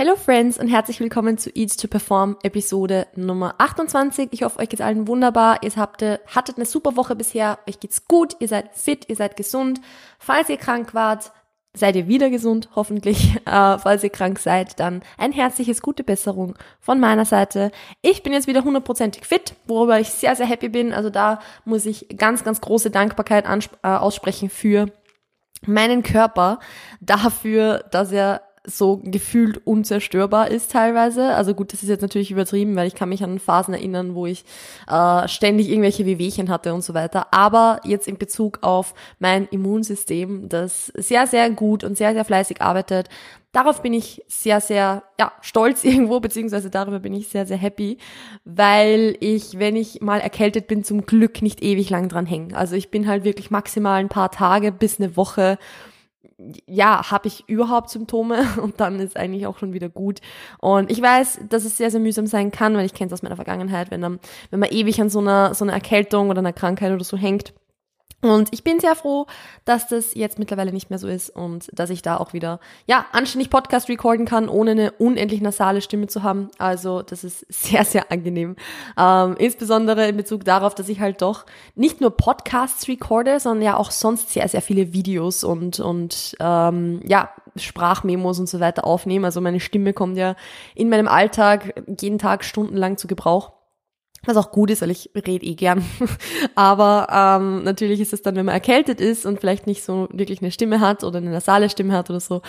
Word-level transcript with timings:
Hello 0.00 0.16
Friends 0.16 0.58
und 0.58 0.68
herzlich 0.68 0.98
willkommen 0.98 1.36
zu 1.36 1.50
Eats 1.50 1.76
to 1.76 1.86
Perform 1.86 2.38
Episode 2.42 3.06
Nummer 3.16 3.56
28. 3.58 4.28
Ich 4.30 4.44
hoffe, 4.44 4.58
euch 4.58 4.70
geht's 4.70 4.80
allen 4.80 5.06
wunderbar. 5.06 5.62
Ihr 5.62 5.70
habt, 5.76 6.00
hattet 6.00 6.56
eine 6.56 6.64
super 6.64 6.96
Woche 6.96 7.14
bisher. 7.14 7.58
Euch 7.68 7.80
geht's 7.80 8.08
gut. 8.08 8.34
Ihr 8.38 8.48
seid 8.48 8.74
fit, 8.74 9.10
ihr 9.10 9.16
seid 9.16 9.36
gesund. 9.36 9.82
Falls 10.18 10.48
ihr 10.48 10.56
krank 10.56 10.94
wart, 10.94 11.32
seid 11.74 11.96
ihr 11.96 12.08
wieder 12.08 12.30
gesund, 12.30 12.70
hoffentlich. 12.74 13.36
Äh, 13.44 13.78
falls 13.78 14.02
ihr 14.02 14.08
krank 14.08 14.38
seid, 14.38 14.80
dann 14.80 15.02
ein 15.18 15.32
herzliches 15.32 15.82
gute 15.82 16.02
Besserung 16.02 16.56
von 16.78 16.98
meiner 16.98 17.26
Seite. 17.26 17.70
Ich 18.00 18.22
bin 18.22 18.32
jetzt 18.32 18.46
wieder 18.46 18.64
hundertprozentig 18.64 19.26
fit, 19.26 19.54
worüber 19.66 20.00
ich 20.00 20.08
sehr, 20.08 20.34
sehr 20.34 20.46
happy 20.46 20.70
bin. 20.70 20.94
Also 20.94 21.10
da 21.10 21.40
muss 21.66 21.84
ich 21.84 22.06
ganz, 22.16 22.42
ganz 22.42 22.62
große 22.62 22.90
Dankbarkeit 22.90 23.44
äh, 23.82 23.88
aussprechen 23.88 24.48
für 24.48 24.86
meinen 25.66 26.02
Körper 26.02 26.58
dafür, 27.00 27.84
dass 27.90 28.12
er 28.12 28.40
so 28.64 29.00
gefühlt 29.02 29.66
unzerstörbar 29.66 30.50
ist 30.50 30.70
teilweise. 30.72 31.34
Also 31.34 31.54
gut, 31.54 31.72
das 31.72 31.82
ist 31.82 31.88
jetzt 31.88 32.02
natürlich 32.02 32.30
übertrieben, 32.30 32.76
weil 32.76 32.86
ich 32.86 32.94
kann 32.94 33.08
mich 33.08 33.24
an 33.24 33.38
Phasen 33.38 33.72
erinnern, 33.72 34.14
wo 34.14 34.26
ich 34.26 34.44
äh, 34.86 35.26
ständig 35.28 35.70
irgendwelche 35.70 36.04
Wehwehchen 36.04 36.50
hatte 36.50 36.74
und 36.74 36.82
so 36.82 36.92
weiter. 36.92 37.32
Aber 37.32 37.80
jetzt 37.84 38.06
in 38.06 38.18
Bezug 38.18 38.58
auf 38.62 38.94
mein 39.18 39.46
Immunsystem, 39.46 40.48
das 40.48 40.88
sehr, 40.88 41.26
sehr 41.26 41.50
gut 41.50 41.84
und 41.84 41.96
sehr, 41.96 42.12
sehr 42.12 42.24
fleißig 42.24 42.60
arbeitet, 42.60 43.08
darauf 43.52 43.82
bin 43.82 43.94
ich 43.94 44.22
sehr, 44.28 44.60
sehr 44.60 45.04
ja, 45.18 45.32
stolz 45.40 45.82
irgendwo, 45.84 46.20
beziehungsweise 46.20 46.68
darüber 46.68 47.00
bin 47.00 47.14
ich 47.14 47.28
sehr, 47.28 47.46
sehr 47.46 47.56
happy, 47.56 47.96
weil 48.44 49.16
ich, 49.20 49.58
wenn 49.58 49.76
ich 49.76 50.00
mal 50.02 50.20
erkältet 50.20 50.66
bin, 50.66 50.84
zum 50.84 51.06
Glück 51.06 51.40
nicht 51.40 51.62
ewig 51.62 51.88
lang 51.88 52.08
dran 52.08 52.26
hänge. 52.26 52.56
Also 52.56 52.76
ich 52.76 52.90
bin 52.90 53.08
halt 53.08 53.24
wirklich 53.24 53.50
maximal 53.50 54.00
ein 54.00 54.08
paar 54.10 54.30
Tage 54.30 54.70
bis 54.70 55.00
eine 55.00 55.16
Woche 55.16 55.58
ja, 56.66 57.10
habe 57.10 57.28
ich 57.28 57.48
überhaupt 57.48 57.90
Symptome 57.90 58.44
und 58.62 58.80
dann 58.80 59.00
ist 59.00 59.16
eigentlich 59.16 59.46
auch 59.46 59.58
schon 59.58 59.72
wieder 59.72 59.88
gut. 59.88 60.20
Und 60.58 60.90
ich 60.90 61.00
weiß, 61.00 61.40
dass 61.48 61.64
es 61.64 61.76
sehr, 61.76 61.90
sehr 61.90 62.00
mühsam 62.00 62.26
sein 62.26 62.50
kann, 62.50 62.76
weil 62.76 62.86
ich 62.86 62.94
kenne 62.94 63.08
es 63.08 63.12
aus 63.12 63.22
meiner 63.22 63.36
Vergangenheit, 63.36 63.90
wenn, 63.90 64.00
dann, 64.00 64.20
wenn 64.50 64.60
man 64.60 64.70
ewig 64.70 65.00
an 65.00 65.10
so 65.10 65.20
einer, 65.20 65.54
so 65.54 65.64
einer 65.64 65.72
Erkältung 65.72 66.30
oder 66.30 66.40
einer 66.40 66.52
Krankheit 66.52 66.92
oder 66.92 67.04
so 67.04 67.16
hängt, 67.16 67.52
und 68.22 68.48
ich 68.52 68.64
bin 68.64 68.80
sehr 68.80 68.94
froh, 68.94 69.26
dass 69.64 69.88
das 69.88 70.14
jetzt 70.14 70.38
mittlerweile 70.38 70.72
nicht 70.72 70.90
mehr 70.90 70.98
so 70.98 71.08
ist 71.08 71.30
und 71.30 71.70
dass 71.72 71.88
ich 71.88 72.02
da 72.02 72.18
auch 72.18 72.34
wieder, 72.34 72.60
ja, 72.86 73.06
anständig 73.12 73.48
Podcast 73.48 73.88
recorden 73.88 74.26
kann, 74.26 74.48
ohne 74.48 74.72
eine 74.72 74.92
unendlich 74.92 75.40
nasale 75.40 75.80
Stimme 75.80 76.06
zu 76.06 76.22
haben. 76.22 76.50
Also 76.58 77.00
das 77.00 77.24
ist 77.24 77.46
sehr, 77.48 77.84
sehr 77.84 78.12
angenehm. 78.12 78.56
Ähm, 78.98 79.36
insbesondere 79.38 80.06
in 80.06 80.16
Bezug 80.18 80.44
darauf, 80.44 80.74
dass 80.74 80.90
ich 80.90 81.00
halt 81.00 81.22
doch 81.22 81.46
nicht 81.74 82.02
nur 82.02 82.10
Podcasts 82.10 82.88
recorde, 82.88 83.40
sondern 83.40 83.62
ja 83.62 83.76
auch 83.76 83.90
sonst 83.90 84.30
sehr, 84.30 84.48
sehr 84.48 84.60
viele 84.62 84.92
Videos 84.92 85.42
und, 85.42 85.80
und 85.80 86.36
ähm, 86.40 87.00
ja, 87.06 87.30
Sprachmemos 87.56 88.38
und 88.38 88.48
so 88.48 88.60
weiter 88.60 88.84
aufnehme. 88.84 89.26
Also 89.26 89.40
meine 89.40 89.60
Stimme 89.60 89.92
kommt 89.94 90.18
ja 90.18 90.36
in 90.74 90.90
meinem 90.90 91.08
Alltag 91.08 91.82
jeden 92.00 92.18
Tag 92.18 92.44
stundenlang 92.44 92.98
zu 92.98 93.06
Gebrauch. 93.06 93.52
Was 94.24 94.36
auch 94.36 94.52
gut 94.52 94.70
ist, 94.70 94.82
weil 94.82 94.90
ich 94.90 95.10
rede 95.14 95.46
eh 95.46 95.54
gern. 95.54 95.84
Aber 96.54 97.08
ähm, 97.10 97.64
natürlich 97.64 98.00
ist 98.00 98.12
es 98.12 98.22
dann, 98.22 98.36
wenn 98.36 98.46
man 98.46 98.54
erkältet 98.54 99.00
ist 99.00 99.24
und 99.24 99.40
vielleicht 99.40 99.66
nicht 99.66 99.82
so 99.82 100.08
wirklich 100.12 100.42
eine 100.42 100.50
Stimme 100.50 100.80
hat 100.80 101.04
oder 101.04 101.18
eine 101.18 101.30
nasale 101.30 101.70
Stimme 101.70 101.94
hat 101.94 102.10
oder 102.10 102.20
so, 102.20 102.42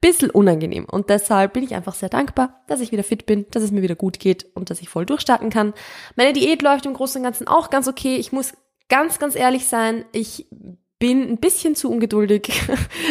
bisschen 0.00 0.30
unangenehm. 0.30 0.84
Und 0.84 1.10
deshalb 1.10 1.54
bin 1.54 1.64
ich 1.64 1.74
einfach 1.74 1.94
sehr 1.94 2.08
dankbar, 2.08 2.62
dass 2.68 2.80
ich 2.80 2.92
wieder 2.92 3.02
fit 3.02 3.26
bin, 3.26 3.46
dass 3.50 3.62
es 3.62 3.72
mir 3.72 3.82
wieder 3.82 3.96
gut 3.96 4.20
geht 4.20 4.46
und 4.54 4.70
dass 4.70 4.80
ich 4.80 4.88
voll 4.88 5.06
durchstarten 5.06 5.50
kann. 5.50 5.74
Meine 6.14 6.32
Diät 6.32 6.62
läuft 6.62 6.86
im 6.86 6.94
Großen 6.94 7.20
und 7.20 7.24
Ganzen 7.24 7.48
auch 7.48 7.70
ganz 7.70 7.88
okay. 7.88 8.16
Ich 8.16 8.30
muss 8.30 8.52
ganz, 8.88 9.18
ganz 9.18 9.34
ehrlich 9.34 9.66
sein, 9.66 10.04
ich 10.12 10.46
bin 10.98 11.22
ein 11.22 11.38
bisschen 11.38 11.74
zu 11.74 11.90
ungeduldig. 11.90 12.52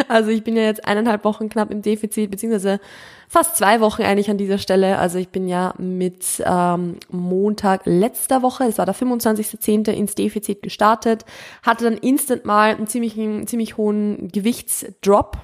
Also 0.10 0.30
ich 0.30 0.44
bin 0.44 0.56
ja 0.56 0.64
jetzt 0.64 0.86
eineinhalb 0.86 1.26
Wochen 1.26 1.50
knapp 1.50 1.72
im 1.72 1.82
Defizit, 1.82 2.32
beziehungsweise 2.32 2.80
fast 3.28 3.58
zwei 3.58 3.82
Wochen 3.82 4.04
eigentlich 4.04 4.30
an 4.30 4.38
dieser 4.38 4.58
Stelle. 4.58 4.98
Also 4.98 5.18
ich 5.18 5.30
bin 5.30 5.48
ja 5.48 5.74
mit 5.78 6.26
ähm, 6.46 6.98
Montag 7.10 7.82
letzter 7.86 8.42
Woche, 8.42 8.64
es 8.66 8.78
war 8.78 8.86
der 8.86 8.96
25.10. 8.96 9.92
ins 9.92 10.16
Defizit 10.16 10.62
gestartet, 10.62 11.26
hatte 11.64 11.84
dann 11.86 11.98
instant 11.98 12.46
mal 12.46 12.76
einen 12.76 12.88
ziemlich, 12.88 13.18
einen 13.18 13.48
ziemlich 13.48 13.78
hohen 13.78 14.30
Gewichtsdrop 14.30 15.38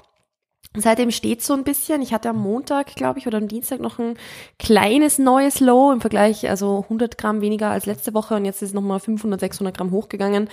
Seitdem 0.75 1.11
steht 1.11 1.43
so 1.43 1.53
ein 1.53 1.63
bisschen. 1.63 2.01
Ich 2.01 2.13
hatte 2.13 2.29
am 2.29 2.37
Montag, 2.37 2.95
glaube 2.95 3.19
ich, 3.19 3.27
oder 3.27 3.37
am 3.37 3.47
Dienstag 3.47 3.79
noch 3.79 3.99
ein 3.99 4.17
kleines 4.57 5.19
neues 5.19 5.59
Low 5.59 5.91
im 5.91 6.01
Vergleich, 6.01 6.49
also 6.49 6.81
100 6.83 7.17
Gramm 7.17 7.41
weniger 7.41 7.69
als 7.69 7.85
letzte 7.85 8.15
Woche 8.15 8.35
und 8.35 8.45
jetzt 8.45 8.63
ist 8.63 8.73
nochmal 8.73 8.99
500, 8.99 9.39
600 9.39 9.77
Gramm 9.77 9.91
hochgegangen, 9.91 10.49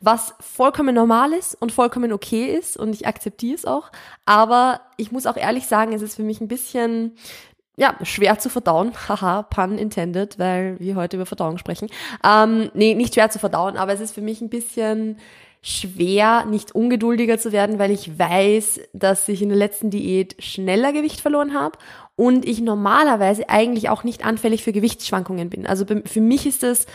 was 0.00 0.34
vollkommen 0.40 0.94
normal 0.94 1.32
ist 1.32 1.54
und 1.54 1.72
vollkommen 1.72 2.12
okay 2.12 2.54
ist 2.54 2.76
und 2.76 2.94
ich 2.94 3.06
akzeptiere 3.06 3.54
es 3.54 3.64
auch. 3.64 3.90
Aber 4.26 4.82
ich 4.98 5.10
muss 5.10 5.26
auch 5.26 5.36
ehrlich 5.36 5.66
sagen, 5.66 5.94
es 5.94 6.02
ist 6.02 6.16
für 6.16 6.22
mich 6.22 6.42
ein 6.42 6.48
bisschen 6.48 7.16
ja, 7.76 7.96
schwer 8.02 8.38
zu 8.38 8.50
verdauen. 8.50 8.92
Haha, 9.08 9.42
pun 9.42 9.78
intended, 9.78 10.38
weil 10.38 10.78
wir 10.80 10.96
heute 10.96 11.16
über 11.16 11.26
Verdauung 11.26 11.56
sprechen. 11.56 11.88
Ähm, 12.24 12.70
nee, 12.74 12.94
nicht 12.94 13.14
schwer 13.14 13.30
zu 13.30 13.38
verdauen, 13.38 13.78
aber 13.78 13.92
es 13.92 14.00
ist 14.00 14.14
für 14.14 14.20
mich 14.20 14.42
ein 14.42 14.50
bisschen 14.50 15.16
schwer, 15.62 16.44
nicht 16.44 16.74
ungeduldiger 16.74 17.38
zu 17.38 17.52
werden, 17.52 17.78
weil 17.78 17.92
ich 17.92 18.18
weiß, 18.18 18.80
dass 18.92 19.28
ich 19.28 19.42
in 19.42 19.48
der 19.48 19.58
letzten 19.58 19.90
Diät 19.90 20.34
schneller 20.42 20.92
Gewicht 20.92 21.20
verloren 21.20 21.54
habe 21.54 21.78
und 22.16 22.44
ich 22.44 22.60
normalerweise 22.60 23.48
eigentlich 23.48 23.88
auch 23.88 24.02
nicht 24.02 24.24
anfällig 24.24 24.64
für 24.64 24.72
Gewichtsschwankungen 24.72 25.50
bin. 25.50 25.66
Also 25.66 25.84
für 25.86 26.20
mich 26.20 26.46
ist 26.46 26.64
das 26.64 26.86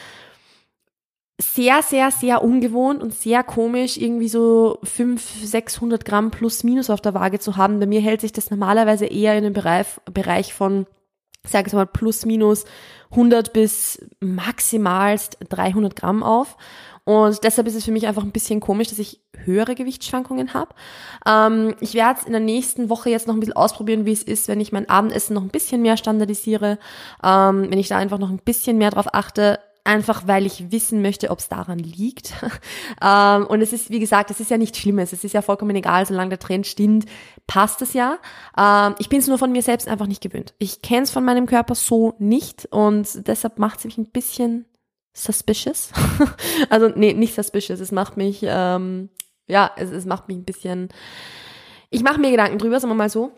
sehr, 1.39 1.81
sehr, 1.81 2.11
sehr 2.11 2.43
ungewohnt 2.43 3.01
und 3.01 3.13
sehr 3.13 3.43
komisch, 3.43 3.97
irgendwie 3.97 4.27
so 4.27 4.79
500, 4.83 5.47
600 5.47 6.05
Gramm 6.05 6.31
plus 6.31 6.63
minus 6.63 6.89
auf 6.89 6.99
der 6.99 7.13
Waage 7.13 7.39
zu 7.39 7.57
haben. 7.57 7.79
Bei 7.79 7.85
mir 7.85 8.01
hält 8.01 8.21
sich 8.21 8.33
das 8.33 8.49
normalerweise 8.49 9.05
eher 9.05 9.37
in 9.37 9.43
dem 9.43 9.53
Bereich, 9.53 9.87
Bereich 10.11 10.53
von, 10.53 10.87
sage 11.47 11.67
ich 11.67 11.73
mal, 11.73 11.85
plus 11.85 12.25
minus 12.25 12.65
100 13.11 13.53
bis 13.53 14.05
maximalst 14.19 15.37
300 15.47 15.95
Gramm 15.95 16.23
auf. 16.23 16.57
Und 17.07 17.41
deshalb 17.45 17.67
ist 17.67 17.75
es 17.75 17.85
für 17.85 17.93
mich 17.93 18.05
einfach 18.05 18.23
ein 18.23 18.33
bisschen 18.33 18.59
komisch, 18.59 18.89
dass 18.89 18.99
ich 18.99 19.21
höhere 19.45 19.75
Gewichtsschwankungen 19.75 20.53
habe. 20.53 20.75
Ähm, 21.25 21.73
ich 21.79 21.93
werde 21.93 22.19
in 22.25 22.33
der 22.33 22.41
nächsten 22.41 22.89
Woche 22.89 23.09
jetzt 23.09 23.27
noch 23.27 23.33
ein 23.33 23.39
bisschen 23.39 23.55
ausprobieren, 23.55 24.05
wie 24.05 24.11
es 24.11 24.23
ist, 24.23 24.49
wenn 24.49 24.59
ich 24.59 24.73
mein 24.73 24.89
Abendessen 24.89 25.33
noch 25.33 25.41
ein 25.41 25.47
bisschen 25.47 25.81
mehr 25.81 25.95
standardisiere, 25.95 26.77
ähm, 27.23 27.67
wenn 27.69 27.79
ich 27.79 27.87
da 27.87 27.97
einfach 27.97 28.17
noch 28.17 28.29
ein 28.29 28.39
bisschen 28.39 28.77
mehr 28.77 28.91
drauf 28.91 29.05
achte, 29.13 29.57
einfach 29.85 30.27
weil 30.27 30.45
ich 30.45 30.69
wissen 30.69 31.01
möchte, 31.01 31.29
ob 31.29 31.39
es 31.39 31.47
daran 31.47 31.79
liegt. 31.79 32.33
ähm, 33.01 33.45
und 33.45 33.61
es 33.61 33.71
ist, 33.71 33.89
wie 33.89 33.99
gesagt, 33.99 34.29
es 34.29 34.41
ist 34.41 34.51
ja 34.51 34.57
nichts 34.57 34.77
Schlimmes, 34.77 35.13
es 35.13 35.23
ist 35.23 35.31
ja 35.31 35.41
vollkommen 35.41 35.77
egal, 35.77 36.05
solange 36.05 36.31
der 36.31 36.39
Trend 36.39 36.67
stimmt, 36.67 37.05
passt 37.47 37.81
es 37.81 37.93
ja. 37.93 38.17
Ähm, 38.57 38.95
ich 38.99 39.07
bin 39.07 39.19
es 39.19 39.27
nur 39.27 39.37
von 39.37 39.53
mir 39.53 39.61
selbst 39.61 39.87
einfach 39.87 40.07
nicht 40.07 40.21
gewöhnt. 40.21 40.55
Ich 40.57 40.81
kenne 40.81 41.03
es 41.03 41.11
von 41.11 41.23
meinem 41.23 41.45
Körper 41.45 41.73
so 41.73 42.15
nicht 42.19 42.67
und 42.69 43.25
deshalb 43.29 43.59
macht 43.59 43.79
es 43.79 43.85
mich 43.85 43.97
ein 43.97 44.09
bisschen 44.11 44.65
suspicious. 45.17 45.91
also 46.69 46.89
nee, 46.89 47.13
nicht 47.13 47.35
suspicious. 47.35 47.79
Es 47.79 47.91
macht 47.91 48.17
mich, 48.17 48.39
ähm, 48.43 49.09
ja, 49.47 49.71
es, 49.75 49.91
es 49.91 50.05
macht 50.05 50.27
mich 50.27 50.37
ein 50.37 50.45
bisschen. 50.45 50.89
Ich 51.89 52.03
mache 52.03 52.19
mir 52.19 52.31
Gedanken 52.31 52.59
drüber, 52.59 52.79
sagen 52.79 52.91
wir 52.91 52.95
mal 52.95 53.09
so. 53.09 53.31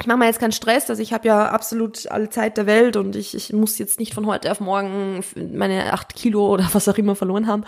Ich 0.00 0.06
mache 0.06 0.16
mir 0.16 0.26
jetzt 0.26 0.40
keinen 0.40 0.52
Stress, 0.52 0.88
also 0.88 1.02
ich 1.02 1.12
habe 1.12 1.28
ja 1.28 1.50
absolut 1.50 2.10
alle 2.10 2.30
Zeit 2.30 2.56
der 2.56 2.64
Welt 2.64 2.96
und 2.96 3.16
ich, 3.16 3.34
ich 3.34 3.52
muss 3.52 3.76
jetzt 3.76 4.00
nicht 4.00 4.14
von 4.14 4.24
heute 4.24 4.50
auf 4.50 4.58
morgen 4.58 5.22
meine 5.52 5.92
acht 5.92 6.14
Kilo 6.14 6.48
oder 6.48 6.66
was 6.72 6.88
auch 6.88 6.96
immer 6.96 7.14
verloren 7.14 7.46
haben. 7.46 7.64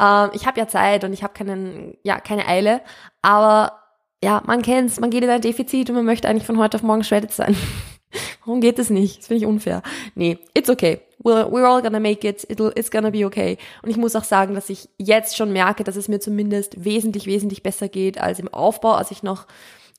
Ähm, 0.00 0.30
ich 0.32 0.48
habe 0.48 0.58
ja 0.58 0.66
Zeit 0.66 1.04
und 1.04 1.12
ich 1.12 1.22
habe 1.22 1.32
keinen, 1.32 1.96
ja, 2.02 2.18
keine 2.18 2.48
Eile, 2.48 2.80
aber 3.22 3.84
ja, 4.22 4.42
man 4.46 4.62
kennt's, 4.62 4.98
man 4.98 5.10
geht 5.10 5.22
in 5.22 5.30
ein 5.30 5.40
Defizit 5.40 5.88
und 5.88 5.94
man 5.94 6.04
möchte 6.04 6.28
eigentlich 6.28 6.46
von 6.46 6.58
heute 6.58 6.76
auf 6.76 6.82
morgen 6.82 7.04
shredded 7.04 7.32
sein. 7.32 7.56
Warum 8.44 8.60
geht 8.60 8.80
das 8.80 8.90
nicht? 8.90 9.20
Das 9.20 9.28
finde 9.28 9.44
ich 9.44 9.46
unfair. 9.46 9.82
Nee, 10.16 10.38
it's 10.54 10.70
okay. 10.70 11.05
We're, 11.26 11.50
we're 11.50 11.66
all 11.66 11.82
gonna 11.82 11.98
make 11.98 12.24
it. 12.24 12.44
It'll, 12.48 12.70
it's 12.76 12.88
gonna 12.88 13.10
be 13.10 13.26
okay. 13.26 13.58
Und 13.82 13.90
ich 13.90 13.96
muss 13.96 14.14
auch 14.14 14.22
sagen, 14.22 14.54
dass 14.54 14.70
ich 14.70 14.88
jetzt 14.96 15.36
schon 15.36 15.52
merke, 15.52 15.82
dass 15.82 15.96
es 15.96 16.06
mir 16.06 16.20
zumindest 16.20 16.84
wesentlich, 16.84 17.26
wesentlich 17.26 17.64
besser 17.64 17.88
geht 17.88 18.18
als 18.20 18.38
im 18.38 18.46
Aufbau, 18.54 18.92
als 18.92 19.10
ich 19.10 19.24
noch 19.24 19.46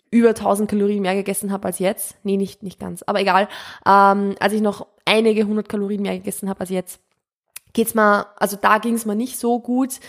über 0.09 0.29
1000 0.29 0.69
Kalorien 0.69 1.01
mehr 1.01 1.15
gegessen 1.15 1.51
habe 1.51 1.65
als 1.65 1.79
jetzt. 1.79 2.15
Nee, 2.23 2.37
nicht, 2.37 2.63
nicht 2.63 2.79
ganz. 2.79 3.03
Aber 3.03 3.19
egal. 3.19 3.49
Ähm, 3.85 4.35
als 4.39 4.53
ich 4.53 4.61
noch 4.61 4.87
einige 5.03 5.45
hundert 5.45 5.67
Kalorien 5.67 6.01
mehr 6.01 6.15
gegessen 6.15 6.47
habe 6.47 6.61
als 6.61 6.69
jetzt, 6.69 7.01
geht's 7.73 7.93
mal, 7.93 8.27
also 8.37 8.55
da 8.55 8.77
ging's 8.77 9.05
mir 9.05 9.15
nicht 9.15 9.37
so 9.37 9.59
gut 9.59 9.99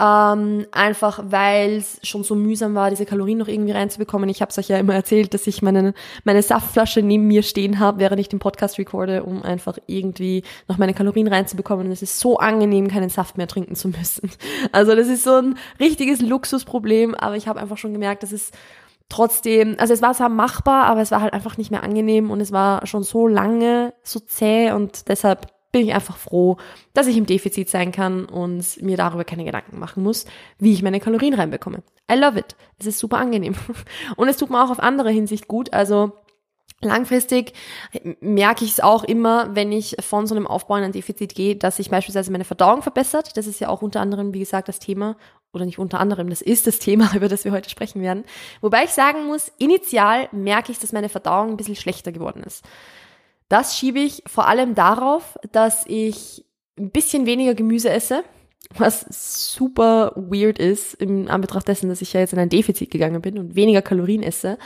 ähm, 0.00 0.66
einfach 0.72 1.20
weil 1.26 1.76
es 1.76 2.00
schon 2.02 2.24
so 2.24 2.34
mühsam 2.34 2.74
war, 2.74 2.88
diese 2.88 3.04
Kalorien 3.04 3.36
noch 3.36 3.48
irgendwie 3.48 3.72
reinzubekommen. 3.72 4.30
Ich 4.30 4.40
habe 4.40 4.50
es 4.50 4.58
euch 4.58 4.68
ja 4.68 4.78
immer 4.78 4.94
erzählt, 4.94 5.34
dass 5.34 5.46
ich 5.46 5.60
meine, 5.60 5.92
meine 6.24 6.42
Saftflasche 6.42 7.02
neben 7.02 7.26
mir 7.26 7.42
stehen 7.42 7.78
habe, 7.78 7.98
während 7.98 8.18
ich 8.18 8.28
den 8.28 8.38
Podcast 8.38 8.78
recorde, 8.78 9.24
um 9.24 9.42
einfach 9.42 9.76
irgendwie 9.86 10.42
noch 10.68 10.78
meine 10.78 10.94
Kalorien 10.94 11.28
reinzubekommen. 11.28 11.86
Und 11.86 11.92
es 11.92 12.00
ist 12.00 12.18
so 12.18 12.38
angenehm, 12.38 12.88
keinen 12.88 13.10
Saft 13.10 13.36
mehr 13.36 13.48
trinken 13.48 13.74
zu 13.74 13.88
müssen. 13.88 14.30
Also 14.72 14.94
das 14.94 15.08
ist 15.08 15.24
so 15.24 15.36
ein 15.36 15.56
richtiges 15.78 16.20
Luxusproblem, 16.20 17.14
aber 17.14 17.36
ich 17.36 17.48
habe 17.48 17.60
einfach 17.60 17.76
schon 17.76 17.92
gemerkt, 17.92 18.22
dass 18.22 18.32
es 18.32 18.50
trotzdem, 19.08 19.76
also 19.78 19.92
es 19.92 20.00
war 20.00 20.14
zwar 20.14 20.28
machbar, 20.28 20.84
aber 20.84 21.00
es 21.00 21.10
war 21.10 21.20
halt 21.20 21.32
einfach 21.32 21.58
nicht 21.58 21.70
mehr 21.70 21.82
angenehm 21.82 22.30
und 22.30 22.40
es 22.40 22.52
war 22.52 22.86
schon 22.86 23.02
so 23.02 23.26
lange 23.26 23.92
so 24.02 24.20
zäh 24.20 24.72
und 24.72 25.08
deshalb 25.08 25.48
bin 25.72 25.86
ich 25.86 25.94
einfach 25.94 26.16
froh, 26.16 26.56
dass 26.94 27.06
ich 27.06 27.16
im 27.16 27.26
Defizit 27.26 27.68
sein 27.68 27.92
kann 27.92 28.24
und 28.24 28.82
mir 28.82 28.96
darüber 28.96 29.24
keine 29.24 29.44
Gedanken 29.44 29.78
machen 29.78 30.02
muss, 30.02 30.26
wie 30.58 30.72
ich 30.72 30.82
meine 30.82 31.00
Kalorien 31.00 31.34
reinbekomme. 31.34 31.82
I 32.10 32.16
love 32.16 32.38
it. 32.38 32.56
Es 32.78 32.86
ist 32.86 32.98
super 32.98 33.18
angenehm. 33.18 33.54
Und 34.16 34.28
es 34.28 34.36
tut 34.36 34.50
mir 34.50 34.64
auch 34.64 34.70
auf 34.70 34.80
andere 34.80 35.10
Hinsicht 35.10 35.46
gut. 35.46 35.72
Also 35.72 36.12
Langfristig 36.82 37.52
merke 38.20 38.64
ich 38.64 38.72
es 38.72 38.80
auch 38.80 39.04
immer, 39.04 39.54
wenn 39.54 39.70
ich 39.70 39.96
von 40.00 40.26
so 40.26 40.34
einem 40.34 40.46
Aufbau 40.46 40.76
in 40.76 40.84
ein 40.84 40.92
Defizit 40.92 41.34
gehe, 41.34 41.54
dass 41.54 41.76
sich 41.76 41.90
beispielsweise 41.90 42.32
meine 42.32 42.46
Verdauung 42.46 42.80
verbessert. 42.80 43.36
Das 43.36 43.46
ist 43.46 43.60
ja 43.60 43.68
auch 43.68 43.82
unter 43.82 44.00
anderem, 44.00 44.32
wie 44.32 44.38
gesagt, 44.38 44.68
das 44.68 44.78
Thema, 44.78 45.16
oder 45.52 45.66
nicht 45.66 45.78
unter 45.78 46.00
anderem, 46.00 46.30
das 46.30 46.40
ist 46.40 46.66
das 46.66 46.78
Thema, 46.78 47.10
über 47.14 47.28
das 47.28 47.44
wir 47.44 47.52
heute 47.52 47.68
sprechen 47.68 48.00
werden. 48.00 48.24
Wobei 48.62 48.84
ich 48.84 48.90
sagen 48.90 49.26
muss, 49.26 49.52
initial 49.58 50.28
merke 50.32 50.72
ich, 50.72 50.78
dass 50.78 50.92
meine 50.92 51.10
Verdauung 51.10 51.50
ein 51.50 51.56
bisschen 51.58 51.76
schlechter 51.76 52.12
geworden 52.12 52.42
ist. 52.44 52.64
Das 53.50 53.76
schiebe 53.76 53.98
ich 53.98 54.22
vor 54.26 54.46
allem 54.46 54.76
darauf, 54.76 55.36
dass 55.50 55.84
ich 55.86 56.46
ein 56.78 56.90
bisschen 56.90 57.26
weniger 57.26 57.54
Gemüse 57.54 57.90
esse, 57.90 58.22
was 58.76 59.04
super 59.10 60.12
weird 60.14 60.60
ist 60.60 60.94
im 60.94 61.28
Anbetracht 61.28 61.66
dessen, 61.66 61.88
dass 61.88 62.00
ich 62.00 62.12
ja 62.12 62.20
jetzt 62.20 62.32
in 62.32 62.38
ein 62.38 62.48
Defizit 62.48 62.92
gegangen 62.92 63.20
bin 63.20 63.38
und 63.38 63.56
weniger 63.56 63.82
Kalorien 63.82 64.22
esse. 64.22 64.56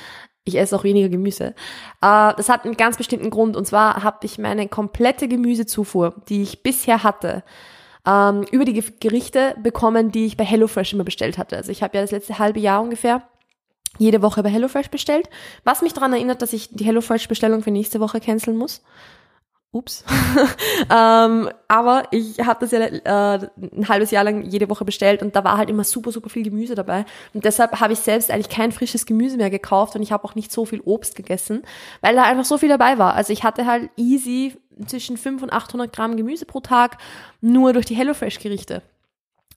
Ich 0.45 0.59
esse 0.59 0.77
auch 0.77 0.85
weniger 0.85 1.09
Gemüse. 1.09 1.55
Äh, 2.03 2.35
das 2.37 2.51
hat 2.51 2.67
einen 2.67 2.77
ganz 2.77 2.99
bestimmten 2.99 3.31
Grund. 3.31 3.57
Und 3.57 3.67
zwar 3.67 4.03
habe 4.03 4.19
ich 4.27 4.37
meine 4.37 4.69
komplette 4.69 5.29
Gemüsezufuhr, 5.29 6.23
die 6.29 6.43
ich 6.43 6.63
bisher 6.63 7.03
hatte, 7.03 7.43
ähm, 8.07 8.45
über 8.51 8.67
die 8.67 8.85
Gerichte 9.01 9.57
bekommen, 9.63 10.13
die 10.13 10.27
ich 10.27 10.37
bei 10.37 10.45
HelloFresh 10.45 10.93
immer 10.93 11.05
bestellt 11.05 11.39
hatte. 11.39 11.57
Also 11.57 11.73
ich 11.73 11.83
habe 11.83 11.97
ja 11.97 12.03
das 12.03 12.11
letzte 12.11 12.39
halbe 12.39 12.61
Jahr 12.61 12.83
ungefähr 12.83 13.23
jede 13.99 14.23
Woche 14.23 14.43
bei 14.43 14.51
HelloFresh 14.51 14.91
bestellt, 14.91 15.29
was 15.65 15.83
mich 15.83 15.93
daran 15.93 16.13
erinnert, 16.13 16.43
dass 16.43 16.53
ich 16.53 16.71
die 16.71 16.85
HelloFresh-Bestellung 16.85 17.63
für 17.63 17.71
nächste 17.71 18.01
Woche 18.01 18.21
canceln 18.21 18.57
muss. 18.57 18.83
Ups. 19.75 20.05
ähm, 20.91 21.51
aber 21.67 22.05
ich 22.13 22.39
habe 22.39 22.61
das 22.61 22.71
ja 22.71 22.81
äh, 22.81 23.49
ein 23.73 23.89
halbes 23.89 24.13
Jahr 24.13 24.23
lang 24.23 24.43
jede 24.43 24.71
Woche 24.71 24.85
bestellt 24.85 25.21
und 25.21 25.35
da 25.35 25.43
war 25.43 25.59
halt 25.59 25.69
immer 25.69 25.83
super, 25.83 26.13
super 26.13 26.31
viel 26.31 26.45
Gemüse 26.45 26.77
dabei. 26.77 27.05
Und 27.35 27.45
deshalb 27.45 27.81
habe 27.81 27.93
ich 27.93 27.99
selbst 27.99 28.31
eigentlich 28.31 28.49
kein 28.49 28.71
frisches 28.71 29.05
Gemüse 29.05 29.37
mehr 29.37 29.51
gekauft 29.51 29.97
und 29.97 30.03
ich 30.03 30.13
habe 30.13 30.25
auch 30.25 30.37
nicht 30.37 30.53
so 30.53 30.65
viel 30.65 30.81
Obst 30.81 31.17
gegessen, 31.17 31.63
weil 32.03 32.15
da 32.15 32.23
einfach 32.23 32.45
so 32.45 32.57
viel 32.57 32.69
dabei 32.69 32.99
war. 32.99 33.15
Also 33.15 33.33
ich 33.33 33.43
hatte 33.43 33.67
halt 33.67 33.91
easy 33.97 34.57
zwischen 34.87 35.17
500 35.17 35.43
und 35.43 35.57
800 35.57 35.93
Gramm 35.93 36.17
Gemüse 36.17 36.47
pro 36.47 36.61
Tag 36.61 36.99
nur 37.41 37.73
durch 37.73 37.87
die 37.87 37.97
HelloFresh-Gerichte. 37.97 38.83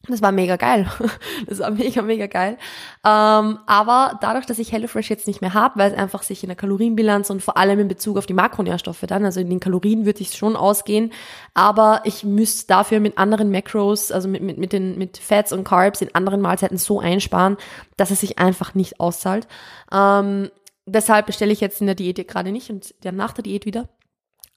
Das 0.08 0.22
war 0.22 0.32
mega 0.32 0.56
geil. 0.56 0.90
Das 1.48 1.60
war 1.60 1.72
mega, 1.72 2.02
mega 2.02 2.28
geil. 2.28 2.58
Ähm, 3.06 3.60
aber 3.66 4.18
dadurch, 4.22 4.46
dass 4.46 4.60
ich 4.60 4.72
HelloFresh 4.72 5.10
jetzt 5.10 5.28
nicht 5.28 5.42
mehr 5.42 5.54
habe, 5.54 5.80
weil 5.80 5.92
es 5.92 5.98
einfach 5.98 6.24
sich 6.24 6.44
in 6.44 6.48
der 6.48 6.56
Kalorienbilanz 6.56 7.30
und 7.30 7.42
vor 7.42 7.58
allem 7.58 7.80
in 7.80 7.88
Bezug 7.88 8.18
auf 8.18 8.26
die 8.26 8.34
Makronährstoffe 8.34 9.06
dann, 9.08 9.24
also 9.24 9.40
in 9.40 9.50
den 9.50 9.60
Kalorien 9.60 10.06
würde 10.06 10.22
ich 10.22 10.34
schon 10.34 10.56
ausgehen, 10.56 11.14
aber 11.54 12.02
ich 12.06 12.24
müsste 12.24 12.68
dafür 12.68 13.00
mit 13.00 13.18
anderen 13.18 13.52
Macros, 13.52 14.12
also 14.12 14.28
mit, 14.28 14.42
mit, 14.42 14.58
mit, 14.58 14.74
den, 14.74 14.98
mit 14.98 15.18
Fats 15.18 15.54
und 15.54 15.64
Carbs 15.64 16.02
in 16.02 16.14
anderen 16.16 16.42
Mahlzeiten 16.42 16.78
so 16.78 17.00
einsparen, 17.00 17.58
dass 17.96 18.12
es 18.12 18.22
sich 18.22 18.40
einfach 18.40 18.74
nicht 18.74 19.00
auszahlt. 19.00 19.48
Ähm, 19.92 20.50
deshalb 20.86 21.28
bestelle 21.28 21.54
ich 21.54 21.62
jetzt 21.62 21.82
in 21.82 21.88
der 21.88 21.96
Diät 21.96 22.28
gerade 22.28 22.52
nicht 22.52 22.70
und 22.70 22.94
dann 23.02 23.16
nach 23.16 23.34
der 23.34 23.44
Diät 23.44 23.66
wieder. 23.66 23.88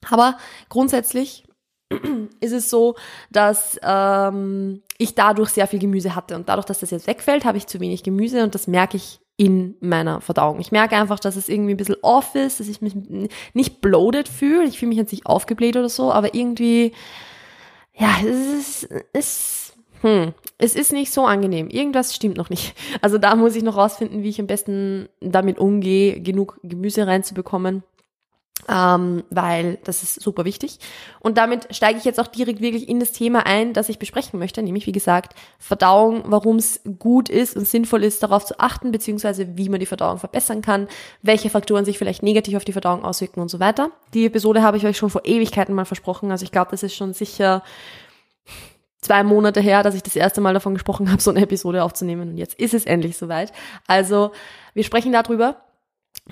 Aber 0.09 0.39
grundsätzlich 0.69 1.45
ist 2.41 2.53
es 2.53 2.71
so, 2.71 2.95
dass 3.31 3.79
ähm, 3.83 4.83
ich 4.99 5.15
dadurch 5.15 5.51
sehr 5.51 5.67
viel 5.67 5.79
Gemüse 5.79 6.15
hatte. 6.15 6.37
Und 6.37 6.49
dadurch, 6.49 6.67
dass 6.67 6.81
das 6.81 6.91
jetzt 6.91 7.07
wegfällt, 7.07 7.45
habe 7.45 7.59
ich 7.59 7.67
zu 7.67 7.81
wenig 7.81 8.03
Gemüse 8.03 8.43
und 8.43 8.55
das 8.55 8.67
merke 8.67 8.97
ich 8.97 9.21
in 9.37 9.75
meiner 9.81 10.21
Verdauung. 10.21 10.61
Ich 10.61 10.71
merke 10.71 10.97
einfach, 10.97 11.19
dass 11.19 11.35
es 11.35 11.49
irgendwie 11.49 11.73
ein 11.73 11.79
bisschen 11.79 11.97
off 12.03 12.35
ist, 12.35 12.61
dass 12.61 12.69
ich 12.69 12.83
mich 12.83 12.95
nicht 13.55 13.81
bloated 13.81 14.29
fühle. 14.29 14.67
Ich 14.67 14.79
fühle 14.79 14.91
mich 14.91 14.99
jetzt 14.99 15.13
nicht 15.13 15.25
aufgebläht 15.25 15.77
oder 15.77 15.89
so, 15.89 16.13
aber 16.13 16.35
irgendwie, 16.35 16.93
ja, 17.95 18.11
es 18.23 18.85
ist, 18.85 18.89
es, 19.15 19.73
hm, 20.03 20.35
es 20.59 20.75
ist 20.75 20.93
nicht 20.93 21.11
so 21.11 21.25
angenehm. 21.25 21.71
Irgendwas 21.71 22.15
stimmt 22.15 22.37
noch 22.37 22.51
nicht. 22.51 22.75
Also 23.01 23.17
da 23.17 23.35
muss 23.35 23.57
ich 23.57 23.63
noch 23.63 23.79
rausfinden, 23.79 24.23
wie 24.23 24.29
ich 24.29 24.41
am 24.41 24.47
besten 24.47 25.09
damit 25.21 25.59
umgehe, 25.59 26.21
genug 26.21 26.61
Gemüse 26.63 27.07
reinzubekommen 27.07 27.83
ähm, 28.69 29.25
weil 29.31 29.79
das 29.85 30.03
ist 30.03 30.21
super 30.21 30.45
wichtig. 30.45 30.79
Und 31.21 31.39
damit 31.39 31.75
steige 31.75 31.99
ich 31.99 32.05
jetzt 32.05 32.21
auch 32.21 32.27
direkt 32.27 32.61
wirklich 32.61 32.89
in 32.89 33.01
das 33.01 33.13
Thema 33.13 33.47
ein, 33.47 33.73
das 33.73 33.89
ich 33.89 33.99
besprechen 33.99 34.39
möchte, 34.39 34.63
nämlich 34.63 34.87
wie 34.87 34.93
gesagt 34.93 35.35
Verdauung, 35.59 36.23
warum 36.27 36.57
es 36.57 36.81
gut 36.99 37.29
ist 37.29 37.57
und 37.57 37.67
sinnvoll 37.67 38.05
ist, 38.05 38.23
darauf 38.23 38.45
zu 38.45 38.59
achten, 38.59 38.93
beziehungsweise 38.93 39.57
wie 39.57 39.69
man 39.69 39.81
die 39.81 39.87
Verdauung 39.87 40.19
verbessern 40.19 40.63
kann, 40.63 40.89
welche 41.23 41.51
Faktoren 41.51 41.85
sich 41.85 41.99
vielleicht 41.99 42.23
negativ 42.23 42.57
auf 42.57 42.65
die 42.65 42.73
Verdauung 42.73 43.05
auswirken 43.05 43.41
und 43.41 43.51
so 43.51 43.61
weiter. 43.61 43.91
Die 44.15 44.27
Episode 44.27 44.63
habe 44.63 44.77
ich 44.77 44.87
euch 44.87 44.97
schon 44.97 45.11
vor 45.11 45.23
Ewigkeiten 45.25 45.75
mal 45.75 45.85
versprochen, 45.85 46.31
also 46.31 46.45
ich 46.45 46.53
glaube, 46.53 46.71
das 46.71 46.83
ist 46.83 46.95
schon 46.95 47.13
sicher 47.13 47.63
zwei 49.01 49.23
Monate 49.25 49.61
her, 49.61 49.83
dass 49.83 49.95
ich 49.95 50.03
das 50.03 50.17
erste 50.17 50.41
Mal 50.41 50.55
davon 50.55 50.75
gesprochen 50.75 51.11
habe, 51.11 51.21
so 51.21 51.31
eine 51.31 51.43
Episode 51.43 51.83
aufzunehmen 51.83 52.31
und 52.31 52.37
jetzt 52.37 52.55
ist 52.55 52.75
es 52.75 52.85
endlich 52.85 53.17
soweit. 53.17 53.53
Also 53.87 54.33
wir 54.75 54.85
sprechen 54.85 55.13
darüber, 55.13 55.57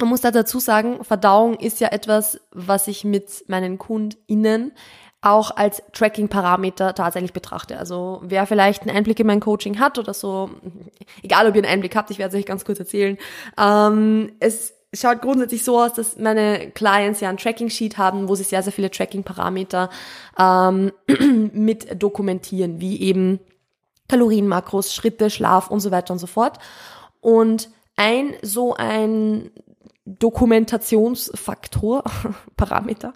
man 0.01 0.09
muss 0.09 0.21
da 0.21 0.31
dazu 0.31 0.59
sagen, 0.59 1.05
Verdauung 1.05 1.55
ist 1.55 1.81
ja 1.81 1.89
etwas, 1.89 2.41
was 2.53 2.89
ich 2.89 3.05
mit 3.05 3.45
meinen 3.49 3.79
KundInnen 3.79 4.73
auch 5.21 5.57
als 5.57 5.83
Tracking-Parameter 5.93 6.95
tatsächlich 6.95 7.33
betrachte. 7.33 7.79
Also 7.79 8.21
wer 8.23 8.47
vielleicht 8.47 8.83
einen 8.83 8.97
Einblick 8.97 9.19
in 9.19 9.27
mein 9.27 9.41
Coaching 9.41 9.81
hat 9.81 9.99
oder 9.99 10.15
so, 10.15 10.51
egal 11.23 11.49
ob 11.49 11.57
ihr 11.57 11.63
einen 11.63 11.73
Einblick 11.73 11.97
habt, 11.97 12.11
ich 12.11 12.19
werde 12.19 12.37
es 12.37 12.41
euch 12.41 12.47
ganz 12.47 12.65
kurz 12.65 12.79
erzählen. 12.79 13.19
Ähm, 13.59 14.33
es 14.39 14.75
schaut 14.95 15.21
grundsätzlich 15.21 15.65
so 15.65 15.81
aus, 15.81 15.93
dass 15.95 16.19
meine 16.19 16.71
Clients 16.71 17.21
ja 17.21 17.29
ein 17.29 17.37
Tracking-Sheet 17.37 17.99
haben, 17.99 18.29
wo 18.29 18.37
sie 18.37 18.45
sehr, 18.45 18.63
sehr 18.63 18.73
viele 18.73 18.91
Tracking-Parameter 18.91 19.91
ähm, 20.39 20.93
mit 21.53 22.01
dokumentieren, 22.01 22.81
wie 22.81 23.01
eben 23.03 23.41
Kalorien, 24.09 24.47
Makros, 24.49 24.95
Schritte, 24.95 25.31
Schlaf 25.31 25.69
und 25.69 25.81
so 25.81 25.91
weiter 25.91 26.13
und 26.13 26.19
so 26.19 26.27
fort. 26.27 26.59
Und 27.21 27.71
ein 27.97 28.35
so 28.43 28.75
ein 28.75 29.51
Dokumentationsfaktor, 30.19 32.03
Parameter, 32.57 33.13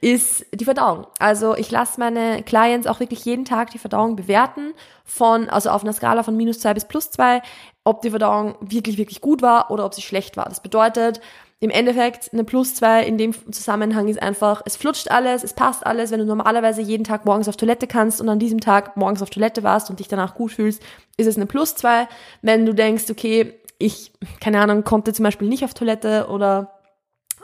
ist 0.00 0.44
die 0.52 0.64
Verdauung. 0.64 1.06
Also 1.18 1.56
ich 1.56 1.70
lasse 1.70 1.98
meine 1.98 2.42
Clients 2.42 2.86
auch 2.86 3.00
wirklich 3.00 3.24
jeden 3.24 3.44
Tag 3.44 3.70
die 3.70 3.78
Verdauung 3.78 4.16
bewerten 4.16 4.74
von, 5.04 5.48
also 5.48 5.70
auf 5.70 5.82
einer 5.82 5.92
Skala 5.92 6.22
von 6.22 6.36
minus 6.36 6.60
zwei 6.60 6.74
bis 6.74 6.84
plus 6.84 7.10
zwei, 7.10 7.42
ob 7.84 8.02
die 8.02 8.10
Verdauung 8.10 8.56
wirklich, 8.60 8.98
wirklich 8.98 9.20
gut 9.20 9.42
war 9.42 9.70
oder 9.70 9.86
ob 9.86 9.94
sie 9.94 10.02
schlecht 10.02 10.36
war. 10.36 10.44
Das 10.44 10.60
bedeutet, 10.60 11.20
im 11.60 11.70
Endeffekt 11.70 12.30
eine 12.32 12.44
plus 12.44 12.74
zwei 12.74 13.04
in 13.04 13.16
dem 13.16 13.32
Zusammenhang 13.50 14.08
ist 14.08 14.20
einfach, 14.20 14.60
es 14.66 14.76
flutscht 14.76 15.10
alles, 15.10 15.42
es 15.42 15.54
passt 15.54 15.86
alles. 15.86 16.10
Wenn 16.10 16.18
du 16.18 16.26
normalerweise 16.26 16.82
jeden 16.82 17.04
Tag 17.04 17.24
morgens 17.24 17.48
auf 17.48 17.56
Toilette 17.56 17.86
kannst 17.86 18.20
und 18.20 18.28
an 18.28 18.38
diesem 18.38 18.60
Tag 18.60 18.98
morgens 18.98 19.22
auf 19.22 19.30
Toilette 19.30 19.62
warst 19.62 19.88
und 19.88 19.98
dich 19.98 20.08
danach 20.08 20.34
gut 20.34 20.52
fühlst, 20.52 20.82
ist 21.16 21.26
es 21.26 21.36
eine 21.36 21.46
plus 21.46 21.74
zwei. 21.74 22.06
Wenn 22.42 22.66
du 22.66 22.74
denkst, 22.74 23.04
okay, 23.10 23.54
ich, 23.84 24.12
keine 24.40 24.60
Ahnung, 24.60 24.84
konnte 24.84 25.12
zum 25.12 25.24
Beispiel 25.24 25.48
nicht 25.48 25.64
auf 25.64 25.74
Toilette 25.74 26.26
oder 26.28 26.80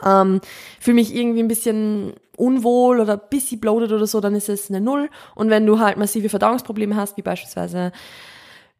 ähm, 0.03 0.41
fühle 0.79 0.95
mich 0.95 1.15
irgendwie 1.15 1.43
ein 1.43 1.47
bisschen 1.47 2.13
unwohl 2.37 2.99
oder 2.99 3.17
bisschen 3.17 3.59
bloated 3.59 3.91
oder 3.91 4.07
so, 4.07 4.19
dann 4.19 4.35
ist 4.35 4.49
es 4.49 4.69
eine 4.69 4.81
Null. 4.81 5.09
Und 5.35 5.49
wenn 5.49 5.65
du 5.65 5.79
halt 5.79 5.97
massive 5.97 6.29
Verdauungsprobleme 6.29 6.95
hast, 6.95 7.17
wie 7.17 7.21
beispielsweise 7.21 7.91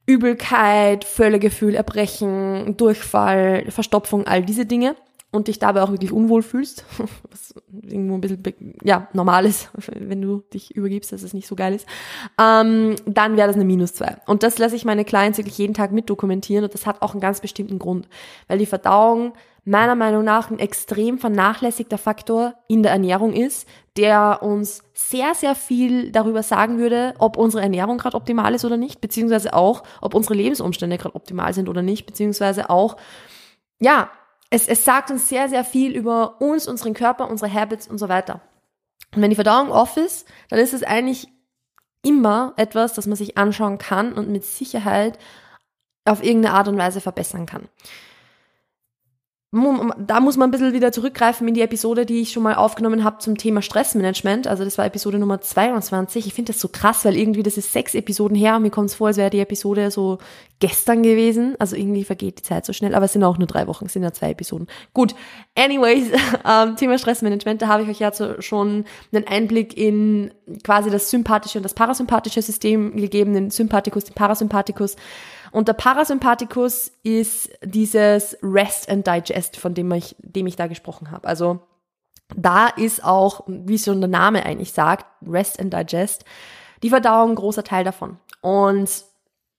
Übelkeit, 0.08 1.04
Völlegefühl, 1.06 1.76
Erbrechen, 1.76 2.76
Durchfall, 2.78 3.70
Verstopfung, 3.70 4.26
all 4.26 4.44
diese 4.44 4.66
Dinge, 4.66 4.96
und 5.32 5.48
dich 5.48 5.60
dabei 5.60 5.82
auch 5.82 5.92
wirklich 5.92 6.12
unwohl 6.12 6.44
fühlst, 6.44 6.86
was 7.30 7.54
irgendwo 7.72 8.16
ein 8.16 8.22
bisschen, 8.22 8.44
ja, 8.84 9.08
normal 9.14 9.46
ist, 9.46 9.70
wenn 9.96 10.22
du 10.22 10.44
dich 10.54 10.76
übergibst, 10.76 11.12
dass 11.12 11.24
es 11.24 11.34
nicht 11.34 11.48
so 11.48 11.56
geil 11.56 11.74
ist, 11.74 11.88
ähm, 12.40 12.96
dann 13.06 13.38
wäre 13.38 13.48
das 13.48 13.56
eine 13.56 13.66
Minus 13.66 13.94
zwei. 13.94 14.18
Und 14.28 14.44
das 14.44 14.58
lasse 14.60 14.76
ich 14.76 14.86
meine 14.86 15.06
Clients 15.06 15.38
wirklich 15.38 15.58
jeden 15.58 15.74
Tag 15.74 15.92
mit 15.92 16.10
dokumentieren 16.10 16.64
und 16.64 16.74
das 16.74 16.86
hat 16.86 17.02
auch 17.02 17.12
einen 17.12 17.22
ganz 17.22 17.42
bestimmten 17.42 17.80
Grund, 17.80 18.08
weil 18.48 18.58
die 18.58 18.66
Verdauung 18.66 19.34
meiner 19.64 19.96
Meinung 19.96 20.24
nach 20.24 20.50
ein 20.50 20.60
extrem 20.60 21.20
vernachlässigter 21.20 22.00
Faktor 22.00 22.56
in 22.68 22.82
der 22.82 22.92
Ernährung 22.92 23.34
ist, 23.34 23.68
der 23.96 24.40
uns 24.42 24.84
sehr, 24.94 25.36
sehr 25.36 25.54
viel 25.54 26.12
darüber 26.12 26.42
sagen 26.42 26.80
würde, 26.80 27.14
ob 27.20 27.38
unsere 27.38 27.62
Ernährung 27.62 27.98
gerade 27.98 28.18
optimal 28.18 28.56
ist 28.56 28.66
oder 28.66 28.78
nicht, 28.78 29.02
beziehungsweise 29.02 29.54
auch, 29.54 29.84
ob 30.02 30.16
unsere 30.16 30.34
Lebensumstände 30.34 30.98
gerade 30.98 31.16
optimal 31.16 31.54
sind 31.54 31.70
oder 31.70 31.84
nicht, 31.84 32.06
beziehungsweise 32.06 32.70
auch, 32.70 32.98
ja, 33.80 34.10
es, 34.52 34.68
es 34.68 34.86
sagt 34.86 35.10
uns 35.10 35.28
sehr, 35.28 35.50
sehr 35.50 35.64
viel 35.64 35.96
über 35.96 36.40
uns, 36.40 36.68
unseren 36.68 36.94
Körper, 36.94 37.30
unsere 37.30 37.52
Habits 37.52 37.88
und 37.88 37.98
so 37.98 38.10
weiter. 38.10 38.42
Und 39.16 39.22
wenn 39.22 39.32
die 39.32 39.36
Verdauung 39.36 39.72
off 39.72 39.98
ist, 39.98 40.28
dann 40.50 40.60
ist 40.60 40.74
es 40.74 40.84
eigentlich 40.84 41.28
immer 42.04 42.54
etwas, 42.58 42.94
das 42.94 43.08
man 43.08 43.16
sich 43.16 43.38
anschauen 43.38 43.80
kann 43.80 44.14
und 44.14 44.30
mit 44.30 44.46
Sicherheit 44.46 45.18
auf 46.06 46.24
irgendeine 46.24 46.56
Art 46.56 46.68
und 46.68 46.78
Weise 46.78 47.02
verbessern 47.02 47.46
kann 47.46 47.68
da 49.54 50.22
muss 50.22 50.38
man 50.38 50.48
ein 50.48 50.52
bisschen 50.52 50.72
wieder 50.72 50.94
zurückgreifen 50.94 51.46
in 51.46 51.54
die 51.54 51.62
Episode, 51.62 52.06
die 52.06 52.22
ich 52.22 52.32
schon 52.32 52.44
mal 52.44 52.56
aufgenommen 52.56 53.04
habe 53.04 53.18
zum 53.18 53.38
Thema 53.38 53.62
Stressmanagement. 53.62 54.48
Also 54.48 54.64
das 54.64 54.78
war 54.78 54.86
Episode 54.86 55.20
Nummer 55.20 55.42
22. 55.42 56.26
Ich 56.26 56.34
finde 56.34 56.54
das 56.54 56.62
so 56.62 56.70
krass, 56.70 57.04
weil 57.04 57.18
irgendwie 57.18 57.44
das 57.44 57.58
ist 57.58 57.74
sechs 57.74 57.94
Episoden 57.94 58.38
her 58.38 58.56
und 58.56 58.62
mir 58.62 58.70
kommt 58.70 58.92
es 58.92 58.96
vor, 58.96 59.08
als 59.08 59.18
wäre 59.18 59.30
die 59.30 59.42
Episode 59.42 59.92
so 59.92 60.20
gestern 60.62 61.04
gewesen. 61.04 61.56
Also 61.60 61.76
irgendwie 61.76 62.06
vergeht 62.06 62.40
die 62.40 62.44
Zeit 62.44 62.66
so 62.66 62.72
schnell, 62.72 62.96
aber 62.96 63.04
es 63.04 63.12
sind 63.12 63.26
auch 63.26 63.38
nur 63.38 63.48
drei 63.48 63.68
Wochen, 63.68 63.88
es 63.88 63.94
sind 63.94 64.04
ja 64.04 64.14
zwei 64.14 64.30
Episoden. 64.30 64.68
Gut, 64.94 65.16
anyways, 65.56 66.08
ähm, 66.50 66.78
Thema 66.78 66.98
Stressmanagement, 66.98 67.62
da 67.62 67.68
habe 67.68 67.84
ich 67.84 67.90
euch 67.90 68.00
ja 68.00 68.42
schon 68.42 68.86
einen 69.12 69.28
Einblick 69.28 69.76
in 69.76 70.32
quasi 70.64 70.90
das 70.90 71.10
sympathische 71.10 71.60
und 71.60 71.64
das 71.64 71.74
parasympathische 71.74 72.42
System 72.42 72.96
gegeben, 72.96 73.34
den 73.34 73.52
Sympathikus, 73.52 74.06
den 74.06 74.14
Parasympathikus. 74.14 74.96
Und 75.52 75.68
der 75.68 75.74
Parasympathikus 75.74 76.92
ist 77.04 77.50
dieses 77.64 78.38
Rest 78.42 78.90
and 78.90 79.06
Digest, 79.06 79.58
von 79.58 79.74
dem 79.74 79.92
ich, 79.92 80.16
dem 80.20 80.48
ich 80.48 80.56
da 80.56 80.68
gesprochen 80.68 81.12
habe. 81.12 81.28
Also 81.28 81.60
da 82.36 82.68
ist 82.68 83.04
auch, 83.04 83.44
wie 83.48 83.78
schon 83.78 84.00
der 84.00 84.10
Name 84.10 84.46
eigentlich 84.46 84.72
sagt, 84.72 85.06
Rest 85.28 85.60
and 85.60 85.74
Digest, 85.74 86.24
die 86.84 86.90
Verdauung 86.90 87.32
ein 87.32 87.36
großer 87.36 87.64
Teil 87.64 87.84
davon. 87.84 88.18
Und 88.42 88.90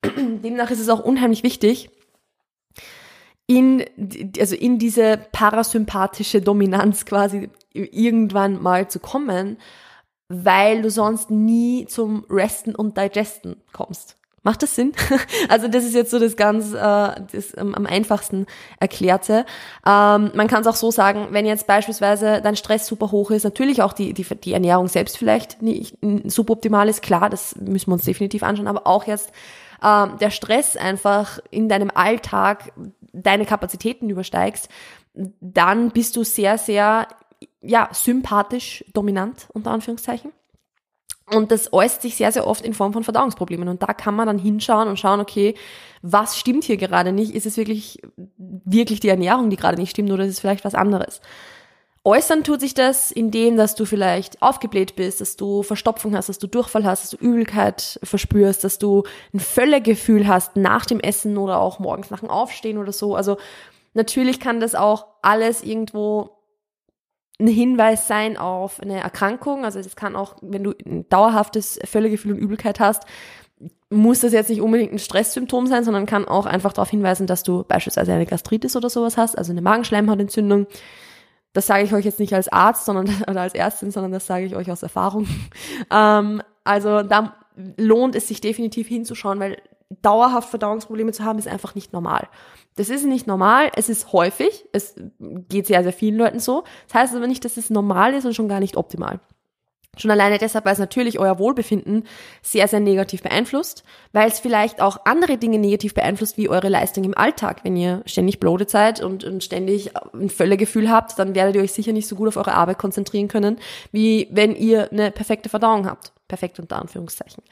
demnach 0.05 0.71
ist 0.71 0.81
es 0.81 0.89
auch 0.89 1.05
unheimlich 1.05 1.43
wichtig, 1.43 1.91
in, 3.47 3.85
also 4.39 4.57
in 4.57 4.79
diese 4.79 5.19
parasympathische 5.33 6.41
Dominanz 6.41 7.05
quasi 7.05 7.51
irgendwann 7.73 8.63
mal 8.63 8.89
zu 8.89 8.99
kommen, 8.99 9.59
weil 10.29 10.83
du 10.83 10.91
sonst 10.91 11.31
nie 11.31 11.87
zum 11.87 12.25
Resten 12.31 12.75
und 12.75 12.97
Digesten 12.97 13.57
kommst. 13.73 14.17
Macht 14.43 14.63
das 14.63 14.75
Sinn? 14.75 14.93
Also 15.49 15.69
das 15.69 15.85
ist 15.85 15.95
jetzt 15.95 16.11
so 16.11 16.19
das 16.19 16.37
ganz 16.37 16.73
äh, 16.73 16.77
das 16.77 17.57
ähm, 17.57 17.75
am 17.75 17.87
einfachsten 17.87 18.47
erklärte. 18.81 19.45
Ähm, 19.87 20.31
man 20.35 20.49
kann 20.49 20.63
es 20.63 20.67
auch 20.67 20.77
so 20.77 20.91
sagen, 20.91 21.29
wenn 21.31 21.47
jetzt 21.47 21.67
beispielsweise 21.67 22.41
dein 22.43 22.57
Stress 22.57 22.87
super 22.87 23.11
hoch 23.11 23.31
ist, 23.31 23.45
natürlich 23.45 23.83
auch 23.83 23.93
die, 23.93 24.15
die, 24.15 24.25
die 24.25 24.53
Ernährung 24.53 24.89
selbst 24.89 25.19
vielleicht 25.19 25.63
nicht 25.63 25.99
suboptimal 26.25 26.89
ist, 26.89 27.03
klar, 27.03 27.31
das 27.31 27.57
müssen 27.57 27.89
wir 27.91 27.95
uns 27.95 28.05
definitiv 28.05 28.43
anschauen, 28.43 28.69
aber 28.69 28.87
auch 28.87 29.07
jetzt 29.07 29.33
ähm, 29.83 30.17
der 30.21 30.31
Stress 30.31 30.77
einfach 30.77 31.39
in 31.51 31.69
deinem 31.69 31.91
Alltag 31.93 32.73
deine 33.13 33.45
Kapazitäten 33.45 34.09
übersteigst, 34.09 34.69
dann 35.41 35.91
bist 35.91 36.17
du 36.17 36.25
sehr, 36.25 36.59
sehr 36.59 37.07
ja, 37.61 37.89
sympathisch 37.93 38.85
dominant, 38.93 39.49
unter 39.53 39.71
Anführungszeichen. 39.71 40.33
Und 41.35 41.51
das 41.51 41.73
äußert 41.73 42.03
sich 42.03 42.17
sehr, 42.17 42.31
sehr 42.31 42.47
oft 42.47 42.65
in 42.65 42.75
Form 42.75 42.93
von 42.93 43.05
Verdauungsproblemen. 43.05 43.69
Und 43.69 43.83
da 43.83 43.95
kann 43.95 44.15
man 44.15 44.27
dann 44.27 44.39
hinschauen 44.39 44.89
und 44.89 44.99
schauen, 44.99 45.21
okay, 45.21 45.55
was 46.03 46.39
stimmt 46.39 46.65
hier 46.65 46.77
gerade 46.77 47.13
nicht? 47.13 47.35
Ist 47.35 47.47
es 47.47 47.57
wirklich, 47.57 48.03
wirklich 48.37 49.01
die 49.01 49.09
Ernährung, 49.09 49.49
die 49.49 49.57
gerade 49.57 49.81
nicht 49.81 49.91
stimmt, 49.91 50.11
oder 50.11 50.25
ist 50.25 50.33
es 50.33 50.41
vielleicht 50.41 50.65
was 50.65 50.75
anderes? 50.75 51.21
Äußern 52.05 52.43
tut 52.43 52.61
sich 52.61 52.75
das, 52.75 53.13
indem, 53.13 53.57
dass 53.57 53.77
du 53.77 53.85
vielleicht 53.85 54.43
aufgebläht 54.43 54.97
bist, 54.97 55.21
dass 55.21 55.37
du 55.37 55.63
Verstopfung 55.63 56.17
hast, 56.17 56.29
dass 56.29 56.41
du 56.41 56.49
Durchfall 56.49 56.85
hast, 56.85 57.05
dass 57.05 57.11
du 57.11 57.25
Übelkeit 57.25 58.01
verspürst, 58.03 58.65
dass 58.65 58.79
du 58.79 59.05
ein 59.33 59.39
Völlegefühl 59.39 60.27
hast 60.27 60.57
nach 60.57 60.85
dem 60.85 60.99
Essen 60.99 61.39
oder 61.39 61.61
auch 61.61 61.79
morgens 61.79 62.11
nach 62.11 62.21
dem 62.21 62.29
Aufstehen 62.29 62.79
oder 62.79 62.93
so. 62.93 63.15
Also 63.15 63.37
natürlich 63.95 64.41
kann 64.41 64.59
das 64.59 64.75
auch 64.75 65.07
alles 65.23 65.63
irgendwo 65.63 66.42
ein 67.41 67.47
Hinweis 67.47 68.07
sein 68.07 68.37
auf 68.37 68.81
eine 68.81 69.01
Erkrankung. 69.01 69.65
Also 69.65 69.79
es 69.79 69.97
kann 69.97 70.17
auch, 70.17 70.37
wenn 70.43 70.65
du 70.65 70.73
ein 70.85 71.09
dauerhaftes 71.09 71.79
Völlegefühl 71.85 72.33
und 72.33 72.39
Übelkeit 72.39 72.81
hast, 72.81 73.05
muss 73.91 74.21
das 74.21 74.33
jetzt 74.33 74.49
nicht 74.49 74.61
unbedingt 74.61 74.93
ein 74.93 74.99
Stresssymptom 74.99 75.67
sein, 75.67 75.85
sondern 75.85 76.07
kann 76.07 76.27
auch 76.27 76.47
einfach 76.47 76.73
darauf 76.73 76.91
hinweisen, 76.91 77.27
dass 77.27 77.43
du 77.43 77.65
beispielsweise 77.65 78.13
eine 78.13 78.27
Gastritis 78.27 78.75
oder 78.77 78.91
sowas 78.91 79.17
hast, 79.17 79.37
also 79.37 79.53
eine 79.53 79.63
Magenschleimhautentzündung. 79.63 80.67
Das 81.53 81.67
sage 81.67 81.85
ich 81.85 81.93
euch 81.93 82.05
jetzt 82.05 82.19
nicht 82.19 82.33
als 82.33 82.49
Arzt 82.49 82.87
sondern, 82.87 83.09
oder 83.29 83.43
als 83.43 83.55
Ärztin, 83.55 83.91
sondern 83.91 84.13
das 84.13 84.27
sage 84.27 84.47
ich 84.47 84.57
euch 84.57 84.71
aus 84.71 84.83
Erfahrung. 84.83 85.27
Ähm, 85.91 86.43
also 86.65 87.03
da 87.03 87.35
lohnt 87.77 88.15
es 88.15 88.29
sich 88.29 88.41
definitiv 88.41 88.89
hinzuschauen, 88.89 89.41
weil 89.41 89.59
dauerhaft 90.01 90.49
Verdauungsprobleme 90.49 91.13
zu 91.13 91.25
haben, 91.25 91.39
ist 91.39 91.49
einfach 91.49 91.75
nicht 91.75 91.93
normal. 91.93 92.29
Das 92.77 92.89
ist 92.89 93.05
nicht 93.05 93.27
normal, 93.27 93.71
es 93.77 93.89
ist 93.89 94.13
häufig, 94.13 94.65
es 94.73 94.95
geht 95.19 95.67
sehr, 95.67 95.83
sehr 95.83 95.93
vielen 95.93 96.17
Leuten 96.17 96.41
so. 96.41 96.65
Das 96.87 96.95
heißt 96.95 97.15
aber 97.15 97.27
nicht, 97.27 97.45
dass 97.45 97.57
es 97.57 97.71
normal 97.71 98.15
ist 98.15 98.25
und 98.25 98.35
schon 98.35 98.49
gar 98.49 98.61
nicht 98.61 98.77
optimal. 98.77 99.21
Schon 99.99 100.11
alleine 100.11 100.39
deshalb, 100.39 100.65
weil 100.65 100.73
es 100.73 100.79
natürlich 100.79 101.19
euer 101.19 101.39
Wohlbefinden 101.39 102.05
sehr, 102.41 102.67
sehr 102.67 102.81
negativ 102.81 103.23
beeinflusst, 103.23 103.85
weil 104.13 104.27
es 104.27 104.41
vielleicht 104.41 104.81
auch 104.81 105.05
andere 105.05 105.37
Dinge 105.37 105.59
negativ 105.59 105.93
beeinflusst, 105.93 106.39
wie 106.39 106.49
eure 106.49 106.71
Leistung 106.71 107.05
im 107.05 107.15
Alltag. 107.15 107.63
Wenn 107.63 107.77
ihr 107.77 108.03
ständig 108.07 108.41
bloated 108.41 108.71
seid 108.71 109.03
und, 109.03 109.23
und 109.25 109.45
ständig 109.45 109.91
ein 110.15 110.31
Völlegefühl 110.31 110.91
habt, 110.91 111.19
dann 111.19 111.35
werdet 111.35 111.57
ihr 111.57 111.63
euch 111.63 111.75
sicher 111.75 111.93
nicht 111.93 112.09
so 112.09 112.17
gut 112.17 112.29
auf 112.29 112.39
eure 112.39 112.55
Arbeit 112.55 112.79
konzentrieren 112.79 113.29
können, 113.29 113.59
wie 113.91 114.29
wenn 114.31 114.57
ihr 114.57 114.91
eine 114.91 115.11
perfekte 115.11 115.51
Verdauung 115.51 115.85
habt. 115.87 116.13
Perfekt 116.27 116.59
unter 116.59 116.81
Anführungszeichen. 116.81 117.43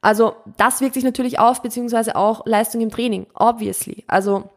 Also 0.00 0.36
das 0.56 0.80
wirkt 0.80 0.94
sich 0.94 1.04
natürlich 1.04 1.38
auf, 1.38 1.62
beziehungsweise 1.62 2.16
auch 2.16 2.46
Leistung 2.46 2.80
im 2.80 2.90
Training, 2.90 3.26
obviously. 3.34 4.04
Also 4.06 4.50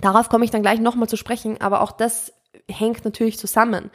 darauf 0.00 0.28
komme 0.28 0.44
ich 0.44 0.50
dann 0.50 0.62
gleich 0.62 0.80
nochmal 0.80 1.08
zu 1.08 1.16
sprechen, 1.16 1.60
aber 1.60 1.80
auch 1.80 1.92
das 1.92 2.32
hängt 2.68 3.04
natürlich 3.04 3.38
zusammen. 3.38 3.90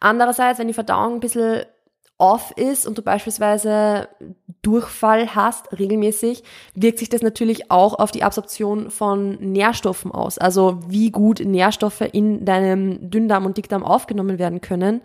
Andererseits, 0.00 0.58
wenn 0.58 0.68
die 0.68 0.74
Verdauung 0.74 1.14
ein 1.14 1.20
bisschen 1.20 1.64
off 2.18 2.52
ist 2.56 2.86
und 2.86 2.96
du 2.96 3.02
beispielsweise 3.02 4.08
Durchfall 4.62 5.34
hast 5.34 5.78
regelmäßig, 5.78 6.42
wirkt 6.74 6.98
sich 6.98 7.08
das 7.08 7.22
natürlich 7.22 7.70
auch 7.70 7.98
auf 7.98 8.12
die 8.12 8.22
Absorption 8.22 8.90
von 8.90 9.36
Nährstoffen 9.40 10.12
aus. 10.12 10.38
Also 10.38 10.80
wie 10.88 11.10
gut 11.10 11.40
Nährstoffe 11.40 12.00
in 12.00 12.44
deinem 12.44 13.10
Dünndarm 13.10 13.46
und 13.46 13.56
Dickdarm 13.56 13.84
aufgenommen 13.84 14.38
werden 14.38 14.60
können, 14.60 15.02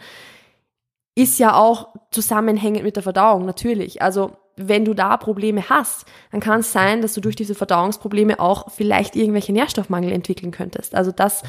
ist 1.15 1.39
ja 1.39 1.55
auch 1.55 1.89
zusammenhängend 2.12 2.83
mit 2.83 2.95
der 2.95 3.03
Verdauung 3.03 3.45
natürlich. 3.45 4.01
Also 4.01 4.31
wenn 4.60 4.84
du 4.86 4.94
da 4.94 5.16
Probleme 5.18 5.70
hast, 5.70 6.06
dann 6.32 6.42
kann 6.42 6.60
es 6.60 6.74
sein, 6.74 7.01
dass 7.01 7.13
du 7.13 7.22
durch 7.22 7.36
diese 7.36 7.56
Verdauungsprobleme 7.56 8.39
auch 8.39 8.72
vielleicht 8.72 9.16
irgendwelche 9.16 9.54
Nährstoffmangel 9.54 10.12
entwickeln 10.12 10.51
könntest. 10.51 10.96
Also 10.96 11.12
das 11.12 11.44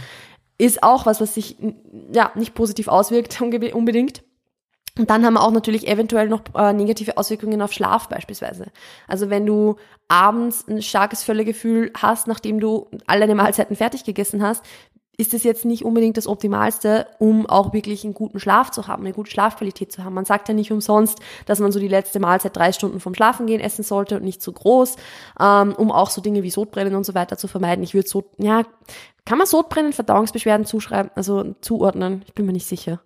ist 0.58 0.82
auch 0.82 1.06
was, 1.06 1.20
was 1.20 1.34
sich 1.34 1.56
ja 2.12 2.30
nicht 2.36 2.54
positiv 2.54 2.88
auswirkt 2.88 3.40
unbedingt. 3.72 4.22
Und 4.98 5.08
dann 5.08 5.24
haben 5.24 5.34
wir 5.34 5.42
auch 5.42 5.52
natürlich 5.52 5.86
eventuell 5.88 6.28
noch 6.28 6.42
äh, 6.54 6.72
negative 6.72 7.16
Auswirkungen 7.16 7.62
auf 7.62 7.72
Schlaf 7.72 8.08
beispielsweise. 8.08 8.66
Also 9.06 9.30
wenn 9.30 9.46
du 9.46 9.76
abends 10.08 10.66
ein 10.68 10.82
starkes 10.82 11.22
Völlegefühl 11.22 11.92
hast, 11.96 12.26
nachdem 12.26 12.60
du 12.60 12.88
all 13.06 13.20
deine 13.20 13.36
Mahlzeiten 13.36 13.76
fertig 13.76 14.04
gegessen 14.04 14.42
hast, 14.42 14.64
ist 15.20 15.34
es 15.34 15.44
jetzt 15.44 15.64
nicht 15.66 15.84
unbedingt 15.84 16.16
das 16.16 16.26
Optimalste, 16.26 17.06
um 17.18 17.46
auch 17.46 17.72
wirklich 17.74 18.04
einen 18.04 18.14
guten 18.14 18.40
Schlaf 18.40 18.70
zu 18.70 18.86
haben, 18.86 19.04
eine 19.04 19.12
gute 19.12 19.30
Schlafqualität 19.30 19.92
zu 19.92 20.02
haben. 20.02 20.14
Man 20.14 20.24
sagt 20.24 20.48
ja 20.48 20.54
nicht 20.54 20.72
umsonst, 20.72 21.18
dass 21.44 21.60
man 21.60 21.72
so 21.72 21.78
die 21.78 21.88
letzte 21.88 22.18
Mahlzeit 22.20 22.56
drei 22.56 22.72
Stunden 22.72 23.00
vom 23.00 23.14
Schlafengehen 23.14 23.60
essen 23.60 23.84
sollte 23.84 24.16
und 24.16 24.24
nicht 24.24 24.40
zu 24.40 24.52
groß, 24.52 24.96
ähm, 25.38 25.74
um 25.76 25.92
auch 25.92 26.08
so 26.08 26.22
Dinge 26.22 26.42
wie 26.42 26.50
Sodbrennen 26.50 26.94
und 26.94 27.04
so 27.04 27.14
weiter 27.14 27.36
zu 27.36 27.48
vermeiden. 27.48 27.84
Ich 27.84 27.94
würde 27.94 28.08
so, 28.08 28.24
ja, 28.38 28.62
kann 29.26 29.38
man 29.38 29.46
Sodbrennen 29.46 29.92
Verdauungsbeschwerden 29.92 30.64
zuschreiben, 30.64 31.10
also 31.14 31.54
zuordnen? 31.60 32.22
Ich 32.26 32.34
bin 32.34 32.46
mir 32.46 32.52
nicht 32.52 32.66
sicher. 32.66 33.00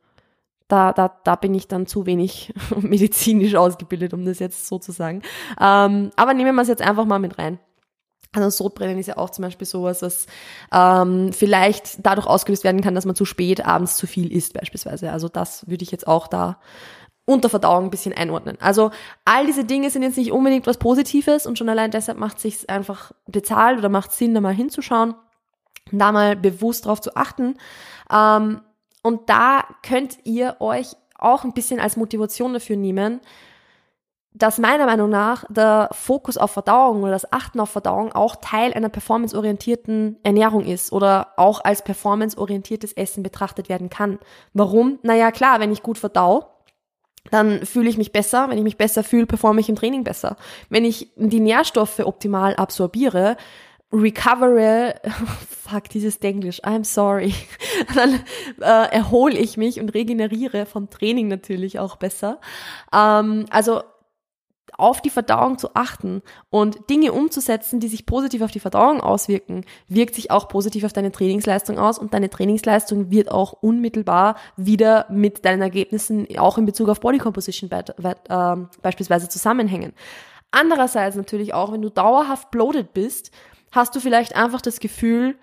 Da, 0.68 0.92
da, 0.92 1.14
da 1.25 1.35
bin 1.37 1.52
ich 1.52 1.68
dann 1.68 1.87
zu 1.87 2.06
wenig 2.06 2.54
medizinisch 2.80 3.56
ausgebildet, 3.56 4.14
um 4.14 4.25
das 4.25 4.38
jetzt 4.38 4.66
so 4.68 4.78
zu 4.78 4.92
sagen. 4.92 5.23
Ähm, 5.61 6.11
aber 6.16 6.33
nehmen 6.33 6.54
wir 6.54 6.62
es 6.62 6.68
jetzt 6.68 6.80
einfach 6.80 7.04
mal 7.04 7.18
mit 7.18 7.38
rein. 7.38 7.59
Also 8.34 8.50
Sodbrennen 8.50 8.98
ist 8.98 9.06
ja 9.06 9.16
auch 9.16 9.30
zum 9.30 9.42
Beispiel 9.42 9.66
sowas, 9.66 10.02
was 10.02 10.26
ähm, 10.72 11.32
vielleicht 11.32 12.04
dadurch 12.04 12.26
ausgelöst 12.26 12.64
werden 12.64 12.80
kann, 12.80 12.94
dass 12.94 13.04
man 13.04 13.14
zu 13.14 13.24
spät 13.24 13.64
abends 13.64 13.96
zu 13.96 14.06
viel 14.06 14.32
isst 14.32 14.54
beispielsweise. 14.54 15.12
Also 15.12 15.28
das 15.28 15.68
würde 15.68 15.84
ich 15.84 15.90
jetzt 15.90 16.06
auch 16.06 16.26
da 16.26 16.58
unter 17.26 17.48
Verdauung 17.48 17.84
ein 17.84 17.90
bisschen 17.90 18.12
einordnen. 18.12 18.58
Also 18.60 18.90
all 19.24 19.46
diese 19.46 19.64
Dinge 19.64 19.90
sind 19.90 20.02
jetzt 20.02 20.18
nicht 20.18 20.32
unbedingt 20.32 20.66
was 20.66 20.78
Positives 20.78 21.46
und 21.46 21.58
schon 21.58 21.68
allein 21.68 21.90
deshalb 21.90 22.18
macht 22.18 22.36
es 22.36 22.42
sich 22.42 22.70
einfach 22.70 23.12
bezahlt 23.26 23.78
oder 23.78 23.88
macht 23.88 24.12
Sinn, 24.12 24.34
da 24.34 24.40
mal 24.40 24.52
hinzuschauen, 24.52 25.14
da 25.90 26.12
mal 26.12 26.36
bewusst 26.36 26.86
drauf 26.86 27.00
zu 27.00 27.16
achten. 27.16 27.56
Ähm, 28.12 28.60
und 29.02 29.30
da 29.30 29.64
könnt 29.82 30.18
ihr 30.24 30.56
euch 30.60 30.96
auch 31.18 31.44
ein 31.44 31.54
bisschen 31.54 31.80
als 31.80 31.96
Motivation 31.96 32.52
dafür 32.52 32.76
nehmen, 32.76 33.20
dass 34.34 34.58
meiner 34.58 34.86
Meinung 34.86 35.08
nach 35.08 35.44
der 35.48 35.88
Fokus 35.92 36.36
auf 36.36 36.50
Verdauung 36.50 37.02
oder 37.02 37.12
das 37.12 37.32
Achten 37.32 37.60
auf 37.60 37.70
Verdauung 37.70 38.12
auch 38.12 38.36
Teil 38.36 38.74
einer 38.74 38.88
performanceorientierten 38.88 40.18
Ernährung 40.24 40.64
ist 40.64 40.92
oder 40.92 41.28
auch 41.36 41.62
als 41.64 41.82
performanceorientiertes 41.82 42.92
Essen 42.94 43.22
betrachtet 43.22 43.68
werden 43.68 43.90
kann. 43.90 44.18
Warum? 44.52 44.98
Naja, 45.02 45.30
klar, 45.30 45.60
wenn 45.60 45.72
ich 45.72 45.84
gut 45.84 45.98
verdau, 45.98 46.50
dann 47.30 47.64
fühle 47.64 47.88
ich 47.88 47.96
mich 47.96 48.10
besser. 48.10 48.48
Wenn 48.48 48.58
ich 48.58 48.64
mich 48.64 48.76
besser 48.76 49.04
fühle, 49.04 49.26
performe 49.26 49.60
ich 49.60 49.68
im 49.68 49.76
Training 49.76 50.02
besser. 50.02 50.36
Wenn 50.68 50.84
ich 50.84 51.12
die 51.16 51.40
Nährstoffe 51.40 52.00
optimal 52.00 52.56
absorbiere, 52.56 53.36
recovere, 53.92 54.96
fuck, 55.48 55.88
dieses 55.90 56.18
Denglisch, 56.18 56.60
I'm 56.64 56.84
sorry, 56.84 57.32
dann 57.94 58.14
äh, 58.60 58.92
erhole 58.92 59.38
ich 59.38 59.56
mich 59.56 59.80
und 59.80 59.94
regeneriere 59.94 60.66
vom 60.66 60.90
Training 60.90 61.28
natürlich 61.28 61.78
auch 61.78 61.96
besser. 61.96 62.40
Ähm, 62.92 63.46
also 63.50 63.82
auf 64.76 65.00
die 65.00 65.10
Verdauung 65.10 65.58
zu 65.58 65.74
achten 65.74 66.22
und 66.50 66.90
Dinge 66.90 67.12
umzusetzen, 67.12 67.80
die 67.80 67.88
sich 67.88 68.06
positiv 68.06 68.42
auf 68.42 68.50
die 68.50 68.60
Verdauung 68.60 69.00
auswirken, 69.00 69.64
wirkt 69.88 70.14
sich 70.14 70.30
auch 70.30 70.48
positiv 70.48 70.84
auf 70.84 70.92
deine 70.92 71.12
Trainingsleistung 71.12 71.78
aus 71.78 71.98
und 71.98 72.14
deine 72.14 72.30
Trainingsleistung 72.30 73.10
wird 73.10 73.30
auch 73.30 73.52
unmittelbar 73.52 74.36
wieder 74.56 75.06
mit 75.10 75.44
deinen 75.44 75.62
Ergebnissen 75.62 76.26
auch 76.38 76.58
in 76.58 76.66
Bezug 76.66 76.88
auf 76.88 77.00
Body 77.00 77.18
Composition 77.18 77.68
be 77.68 77.84
äh, 78.28 78.56
beispielsweise 78.82 79.28
zusammenhängen. 79.28 79.92
Andererseits 80.50 81.16
natürlich 81.16 81.54
auch, 81.54 81.72
wenn 81.72 81.82
du 81.82 81.90
dauerhaft 81.90 82.50
bloated 82.50 82.92
bist, 82.94 83.30
hast 83.72 83.94
du 83.94 84.00
vielleicht 84.00 84.36
einfach 84.36 84.60
das 84.60 84.80
Gefühl, 84.80 85.36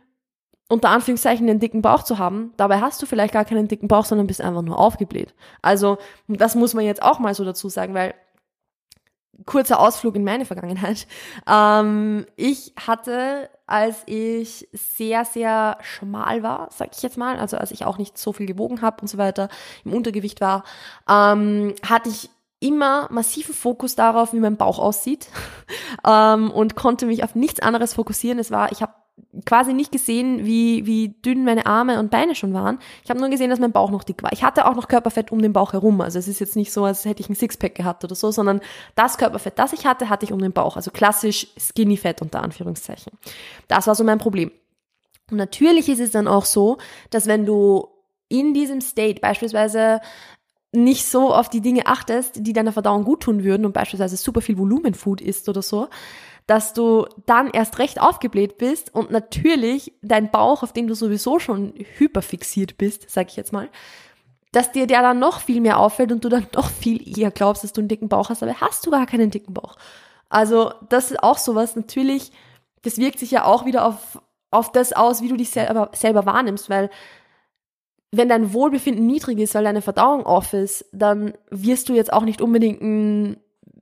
unter 0.70 0.90
Anführungszeichen 0.90 1.50
einen 1.50 1.60
dicken 1.60 1.82
Bauch 1.82 2.04
zu 2.04 2.18
haben. 2.18 2.54
Dabei 2.56 2.80
hast 2.80 3.02
du 3.02 3.06
vielleicht 3.06 3.34
gar 3.34 3.44
keinen 3.44 3.68
dicken 3.68 3.90
Bauch, 3.90 4.06
sondern 4.06 4.28
bist 4.28 4.40
einfach 4.40 4.62
nur 4.62 4.80
aufgebläht. 4.80 5.34
Also, 5.62 5.98
das 6.30 6.56
muss 6.56 6.74
man 6.74 6.86
jetzt 6.86 7.04
auch 7.04 7.20
mal 7.20 7.36
so 7.36 7.44
dazu 7.44 7.68
sagen, 7.68 7.94
weil 7.94 8.14
kurzer 9.46 9.80
Ausflug 9.80 10.16
in 10.16 10.24
meine 10.24 10.46
Vergangenheit. 10.46 11.08
Ähm, 11.48 12.26
ich 12.36 12.74
hatte, 12.86 13.50
als 13.66 14.04
ich 14.06 14.68
sehr, 14.74 15.26
sehr 15.26 15.78
schmal 15.82 16.44
war, 16.44 16.70
sag 16.72 16.90
ich 16.96 17.02
jetzt 17.02 17.18
mal, 17.18 17.40
also 17.40 17.58
als 17.58 17.72
ich 17.72 17.86
auch 17.86 17.98
nicht 17.98 18.18
so 18.18 18.34
viel 18.34 18.46
gewogen 18.46 18.82
habe 18.82 19.02
und 19.02 19.08
so 19.08 19.18
weiter, 19.18 19.50
im 19.84 19.94
Untergewicht 19.94 20.42
war, 20.42 20.64
ähm, 21.10 21.74
hatte 21.88 22.10
ich 22.10 22.30
immer 22.60 23.08
massiven 23.12 23.56
Fokus 23.56 23.96
darauf, 23.96 24.34
wie 24.34 24.40
mein 24.40 24.58
Bauch 24.58 24.78
aussieht 24.78 25.28
ähm, 26.08 26.52
und 26.52 26.76
konnte 26.76 27.08
mich 27.08 27.24
auf 27.24 27.36
nichts 27.36 27.60
anderes 27.60 27.96
fokussieren. 27.96 28.40
Es 28.40 28.52
war, 28.52 28.72
ich 28.72 28.82
habe 28.82 28.94
quasi 29.46 29.74
nicht 29.74 29.92
gesehen, 29.92 30.46
wie, 30.46 30.86
wie 30.86 31.10
dünn 31.10 31.44
meine 31.44 31.66
Arme 31.66 32.00
und 32.00 32.12
Beine 32.12 32.36
schon 32.36 32.54
waren. 32.54 32.80
Ich 33.04 33.10
habe 33.10 33.20
nur 33.20 33.30
gesehen, 33.30 33.50
dass 33.50 33.60
mein 33.60 33.72
Bauch 33.72 33.92
noch 33.92 34.04
dick 34.04 34.24
war. 34.24 34.32
Ich 34.34 34.44
hatte 34.44 34.66
auch 34.66 34.76
noch 34.76 34.88
Körperfett 34.88 35.32
um 35.32 35.42
den 35.42 35.54
Bauch 35.54 35.74
herum. 35.74 36.02
Also 36.02 36.20
es 36.20 36.28
ist 36.28 36.40
jetzt 36.40 36.56
nicht 36.56 36.72
so, 36.72 36.86
als 36.86 37.06
hätte 37.06 37.22
ich 37.22 37.30
ein 37.30 37.36
Sixpack 37.36 37.76
gehabt 37.76 38.04
oder 38.04 38.16
so, 38.16 38.32
sondern 38.32 38.62
das 38.96 39.18
Körperfett, 39.18 39.58
das 39.58 39.74
ich 39.74 39.86
hatte, 39.86 40.10
hatte 40.10 40.26
ich 40.26 40.34
um 40.34 40.40
den 40.40 40.54
Bauch. 40.54 40.76
Also 40.76 40.92
klassisch 40.92 41.48
Skinny 41.58 41.98
Fett 41.98 42.22
unter 42.22 42.42
Anführungszeichen. 42.42 43.14
Das 43.68 43.88
war 43.88 43.96
so 43.96 44.04
mein 44.04 44.20
Problem. 44.20 44.52
Und 45.30 45.38
natürlich 45.38 45.88
ist 45.90 46.00
es 46.00 46.12
dann 46.12 46.28
auch 46.28 46.46
so, 46.46 46.78
dass 47.10 47.28
wenn 47.28 47.46
du 47.46 47.88
in 48.28 48.54
diesem 48.54 48.82
State 48.82 49.22
beispielsweise 49.22 50.02
nicht 50.74 51.06
so 51.06 51.34
auf 51.34 51.50
die 51.50 51.62
Dinge 51.62 51.86
achtest, 51.86 52.46
die 52.46 52.54
deiner 52.54 52.72
Verdauung 52.72 53.04
gut 53.04 53.24
tun 53.24 53.44
würden 53.44 53.66
und 53.66 53.74
beispielsweise 53.74 54.16
super 54.16 54.42
viel 54.42 54.58
Volumenfood 54.58 55.20
isst 55.20 55.50
oder 55.50 55.62
so, 55.62 55.90
dass 56.52 56.74
du 56.74 57.06
dann 57.28 57.50
erst 57.50 57.80
recht 57.80 58.02
aufgebläht 58.02 58.58
bist 58.58 58.94
und 58.94 59.10
natürlich 59.10 59.94
dein 60.02 60.32
Bauch, 60.32 60.64
auf 60.64 60.74
den 60.74 60.86
du 60.86 60.96
sowieso 60.96 61.40
schon 61.40 61.74
hyperfixiert 61.96 62.78
bist, 62.78 63.10
sag 63.10 63.30
ich 63.30 63.38
jetzt 63.38 63.54
mal, 63.54 63.70
dass 64.52 64.74
dir 64.74 64.86
der 64.86 65.02
dann 65.02 65.18
noch 65.18 65.40
viel 65.40 65.62
mehr 65.62 65.80
auffällt 65.80 66.12
und 66.12 66.26
du 66.26 66.28
dann 66.28 66.48
noch 66.54 66.70
viel 66.70 67.18
eher 67.18 67.32
glaubst, 67.32 67.64
dass 67.64 67.72
du 67.72 67.80
einen 67.80 67.88
dicken 67.88 68.10
Bauch 68.10 68.28
hast, 68.28 68.44
aber 68.44 68.60
hast 68.60 68.86
du 68.86 68.92
gar 68.92 69.06
keinen 69.06 69.32
dicken 69.32 69.54
Bauch. 69.54 69.78
Also 70.28 70.74
das 70.90 71.12
ist 71.12 71.24
auch 71.24 71.38
sowas, 71.38 71.78
natürlich, 71.78 72.34
das 72.82 72.98
wirkt 72.98 73.20
sich 73.20 73.32
ja 73.32 73.46
auch 73.46 73.64
wieder 73.64 73.86
auf, 73.86 74.22
auf 74.50 74.74
das 74.74 74.92
aus, 74.92 75.22
wie 75.22 75.30
du 75.30 75.38
dich 75.38 75.52
selber, 75.52 75.90
selber 75.94 76.26
wahrnimmst, 76.26 76.70
weil 76.70 76.90
wenn 78.12 78.28
dein 78.28 78.52
Wohlbefinden 78.52 79.08
niedrig 79.08 79.40
ist, 79.40 79.56
weil 79.56 79.64
deine 79.64 79.82
Verdauung 79.82 80.26
off 80.26 80.52
ist, 80.52 80.84
dann 80.92 81.34
wirst 81.50 81.88
du 81.88 81.94
jetzt 81.94 82.12
auch 82.12 82.24
nicht 82.24 82.42
unbedingt 82.42 82.82
ein 82.82 83.38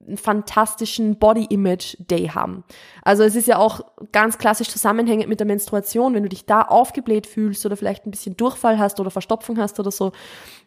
einen 0.09 0.17
fantastischen 0.17 1.17
Body 1.17 1.45
Image 1.45 1.95
Day 1.99 2.27
haben. 2.27 2.63
Also 3.01 3.23
es 3.23 3.35
ist 3.35 3.47
ja 3.47 3.57
auch 3.57 3.81
ganz 4.11 4.37
klassisch 4.37 4.67
zusammenhängend 4.69 5.29
mit 5.29 5.39
der 5.39 5.47
Menstruation, 5.47 6.13
wenn 6.13 6.23
du 6.23 6.29
dich 6.29 6.45
da 6.45 6.63
aufgebläht 6.63 7.27
fühlst 7.27 7.65
oder 7.65 7.77
vielleicht 7.77 8.05
ein 8.05 8.11
bisschen 8.11 8.35
Durchfall 8.35 8.77
hast 8.77 8.99
oder 8.99 9.11
Verstopfung 9.11 9.57
hast 9.57 9.79
oder 9.79 9.91
so, 9.91 10.11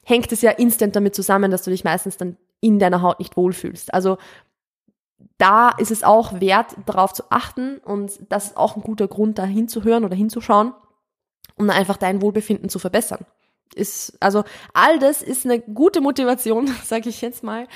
hängt 0.04 0.32
es 0.32 0.42
ja 0.42 0.52
instant 0.52 0.96
damit 0.96 1.14
zusammen, 1.14 1.50
dass 1.50 1.62
du 1.62 1.70
dich 1.70 1.84
meistens 1.84 2.16
dann 2.16 2.36
in 2.60 2.78
deiner 2.78 3.02
Haut 3.02 3.18
nicht 3.18 3.36
wohlfühlst. 3.36 3.92
Also 3.92 4.16
da 5.38 5.70
ist 5.70 5.90
es 5.90 6.04
auch 6.04 6.40
wert, 6.40 6.76
darauf 6.86 7.12
zu 7.12 7.24
achten 7.30 7.78
und 7.78 8.12
das 8.28 8.46
ist 8.46 8.56
auch 8.56 8.76
ein 8.76 8.82
guter 8.82 9.08
Grund, 9.08 9.38
da 9.38 9.44
hinzuhören 9.44 10.04
oder 10.04 10.16
hinzuschauen, 10.16 10.72
um 11.56 11.68
einfach 11.70 11.96
dein 11.96 12.22
Wohlbefinden 12.22 12.68
zu 12.68 12.78
verbessern 12.78 13.26
ist, 13.74 14.16
also 14.20 14.44
all 14.72 14.98
das 14.98 15.22
ist 15.22 15.44
eine 15.44 15.60
gute 15.60 16.00
Motivation, 16.00 16.68
sage 16.84 17.08
ich 17.08 17.20
jetzt 17.20 17.42
mal, 17.42 17.66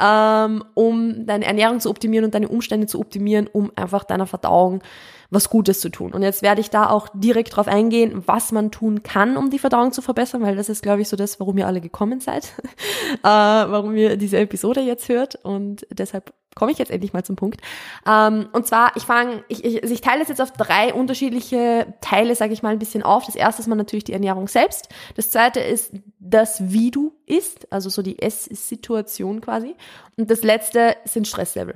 ähm, 0.00 0.64
um 0.74 1.26
deine 1.26 1.44
Ernährung 1.44 1.80
zu 1.80 1.90
optimieren 1.90 2.24
und 2.24 2.34
deine 2.34 2.48
Umstände 2.48 2.86
zu 2.86 3.00
optimieren, 3.00 3.48
um 3.52 3.72
einfach 3.76 4.04
deiner 4.04 4.26
Verdauung 4.26 4.82
was 5.30 5.50
Gutes 5.50 5.80
zu 5.80 5.88
tun. 5.90 6.12
Und 6.12 6.22
jetzt 6.22 6.42
werde 6.42 6.60
ich 6.60 6.70
da 6.70 6.88
auch 6.88 7.08
direkt 7.12 7.56
drauf 7.56 7.68
eingehen, 7.68 8.22
was 8.26 8.52
man 8.52 8.70
tun 8.70 9.02
kann, 9.02 9.36
um 9.36 9.50
die 9.50 9.58
Verdauung 9.58 9.92
zu 9.92 10.00
verbessern, 10.00 10.42
weil 10.42 10.56
das 10.56 10.68
ist, 10.68 10.82
glaube 10.82 11.02
ich, 11.02 11.08
so 11.08 11.16
das, 11.16 11.40
warum 11.40 11.58
ihr 11.58 11.66
alle 11.66 11.80
gekommen 11.80 12.20
seid, 12.20 12.52
äh, 13.22 13.24
warum 13.24 13.96
ihr 13.96 14.16
diese 14.16 14.38
Episode 14.38 14.80
jetzt 14.80 15.08
hört. 15.08 15.36
Und 15.44 15.86
deshalb 15.90 16.32
komme 16.54 16.72
ich 16.72 16.78
jetzt 16.78 16.90
endlich 16.90 17.12
mal 17.12 17.24
zum 17.24 17.36
Punkt. 17.36 17.60
Ähm, 18.06 18.48
und 18.52 18.66
zwar, 18.66 18.96
ich 18.96 19.04
fange, 19.04 19.44
ich, 19.48 19.64
ich, 19.64 19.82
also 19.82 19.94
ich 19.94 20.00
teile 20.00 20.22
es 20.22 20.28
jetzt 20.28 20.40
auf 20.40 20.52
drei 20.52 20.92
unterschiedliche 20.92 21.94
Teile, 22.00 22.34
sage 22.34 22.52
ich 22.52 22.62
mal, 22.62 22.72
ein 22.72 22.78
bisschen 22.78 23.02
auf. 23.02 23.26
Das 23.26 23.34
erste 23.34 23.62
ist 23.62 23.68
mal 23.68 23.74
natürlich 23.76 24.04
die 24.04 24.12
Ernährung 24.12 24.48
selbst. 24.48 24.88
Das 25.16 25.30
zweite 25.30 25.60
ist 25.60 25.92
das, 26.18 26.72
wie 26.72 26.90
du 26.90 27.12
isst, 27.26 27.72
also 27.72 27.90
so 27.90 28.02
die 28.02 28.20
Esssituation 28.20 29.40
quasi. 29.40 29.74
Und 30.16 30.30
das 30.30 30.42
letzte 30.42 30.96
sind 31.04 31.28
Stresslevel, 31.28 31.74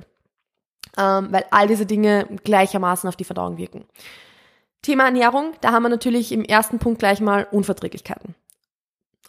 ähm, 0.97 1.27
weil 1.31 1.45
all 1.51 1.67
diese 1.67 1.85
Dinge 1.85 2.27
gleichermaßen 2.43 3.07
auf 3.07 3.15
die 3.15 3.25
Verdauung 3.25 3.57
wirken. 3.57 3.85
Thema 4.81 5.05
Ernährung, 5.05 5.53
da 5.61 5.71
haben 5.71 5.83
wir 5.83 5.89
natürlich 5.89 6.31
im 6.31 6.43
ersten 6.43 6.79
Punkt 6.79 6.99
gleich 6.99 7.19
mal 7.19 7.47
Unverträglichkeiten. 7.51 8.35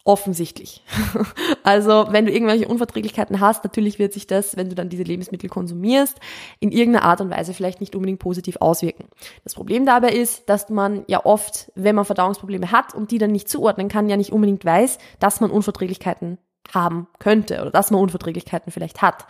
Offensichtlich. 0.04 0.82
also, 1.62 2.06
wenn 2.10 2.24
du 2.24 2.32
irgendwelche 2.32 2.66
Unverträglichkeiten 2.66 3.38
hast, 3.38 3.64
natürlich 3.64 3.98
wird 3.98 4.14
sich 4.14 4.26
das, 4.26 4.56
wenn 4.56 4.70
du 4.70 4.74
dann 4.74 4.88
diese 4.88 5.02
Lebensmittel 5.02 5.50
konsumierst, 5.50 6.18
in 6.58 6.72
irgendeiner 6.72 7.04
Art 7.04 7.20
und 7.20 7.30
Weise 7.30 7.52
vielleicht 7.52 7.80
nicht 7.80 7.94
unbedingt 7.94 8.18
positiv 8.18 8.56
auswirken. 8.60 9.08
Das 9.44 9.54
Problem 9.54 9.84
dabei 9.84 10.10
ist, 10.12 10.48
dass 10.48 10.70
man 10.70 11.04
ja 11.06 11.24
oft, 11.24 11.70
wenn 11.74 11.94
man 11.94 12.06
Verdauungsprobleme 12.06 12.72
hat 12.72 12.94
und 12.94 13.10
die 13.10 13.18
dann 13.18 13.32
nicht 13.32 13.48
zuordnen 13.48 13.88
kann, 13.88 14.08
ja 14.08 14.16
nicht 14.16 14.32
unbedingt 14.32 14.64
weiß, 14.64 14.98
dass 15.18 15.42
man 15.42 15.50
Unverträglichkeiten 15.50 16.38
haben 16.72 17.06
könnte 17.18 17.60
oder 17.60 17.70
dass 17.70 17.90
man 17.90 18.00
Unverträglichkeiten 18.00 18.72
vielleicht 18.72 19.02
hat. 19.02 19.26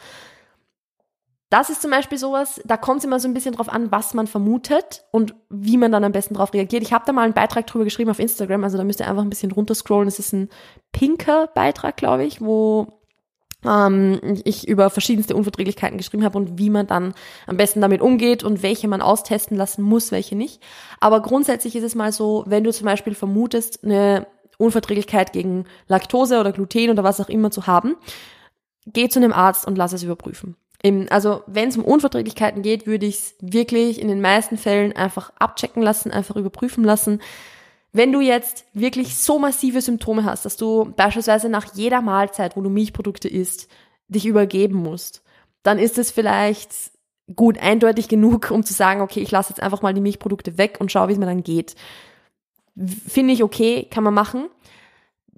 Das 1.50 1.68
ist 1.68 1.82
zum 1.82 1.90
Beispiel 1.90 2.16
sowas, 2.16 2.60
da 2.64 2.76
kommt 2.76 3.00
es 3.00 3.04
immer 3.04 3.18
so 3.18 3.26
ein 3.26 3.34
bisschen 3.34 3.56
drauf 3.56 3.68
an, 3.68 3.90
was 3.90 4.14
man 4.14 4.28
vermutet 4.28 5.04
und 5.10 5.34
wie 5.48 5.76
man 5.76 5.90
dann 5.90 6.04
am 6.04 6.12
besten 6.12 6.34
darauf 6.34 6.54
reagiert. 6.54 6.84
Ich 6.84 6.92
habe 6.92 7.04
da 7.04 7.12
mal 7.12 7.24
einen 7.24 7.34
Beitrag 7.34 7.66
drüber 7.66 7.84
geschrieben 7.84 8.10
auf 8.10 8.20
Instagram, 8.20 8.62
also 8.62 8.78
da 8.78 8.84
müsst 8.84 9.00
ihr 9.00 9.08
einfach 9.08 9.22
ein 9.22 9.30
bisschen 9.30 9.50
runterscrollen. 9.50 10.06
Es 10.06 10.20
ist 10.20 10.32
ein 10.32 10.48
pinker 10.92 11.48
Beitrag, 11.48 11.96
glaube 11.96 12.24
ich, 12.24 12.40
wo 12.40 13.00
ähm, 13.66 14.20
ich 14.44 14.68
über 14.68 14.90
verschiedenste 14.90 15.34
Unverträglichkeiten 15.34 15.98
geschrieben 15.98 16.22
habe 16.24 16.38
und 16.38 16.56
wie 16.56 16.70
man 16.70 16.86
dann 16.86 17.14
am 17.48 17.56
besten 17.56 17.80
damit 17.80 18.00
umgeht 18.00 18.44
und 18.44 18.62
welche 18.62 18.86
man 18.86 19.02
austesten 19.02 19.56
lassen 19.56 19.82
muss, 19.82 20.12
welche 20.12 20.36
nicht. 20.36 20.62
Aber 21.00 21.20
grundsätzlich 21.20 21.74
ist 21.74 21.84
es 21.84 21.96
mal 21.96 22.12
so, 22.12 22.44
wenn 22.46 22.62
du 22.62 22.72
zum 22.72 22.84
Beispiel 22.84 23.16
vermutest, 23.16 23.82
eine 23.82 24.28
Unverträglichkeit 24.56 25.32
gegen 25.32 25.64
Laktose 25.88 26.38
oder 26.38 26.52
Gluten 26.52 26.90
oder 26.90 27.02
was 27.02 27.20
auch 27.20 27.28
immer 27.28 27.50
zu 27.50 27.66
haben, 27.66 27.96
geh 28.86 29.08
zu 29.08 29.18
einem 29.18 29.32
Arzt 29.32 29.66
und 29.66 29.76
lass 29.76 29.92
es 29.92 30.04
überprüfen. 30.04 30.56
Im, 30.82 31.06
also 31.10 31.42
wenn 31.46 31.68
es 31.68 31.76
um 31.76 31.84
Unverträglichkeiten 31.84 32.62
geht, 32.62 32.86
würde 32.86 33.06
ich 33.06 33.16
es 33.16 33.34
wirklich 33.40 34.00
in 34.00 34.08
den 34.08 34.20
meisten 34.20 34.56
Fällen 34.56 34.94
einfach 34.94 35.32
abchecken 35.38 35.82
lassen, 35.82 36.10
einfach 36.10 36.36
überprüfen 36.36 36.84
lassen. 36.84 37.20
Wenn 37.92 38.12
du 38.12 38.20
jetzt 38.20 38.64
wirklich 38.72 39.16
so 39.16 39.38
massive 39.38 39.82
Symptome 39.82 40.24
hast, 40.24 40.44
dass 40.44 40.56
du 40.56 40.92
beispielsweise 40.96 41.48
nach 41.48 41.74
jeder 41.74 42.00
Mahlzeit, 42.00 42.56
wo 42.56 42.62
du 42.62 42.70
Milchprodukte 42.70 43.28
isst, 43.28 43.68
dich 44.08 44.26
übergeben 44.26 44.76
musst, 44.76 45.22
dann 45.62 45.78
ist 45.78 45.98
es 45.98 46.10
vielleicht 46.10 46.72
gut 47.36 47.58
eindeutig 47.58 48.08
genug, 48.08 48.50
um 48.50 48.64
zu 48.64 48.72
sagen, 48.72 49.00
okay, 49.00 49.20
ich 49.20 49.30
lasse 49.30 49.50
jetzt 49.50 49.62
einfach 49.62 49.82
mal 49.82 49.94
die 49.94 50.00
Milchprodukte 50.00 50.56
weg 50.56 50.78
und 50.80 50.90
schaue, 50.90 51.08
wie 51.08 51.12
es 51.12 51.18
mir 51.18 51.26
dann 51.26 51.42
geht. 51.42 51.74
Finde 53.06 53.34
ich 53.34 53.42
okay, 53.42 53.86
kann 53.90 54.04
man 54.04 54.14
machen. 54.14 54.48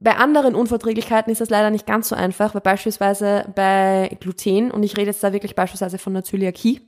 Bei 0.02 0.16
anderen 0.16 0.56
Unverträglichkeiten 0.56 1.30
ist 1.30 1.40
das 1.40 1.50
leider 1.50 1.70
nicht 1.70 1.86
ganz 1.86 2.08
so 2.08 2.16
einfach, 2.16 2.54
weil 2.54 2.60
beispielsweise 2.60 3.46
bei 3.54 4.16
Gluten, 4.20 4.72
und 4.72 4.82
ich 4.82 4.96
rede 4.96 5.10
jetzt 5.10 5.22
da 5.22 5.32
wirklich 5.32 5.54
beispielsweise 5.54 5.98
von 5.98 6.12
der 6.12 6.24
Zöliakie, 6.24 6.80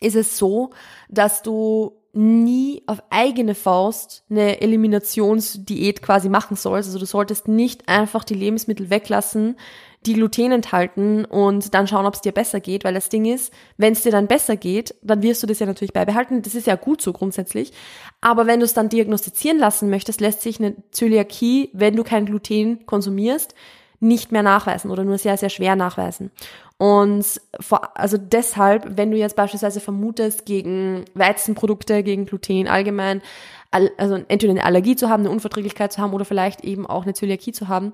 ist 0.00 0.16
es 0.16 0.36
so, 0.36 0.70
dass 1.08 1.42
du 1.42 1.92
nie 2.12 2.82
auf 2.86 3.02
eigene 3.10 3.54
Faust 3.54 4.24
eine 4.30 4.60
Eliminationsdiät 4.60 6.02
quasi 6.02 6.28
machen 6.28 6.56
sollst. 6.56 6.88
Also 6.88 6.98
du 6.98 7.06
solltest 7.06 7.48
nicht 7.48 7.88
einfach 7.88 8.24
die 8.24 8.34
Lebensmittel 8.34 8.90
weglassen, 8.90 9.56
die 10.06 10.14
Gluten 10.14 10.52
enthalten 10.52 11.24
und 11.24 11.74
dann 11.74 11.86
schauen, 11.86 12.06
ob 12.06 12.14
es 12.14 12.20
dir 12.20 12.32
besser 12.32 12.60
geht, 12.60 12.84
weil 12.84 12.94
das 12.94 13.08
Ding 13.08 13.24
ist, 13.24 13.52
wenn 13.76 13.94
es 13.94 14.02
dir 14.02 14.12
dann 14.12 14.26
besser 14.26 14.56
geht, 14.56 14.94
dann 15.02 15.22
wirst 15.22 15.42
du 15.42 15.46
das 15.46 15.58
ja 15.58 15.66
natürlich 15.66 15.92
beibehalten. 15.92 16.42
Das 16.42 16.54
ist 16.54 16.66
ja 16.66 16.76
gut 16.76 17.00
so 17.00 17.12
grundsätzlich. 17.12 17.72
Aber 18.20 18.46
wenn 18.46 18.60
du 18.60 18.64
es 18.64 18.74
dann 18.74 18.88
diagnostizieren 18.88 19.58
lassen 19.58 19.90
möchtest, 19.90 20.20
lässt 20.20 20.42
sich 20.42 20.58
eine 20.58 20.74
Zöliakie, 20.90 21.70
wenn 21.72 21.96
du 21.96 22.04
kein 22.04 22.26
Gluten 22.26 22.84
konsumierst, 22.86 23.54
nicht 24.00 24.32
mehr 24.32 24.42
nachweisen 24.42 24.90
oder 24.90 25.04
nur 25.04 25.18
sehr, 25.18 25.36
sehr 25.38 25.48
schwer 25.48 25.76
nachweisen. 25.76 26.30
Und 26.76 27.24
vor, 27.60 27.96
also 27.96 28.18
deshalb, 28.18 28.98
wenn 28.98 29.10
du 29.10 29.16
jetzt 29.16 29.36
beispielsweise 29.36 29.80
vermutest, 29.80 30.44
gegen 30.44 31.04
Weizenprodukte, 31.14 32.02
gegen 32.02 32.26
Gluten 32.26 32.68
allgemein, 32.68 33.22
also 33.70 34.16
entweder 34.28 34.52
eine 34.52 34.64
Allergie 34.64 34.96
zu 34.96 35.08
haben, 35.08 35.22
eine 35.22 35.30
Unverträglichkeit 35.30 35.92
zu 35.92 36.02
haben 36.02 36.12
oder 36.12 36.24
vielleicht 36.24 36.62
eben 36.62 36.86
auch 36.86 37.04
eine 37.04 37.14
Zöliakie 37.14 37.52
zu 37.52 37.68
haben, 37.68 37.92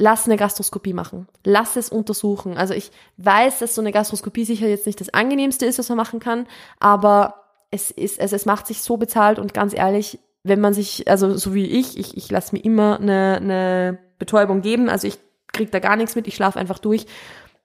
lass 0.00 0.24
eine 0.26 0.36
Gastroskopie 0.36 0.94
machen. 0.94 1.28
Lass 1.44 1.76
es 1.76 1.90
untersuchen. 1.90 2.56
Also 2.56 2.72
ich 2.72 2.90
weiß, 3.18 3.58
dass 3.58 3.74
so 3.74 3.82
eine 3.82 3.92
Gastroskopie 3.92 4.46
sicher 4.46 4.66
jetzt 4.66 4.86
nicht 4.86 5.00
das 5.00 5.12
angenehmste 5.12 5.66
ist, 5.66 5.78
was 5.78 5.90
man 5.90 5.98
machen 5.98 6.20
kann, 6.20 6.46
aber 6.80 7.44
es 7.70 7.90
ist, 7.90 8.18
also 8.18 8.34
es 8.34 8.46
macht 8.46 8.66
sich 8.66 8.80
so 8.80 8.96
bezahlt 8.96 9.38
und 9.38 9.54
ganz 9.54 9.74
ehrlich, 9.74 10.18
wenn 10.42 10.60
man 10.60 10.72
sich, 10.72 11.08
also 11.08 11.36
so 11.36 11.54
wie 11.54 11.66
ich, 11.66 11.98
ich, 11.98 12.16
ich 12.16 12.30
lasse 12.30 12.56
mir 12.56 12.64
immer 12.64 12.98
eine, 12.98 13.36
eine 13.36 13.98
Betäubung 14.18 14.62
geben, 14.62 14.88
also 14.88 15.06
ich 15.06 15.18
krieg 15.52 15.70
da 15.70 15.78
gar 15.80 15.96
nichts 15.96 16.16
mit, 16.16 16.26
ich 16.26 16.34
schlafe 16.34 16.58
einfach 16.58 16.78
durch. 16.78 17.06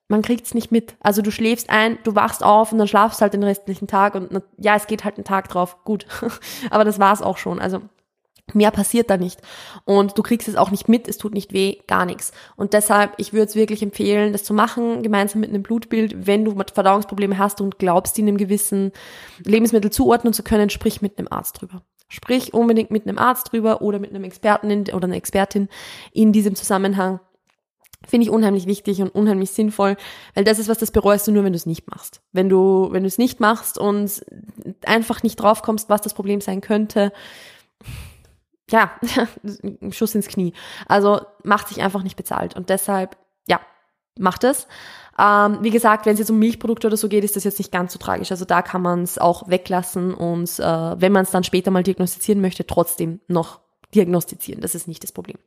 Man 0.07 0.21
kriegt's 0.21 0.53
nicht 0.53 0.71
mit. 0.71 0.95
Also 0.99 1.21
du 1.23 1.31
schläfst 1.31 1.69
ein, 1.69 1.97
du 2.03 2.15
wachst 2.15 2.43
auf 2.43 2.71
und 2.71 2.77
dann 2.77 2.87
schlafst 2.87 3.21
halt 3.21 3.33
den 3.33 3.43
restlichen 3.43 3.87
Tag 3.87 4.13
und 4.13 4.43
ja, 4.57 4.75
es 4.75 4.87
geht 4.87 5.03
halt 5.03 5.15
einen 5.15 5.23
Tag 5.23 5.47
drauf, 5.47 5.83
gut. 5.85 6.05
Aber 6.69 6.83
das 6.83 6.99
war's 6.99 7.21
auch 7.21 7.37
schon. 7.37 7.59
Also 7.59 7.81
Mehr 8.53 8.69
passiert 8.71 9.09
da 9.09 9.17
nicht. 9.17 9.41
Und 9.85 10.17
du 10.17 10.21
kriegst 10.21 10.47
es 10.47 10.55
auch 10.55 10.69
nicht 10.69 10.87
mit, 10.87 11.07
es 11.07 11.17
tut 11.17 11.33
nicht 11.33 11.51
weh, 11.51 11.77
gar 11.87 12.05
nichts. 12.05 12.31
Und 12.55 12.73
deshalb, 12.73 13.13
ich 13.17 13.33
würde 13.33 13.45
es 13.45 13.55
wirklich 13.55 13.81
empfehlen, 13.81 14.33
das 14.33 14.43
zu 14.43 14.53
machen, 14.53 15.01
gemeinsam 15.01 15.41
mit 15.41 15.49
einem 15.49 15.63
Blutbild. 15.63 16.27
Wenn 16.27 16.45
du 16.45 16.55
Verdauungsprobleme 16.55 17.39
hast 17.39 17.59
und 17.59 17.79
glaubst, 17.79 18.17
die 18.17 18.21
einem 18.21 18.37
gewissen 18.37 18.91
Lebensmittel 19.43 19.91
zuordnen 19.91 20.31
zu 20.31 20.43
können, 20.43 20.69
sprich 20.69 21.01
mit 21.01 21.17
einem 21.17 21.27
Arzt 21.29 21.59
drüber. 21.59 21.81
Sprich 22.07 22.53
unbedingt 22.53 22.91
mit 22.91 23.07
einem 23.07 23.17
Arzt 23.17 23.51
drüber 23.51 23.81
oder 23.81 23.97
mit 23.97 24.11
einem 24.11 24.23
Experten 24.23 24.69
in, 24.69 24.81
oder 24.93 25.05
einer 25.05 25.15
Expertin 25.15 25.67
in 26.13 26.31
diesem 26.31 26.55
Zusammenhang. 26.55 27.19
Finde 28.05 28.25
ich 28.25 28.29
unheimlich 28.29 28.67
wichtig 28.67 29.01
und 29.01 29.09
unheimlich 29.09 29.49
sinnvoll, 29.49 29.97
weil 30.35 30.43
das 30.43 30.59
ist 30.59 30.69
was, 30.69 30.77
das 30.77 30.91
bereust 30.91 31.27
du 31.27 31.31
nur, 31.31 31.43
wenn 31.43 31.53
du 31.53 31.57
es 31.57 31.65
nicht 31.65 31.89
machst. 31.89 32.21
Wenn 32.31 32.49
du, 32.49 32.89
wenn 32.91 33.01
du 33.01 33.07
es 33.07 33.17
nicht 33.17 33.39
machst 33.39 33.79
und 33.79 34.23
einfach 34.85 35.23
nicht 35.23 35.37
drauf 35.37 35.63
kommst, 35.63 35.89
was 35.89 36.01
das 36.01 36.13
Problem 36.13 36.41
sein 36.41 36.61
könnte, 36.61 37.11
ja, 38.71 38.91
Schuss 39.91 40.15
ins 40.15 40.27
Knie. 40.27 40.53
Also 40.87 41.21
macht 41.43 41.67
sich 41.67 41.81
einfach 41.81 42.03
nicht 42.03 42.15
bezahlt. 42.15 42.55
Und 42.55 42.69
deshalb, 42.69 43.17
ja, 43.47 43.59
macht 44.17 44.43
es. 44.43 44.67
Ähm, 45.17 45.59
wie 45.61 45.69
gesagt, 45.69 46.05
wenn 46.05 46.13
es 46.13 46.19
jetzt 46.19 46.31
um 46.31 46.39
Milchprodukte 46.39 46.87
oder 46.87 46.97
so 46.97 47.07
geht, 47.07 47.23
ist 47.23 47.35
das 47.35 47.43
jetzt 47.43 47.59
nicht 47.59 47.71
ganz 47.71 47.93
so 47.93 47.99
tragisch. 47.99 48.31
Also 48.31 48.45
da 48.45 48.61
kann 48.61 48.81
man 48.81 49.03
es 49.03 49.17
auch 49.17 49.47
weglassen 49.47 50.13
und 50.13 50.59
äh, 50.59 51.01
wenn 51.01 51.11
man 51.11 51.23
es 51.23 51.31
dann 51.31 51.43
später 51.43 51.71
mal 51.71 51.83
diagnostizieren 51.83 52.41
möchte, 52.41 52.67
trotzdem 52.67 53.21
noch 53.27 53.61
diagnostizieren. 53.93 54.61
Das 54.61 54.75
ist 54.75 54.87
nicht 54.87 55.03
das 55.03 55.13
Problem. 55.13 55.37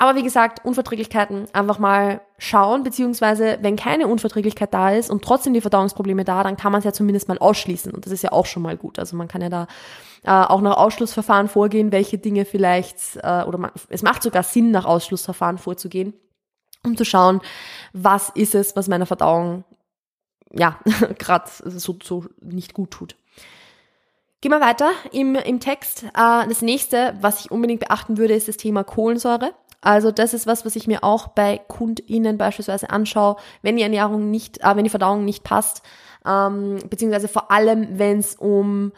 Aber 0.00 0.14
wie 0.14 0.22
gesagt, 0.22 0.64
Unverträglichkeiten 0.64 1.48
einfach 1.52 1.80
mal 1.80 2.20
schauen, 2.38 2.84
beziehungsweise 2.84 3.58
wenn 3.62 3.74
keine 3.74 4.06
Unverträglichkeit 4.06 4.72
da 4.72 4.92
ist 4.92 5.10
und 5.10 5.24
trotzdem 5.24 5.54
die 5.54 5.60
Verdauungsprobleme 5.60 6.24
da, 6.24 6.44
dann 6.44 6.56
kann 6.56 6.70
man 6.70 6.78
es 6.78 6.84
ja 6.84 6.92
zumindest 6.92 7.26
mal 7.26 7.38
ausschließen. 7.38 7.92
Und 7.92 8.06
das 8.06 8.12
ist 8.12 8.22
ja 8.22 8.30
auch 8.30 8.46
schon 8.46 8.62
mal 8.62 8.76
gut. 8.76 9.00
Also 9.00 9.16
man 9.16 9.26
kann 9.26 9.42
ja 9.42 9.48
da 9.48 9.66
äh, 10.22 10.30
auch 10.30 10.60
nach 10.60 10.76
Ausschlussverfahren 10.76 11.48
vorgehen, 11.48 11.90
welche 11.90 12.16
Dinge 12.16 12.44
vielleicht, 12.44 13.16
äh, 13.16 13.42
oder 13.42 13.58
man, 13.58 13.72
es 13.88 14.02
macht 14.02 14.22
sogar 14.22 14.44
Sinn, 14.44 14.70
nach 14.70 14.84
Ausschlussverfahren 14.84 15.58
vorzugehen, 15.58 16.14
um 16.84 16.96
zu 16.96 17.04
schauen, 17.04 17.40
was 17.92 18.28
ist 18.28 18.54
es, 18.54 18.76
was 18.76 18.86
meiner 18.86 19.06
Verdauung 19.06 19.64
ja 20.52 20.78
gerade 21.18 21.50
so, 21.64 21.96
so 22.00 22.24
nicht 22.40 22.72
gut 22.72 22.92
tut. 22.92 23.16
Gehen 24.40 24.52
wir 24.52 24.60
weiter 24.60 24.92
im, 25.10 25.34
im 25.34 25.58
Text. 25.58 26.04
Äh, 26.04 26.46
das 26.48 26.62
nächste, 26.62 27.16
was 27.20 27.40
ich 27.40 27.50
unbedingt 27.50 27.80
beachten 27.80 28.16
würde, 28.16 28.34
ist 28.34 28.46
das 28.46 28.56
Thema 28.56 28.84
Kohlensäure. 28.84 29.54
Also 29.80 30.10
das 30.10 30.34
ist 30.34 30.46
was, 30.46 30.64
was 30.64 30.76
ich 30.76 30.86
mir 30.86 31.04
auch 31.04 31.28
bei 31.28 31.60
KundInnen 31.68 32.36
beispielsweise 32.36 32.90
anschaue, 32.90 33.36
wenn 33.62 33.76
die 33.76 33.82
Ernährung 33.82 34.30
nicht, 34.30 34.58
äh, 34.62 34.76
wenn 34.76 34.84
die 34.84 34.90
Verdauung 34.90 35.24
nicht 35.24 35.44
passt, 35.44 35.82
ähm, 36.26 36.78
beziehungsweise 36.90 37.28
vor 37.28 37.50
allem, 37.50 37.98
wenn 37.98 38.18
es 38.18 38.34
um 38.34 38.92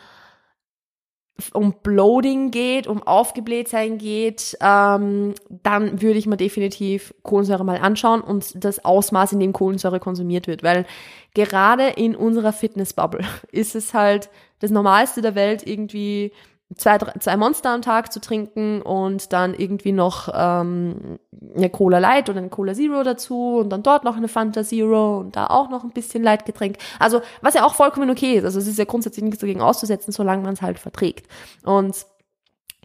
um 1.54 1.74
Bloating 1.82 2.50
geht, 2.50 2.86
um 2.86 3.02
Aufgeblähtsein 3.02 3.96
geht, 3.96 4.58
ähm, 4.60 5.34
dann 5.48 6.02
würde 6.02 6.18
ich 6.18 6.26
mir 6.26 6.36
definitiv 6.36 7.14
Kohlensäure 7.22 7.64
mal 7.64 7.78
anschauen 7.78 8.20
und 8.20 8.62
das 8.62 8.84
Ausmaß, 8.84 9.32
in 9.32 9.40
dem 9.40 9.54
Kohlensäure 9.54 10.00
konsumiert 10.00 10.46
wird, 10.46 10.62
weil 10.62 10.86
gerade 11.34 11.88
in 11.88 12.14
unserer 12.14 12.52
Fitnessbubble 12.52 13.24
ist 13.52 13.74
es 13.74 13.94
halt 13.94 14.28
das 14.58 14.70
Normalste 14.70 15.22
der 15.22 15.34
Welt 15.34 15.66
irgendwie 15.66 16.32
zwei, 16.76 16.98
drei, 16.98 17.12
zwei 17.18 17.36
Monster 17.36 17.70
am 17.70 17.82
Tag 17.82 18.12
zu 18.12 18.20
trinken 18.20 18.82
und 18.82 19.32
dann 19.32 19.54
irgendwie 19.54 19.92
noch 19.92 20.28
ähm, 20.32 21.18
eine 21.56 21.70
Cola 21.70 21.98
Light 21.98 22.28
oder 22.28 22.38
eine 22.38 22.48
Cola 22.48 22.74
Zero 22.74 23.02
dazu 23.02 23.58
und 23.58 23.70
dann 23.70 23.82
dort 23.82 24.04
noch 24.04 24.16
eine 24.16 24.28
Fanta 24.28 24.62
Zero 24.62 25.18
und 25.18 25.36
da 25.36 25.46
auch 25.48 25.68
noch 25.68 25.82
ein 25.84 25.90
bisschen 25.90 26.22
Leitgetränk. 26.22 26.76
Also 26.98 27.22
was 27.40 27.54
ja 27.54 27.64
auch 27.64 27.74
vollkommen 27.74 28.10
okay 28.10 28.36
ist. 28.36 28.44
Also 28.44 28.58
es 28.58 28.66
ist 28.66 28.78
ja 28.78 28.84
grundsätzlich 28.84 29.24
nichts 29.24 29.40
dagegen 29.40 29.62
auszusetzen, 29.62 30.12
solange 30.12 30.42
man 30.42 30.54
es 30.54 30.62
halt 30.62 30.78
verträgt. 30.78 31.26
Und 31.64 32.06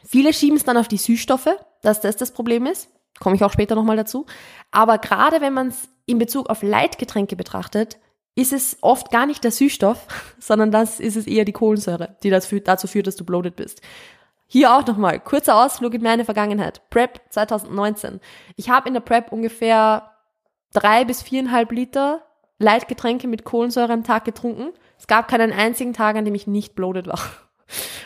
viele 0.03 0.33
schieben 0.33 0.57
es 0.57 0.63
dann 0.63 0.77
auf 0.77 0.87
die 0.87 0.97
Süßstoffe, 0.97 1.55
dass 1.81 2.01
das 2.01 2.17
das 2.17 2.31
Problem 2.31 2.65
ist. 2.65 2.89
Komme 3.19 3.35
ich 3.35 3.43
auch 3.43 3.51
später 3.51 3.75
nochmal 3.75 3.97
dazu. 3.97 4.25
Aber 4.71 4.97
gerade 4.97 5.41
wenn 5.41 5.53
man 5.53 5.67
es 5.67 5.87
in 6.05 6.17
Bezug 6.17 6.49
auf 6.49 6.63
Leitgetränke 6.63 7.35
betrachtet, 7.35 7.97
ist 8.35 8.53
es 8.53 8.77
oft 8.81 9.11
gar 9.11 9.25
nicht 9.25 9.43
der 9.43 9.51
Süßstoff, 9.51 10.07
sondern 10.39 10.71
das 10.71 10.99
ist 10.99 11.15
es 11.15 11.27
eher 11.27 11.45
die 11.45 11.53
Kohlensäure, 11.53 12.15
die 12.23 12.29
dazu, 12.29 12.87
führt, 12.87 13.07
dass 13.07 13.15
du 13.15 13.25
bloated 13.25 13.55
bist. 13.55 13.81
Hier 14.47 14.75
auch 14.75 14.85
nochmal, 14.85 15.19
kurzer 15.19 15.55
Ausflug 15.55 15.95
in 15.95 16.03
meine 16.03 16.23
Vergangenheit. 16.23 16.87
Prep 16.91 17.19
2019. 17.29 18.19
Ich 18.55 18.69
habe 18.69 18.87
in 18.87 18.93
der 18.93 19.01
Prep 19.01 19.31
ungefähr 19.31 20.11
drei 20.71 21.03
bis 21.03 21.23
viereinhalb 21.23 21.71
Liter 21.71 22.21
Leitgetränke 22.59 23.27
mit 23.27 23.43
Kohlensäure 23.43 23.91
am 23.91 24.03
Tag 24.03 24.23
getrunken. 24.23 24.71
Es 24.99 25.07
gab 25.07 25.27
keinen 25.27 25.51
einzigen 25.51 25.93
Tag, 25.93 26.15
an 26.15 26.25
dem 26.25 26.35
ich 26.35 26.47
nicht 26.47 26.75
bloated 26.75 27.07
war. 27.07 27.19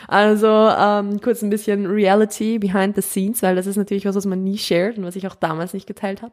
Also 0.08 0.48
ähm, 0.48 1.20
kurz 1.20 1.42
ein 1.42 1.50
bisschen 1.50 1.86
Reality 1.86 2.58
behind 2.58 2.96
the 2.96 3.02
scenes, 3.02 3.42
weil 3.42 3.54
das 3.54 3.66
ist 3.66 3.76
natürlich 3.76 4.06
was, 4.06 4.16
was 4.16 4.24
man 4.24 4.42
nie 4.42 4.58
shared 4.58 4.98
und 4.98 5.04
was 5.04 5.14
ich 5.14 5.28
auch 5.28 5.36
damals 5.36 5.72
nicht 5.72 5.86
geteilt 5.86 6.22
habe. 6.22 6.32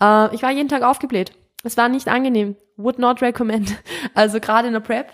Äh, 0.00 0.34
ich 0.34 0.42
war 0.42 0.50
jeden 0.50 0.68
Tag 0.68 0.82
aufgebläht. 0.82 1.32
Es 1.64 1.76
war 1.76 1.88
nicht 1.88 2.08
angenehm. 2.08 2.56
Would 2.76 2.98
not 2.98 3.22
recommend. 3.22 3.76
Also 4.14 4.40
gerade 4.40 4.68
in 4.68 4.74
der 4.74 4.80
Prep 4.80 5.12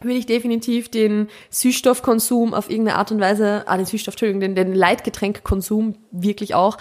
würde 0.00 0.18
ich 0.18 0.26
definitiv 0.26 0.90
den 0.90 1.28
Süßstoffkonsum 1.50 2.54
auf 2.54 2.70
irgendeine 2.70 2.98
Art 2.98 3.12
und 3.12 3.20
Weise, 3.20 3.64
ah, 3.66 3.76
den 3.76 3.86
Süßstoff, 3.86 4.14
Entschuldigung, 4.14 4.40
den, 4.40 4.54
den 4.54 4.74
Leitgetränkkonsum 4.74 5.96
wirklich 6.10 6.54
auch 6.54 6.76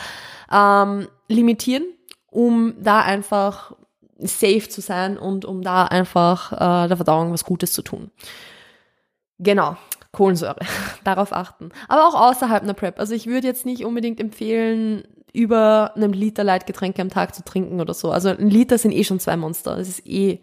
ähm, 0.52 1.08
limitieren, 1.28 1.86
um 2.30 2.74
da 2.82 3.02
einfach 3.02 3.74
safe 4.18 4.68
zu 4.70 4.82
sein 4.82 5.18
und 5.18 5.46
um 5.46 5.62
da 5.62 5.86
einfach 5.86 6.52
äh, 6.54 6.88
der 6.88 6.98
Verdauung 6.98 7.32
was 7.32 7.46
Gutes 7.46 7.74
zu 7.74 7.82
tun. 7.82 8.12
Genau, 9.40 9.78
Kohlensäure, 10.12 10.60
darauf 11.04 11.34
achten. 11.34 11.70
Aber 11.88 12.08
auch 12.08 12.16
außerhalb 12.16 12.64
einer 12.64 12.74
Prep. 12.74 13.00
Also 13.00 13.14
ich 13.14 13.28
würde 13.28 13.48
jetzt 13.48 13.66
nicht 13.66 13.86
unbedingt 13.86 14.20
empfehlen, 14.20 15.04
über 15.36 15.96
einem 15.96 16.14
Liter 16.14 16.44
Leitgetränke 16.44 17.02
am 17.02 17.10
Tag 17.10 17.36
zu 17.36 17.44
trinken 17.44 17.82
oder 17.82 17.94
so. 17.94 18.12
Also 18.12 18.30
ein 18.30 18.50
Liter 18.50 18.78
sind 18.78 18.92
eh 18.92 19.04
schon 19.04 19.20
zwei 19.20 19.38
Monster. 19.38 19.76
Das 19.76 19.88
ist 19.88 20.08
eh 20.08 20.40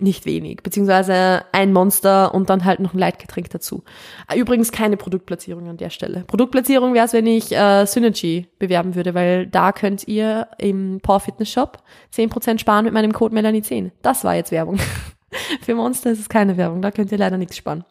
nicht 0.00 0.26
wenig. 0.26 0.62
Beziehungsweise 0.62 1.44
ein 1.52 1.72
Monster 1.72 2.34
und 2.34 2.50
dann 2.50 2.64
halt 2.64 2.80
noch 2.80 2.94
ein 2.94 2.98
Leitgetränk 2.98 3.50
dazu. 3.50 3.82
Übrigens 4.34 4.70
keine 4.70 4.96
Produktplatzierung 4.96 5.68
an 5.68 5.76
der 5.76 5.90
Stelle. 5.90 6.24
Produktplatzierung 6.26 6.94
wäre 6.94 7.06
es, 7.06 7.12
wenn 7.12 7.26
ich 7.26 7.52
äh, 7.52 7.84
Synergy 7.84 8.46
bewerben 8.58 8.94
würde, 8.94 9.14
weil 9.14 9.46
da 9.46 9.72
könnt 9.72 10.06
ihr 10.06 10.48
im 10.58 11.00
Power 11.02 11.20
Fitness 11.20 11.50
Shop 11.50 11.82
10% 12.14 12.58
sparen 12.58 12.84
mit 12.84 12.94
meinem 12.94 13.12
Code 13.12 13.36
Melanie10. 13.36 13.90
Das 14.02 14.24
war 14.24 14.36
jetzt 14.36 14.52
Werbung. 14.52 14.78
Für 15.62 15.74
Monster 15.74 16.10
ist 16.10 16.20
es 16.20 16.28
keine 16.28 16.56
Werbung, 16.56 16.80
da 16.80 16.90
könnt 16.90 17.12
ihr 17.12 17.18
leider 17.18 17.36
nichts 17.36 17.56
sparen. 17.56 17.84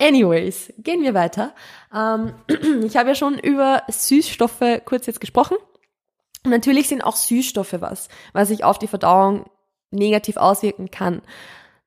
Anyways, 0.00 0.72
gehen 0.78 1.02
wir 1.02 1.14
weiter. 1.14 1.54
Ähm, 1.94 2.34
ich 2.84 2.96
habe 2.96 3.10
ja 3.10 3.14
schon 3.14 3.38
über 3.38 3.82
Süßstoffe 3.88 4.82
kurz 4.84 5.06
jetzt 5.06 5.20
gesprochen. 5.20 5.56
Und 6.44 6.50
natürlich 6.50 6.88
sind 6.88 7.02
auch 7.02 7.16
Süßstoffe 7.16 7.76
was, 7.80 8.08
was 8.32 8.48
sich 8.48 8.64
auf 8.64 8.78
die 8.78 8.86
Verdauung 8.86 9.50
negativ 9.90 10.36
auswirken 10.36 10.90
kann. 10.90 11.22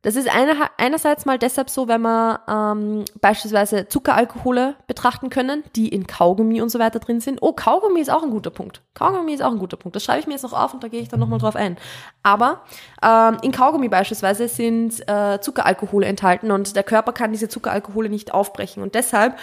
Das 0.04 0.18
ist 0.18 0.28
eine, 0.28 0.54
einerseits 0.78 1.26
mal 1.26 1.40
deshalb 1.40 1.70
so, 1.70 1.88
wenn 1.88 2.02
wir 2.02 2.42
ähm, 2.50 3.06
beispielsweise 3.22 3.88
Zuckeralkohole 3.88 4.76
betrachten 4.86 5.30
können, 5.30 5.64
die 5.78 5.88
in 5.88 6.08
Kaugummi 6.08 6.62
und 6.62 6.68
so 6.68 6.78
weiter 6.78 7.00
drin 7.00 7.22
sind. 7.22 7.42
Oh, 7.42 7.54
Kaugummi 7.54 8.02
ist 8.02 8.12
auch 8.12 8.22
ein 8.22 8.30
guter 8.30 8.50
Punkt. 8.50 8.82
Kaugummi 8.96 9.34
ist 9.34 9.42
auch 9.42 9.54
ein 9.54 9.60
guter 9.60 9.78
Punkt. 9.78 9.96
Das 9.96 10.04
schreibe 10.04 10.20
ich 10.20 10.28
mir 10.28 10.34
jetzt 10.34 10.44
noch 10.44 10.52
auf 10.52 10.74
und 10.74 10.84
da 10.84 10.90
gehe 10.90 11.00
ich 11.00 11.08
dann 11.08 11.22
nochmal 11.22 11.40
drauf 11.40 11.56
ein. 11.56 11.78
Aber 12.22 12.64
ähm, 13.02 13.38
in 13.44 13.54
Kaugummi 13.54 13.88
beispielsweise 13.88 14.50
sind 14.50 15.08
äh, 15.08 15.40
Zuckeralkohole 15.40 16.06
enthalten 16.06 16.52
und 16.52 16.76
der 16.76 16.84
Körper 16.84 17.14
kann 17.14 17.32
diese 17.32 17.48
Zuckeralkohole 17.48 18.10
nicht 18.10 18.34
aufbrechen. 18.34 18.84
Und 18.84 18.96
deshalb 18.96 19.38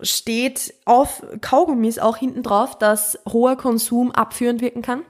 steht 0.00 0.74
auf 0.84 1.24
Kaugummis 1.40 1.98
auch 1.98 2.16
hinten 2.16 2.42
drauf, 2.42 2.78
dass 2.78 3.18
hoher 3.28 3.56
Konsum 3.56 4.12
abführend 4.12 4.60
wirken 4.60 4.82
kann 4.82 5.02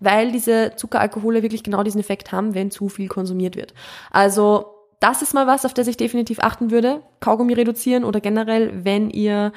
weil 0.00 0.32
diese 0.32 0.72
Zuckeralkohole 0.76 1.42
wirklich 1.42 1.62
genau 1.62 1.82
diesen 1.82 2.00
Effekt 2.00 2.32
haben, 2.32 2.54
wenn 2.54 2.70
zu 2.70 2.88
viel 2.88 3.08
konsumiert 3.08 3.54
wird. 3.54 3.74
Also 4.10 4.64
das 4.98 5.22
ist 5.22 5.34
mal 5.34 5.46
was, 5.46 5.64
auf 5.64 5.74
das 5.74 5.86
ich 5.86 5.96
definitiv 5.96 6.40
achten 6.40 6.70
würde. 6.70 7.02
Kaugummi 7.20 7.52
reduzieren 7.52 8.04
oder 8.04 8.20
generell, 8.20 8.84
wenn 8.84 9.10
ihr 9.10 9.52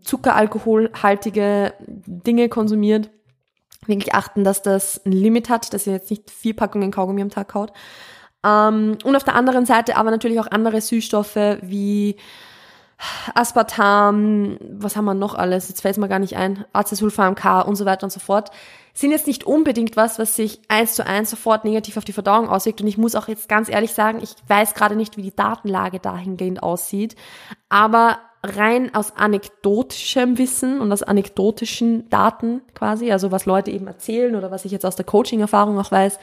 zuckeralkoholhaltige 0.00 1.74
Dinge 1.78 2.48
konsumiert, 2.48 3.10
wirklich 3.86 4.14
achten, 4.14 4.42
dass 4.42 4.62
das 4.62 5.04
ein 5.06 5.12
Limit 5.12 5.48
hat, 5.48 5.72
dass 5.72 5.86
ihr 5.86 5.92
jetzt 5.92 6.10
nicht 6.10 6.30
vier 6.30 6.56
Packungen 6.56 6.90
Kaugummi 6.90 7.22
am 7.22 7.30
Tag 7.30 7.48
kaut. 7.48 7.72
Ähm, 8.44 8.98
und 9.04 9.14
auf 9.16 9.24
der 9.24 9.36
anderen 9.36 9.64
Seite 9.64 9.96
aber 9.96 10.10
natürlich 10.10 10.40
auch 10.40 10.50
andere 10.50 10.80
Süßstoffe 10.80 11.58
wie 11.62 12.16
Aspartam, 13.34 14.56
was 14.60 14.96
haben 14.96 15.04
wir 15.04 15.14
noch 15.14 15.34
alles? 15.34 15.68
Jetzt 15.68 15.82
fällt 15.82 15.92
es 15.92 15.98
mir 15.98 16.08
gar 16.08 16.18
nicht 16.18 16.36
ein. 16.36 16.64
Acesulfam 16.72 17.34
K 17.34 17.60
und 17.60 17.76
so 17.76 17.84
weiter 17.84 18.04
und 18.04 18.10
so 18.10 18.20
fort 18.20 18.50
sind 18.94 19.10
jetzt 19.10 19.26
nicht 19.26 19.44
unbedingt 19.44 19.96
was, 19.96 20.18
was 20.18 20.36
sich 20.36 20.60
eins 20.68 20.94
zu 20.94 21.06
eins 21.06 21.28
sofort 21.28 21.64
negativ 21.66 21.98
auf 21.98 22.06
die 22.06 22.14
Verdauung 22.14 22.48
auswirkt. 22.48 22.80
Und 22.80 22.86
ich 22.86 22.96
muss 22.96 23.14
auch 23.14 23.28
jetzt 23.28 23.46
ganz 23.46 23.68
ehrlich 23.68 23.92
sagen, 23.92 24.20
ich 24.22 24.30
weiß 24.48 24.72
gerade 24.72 24.96
nicht, 24.96 25.18
wie 25.18 25.22
die 25.22 25.36
Datenlage 25.36 26.00
dahingehend 26.00 26.62
aussieht. 26.62 27.14
Aber 27.68 28.18
rein 28.42 28.94
aus 28.94 29.14
anekdotischem 29.16 30.38
Wissen 30.38 30.80
und 30.80 30.90
aus 30.92 31.02
anekdotischen 31.02 32.08
Daten 32.08 32.62
quasi, 32.74 33.12
also 33.12 33.32
was 33.32 33.44
Leute 33.44 33.70
eben 33.70 33.86
erzählen 33.86 34.34
oder 34.34 34.50
was 34.50 34.64
ich 34.64 34.72
jetzt 34.72 34.86
aus 34.86 34.96
der 34.96 35.04
Coaching-Erfahrung 35.04 35.78
auch 35.78 35.90
weiß, 35.90 36.18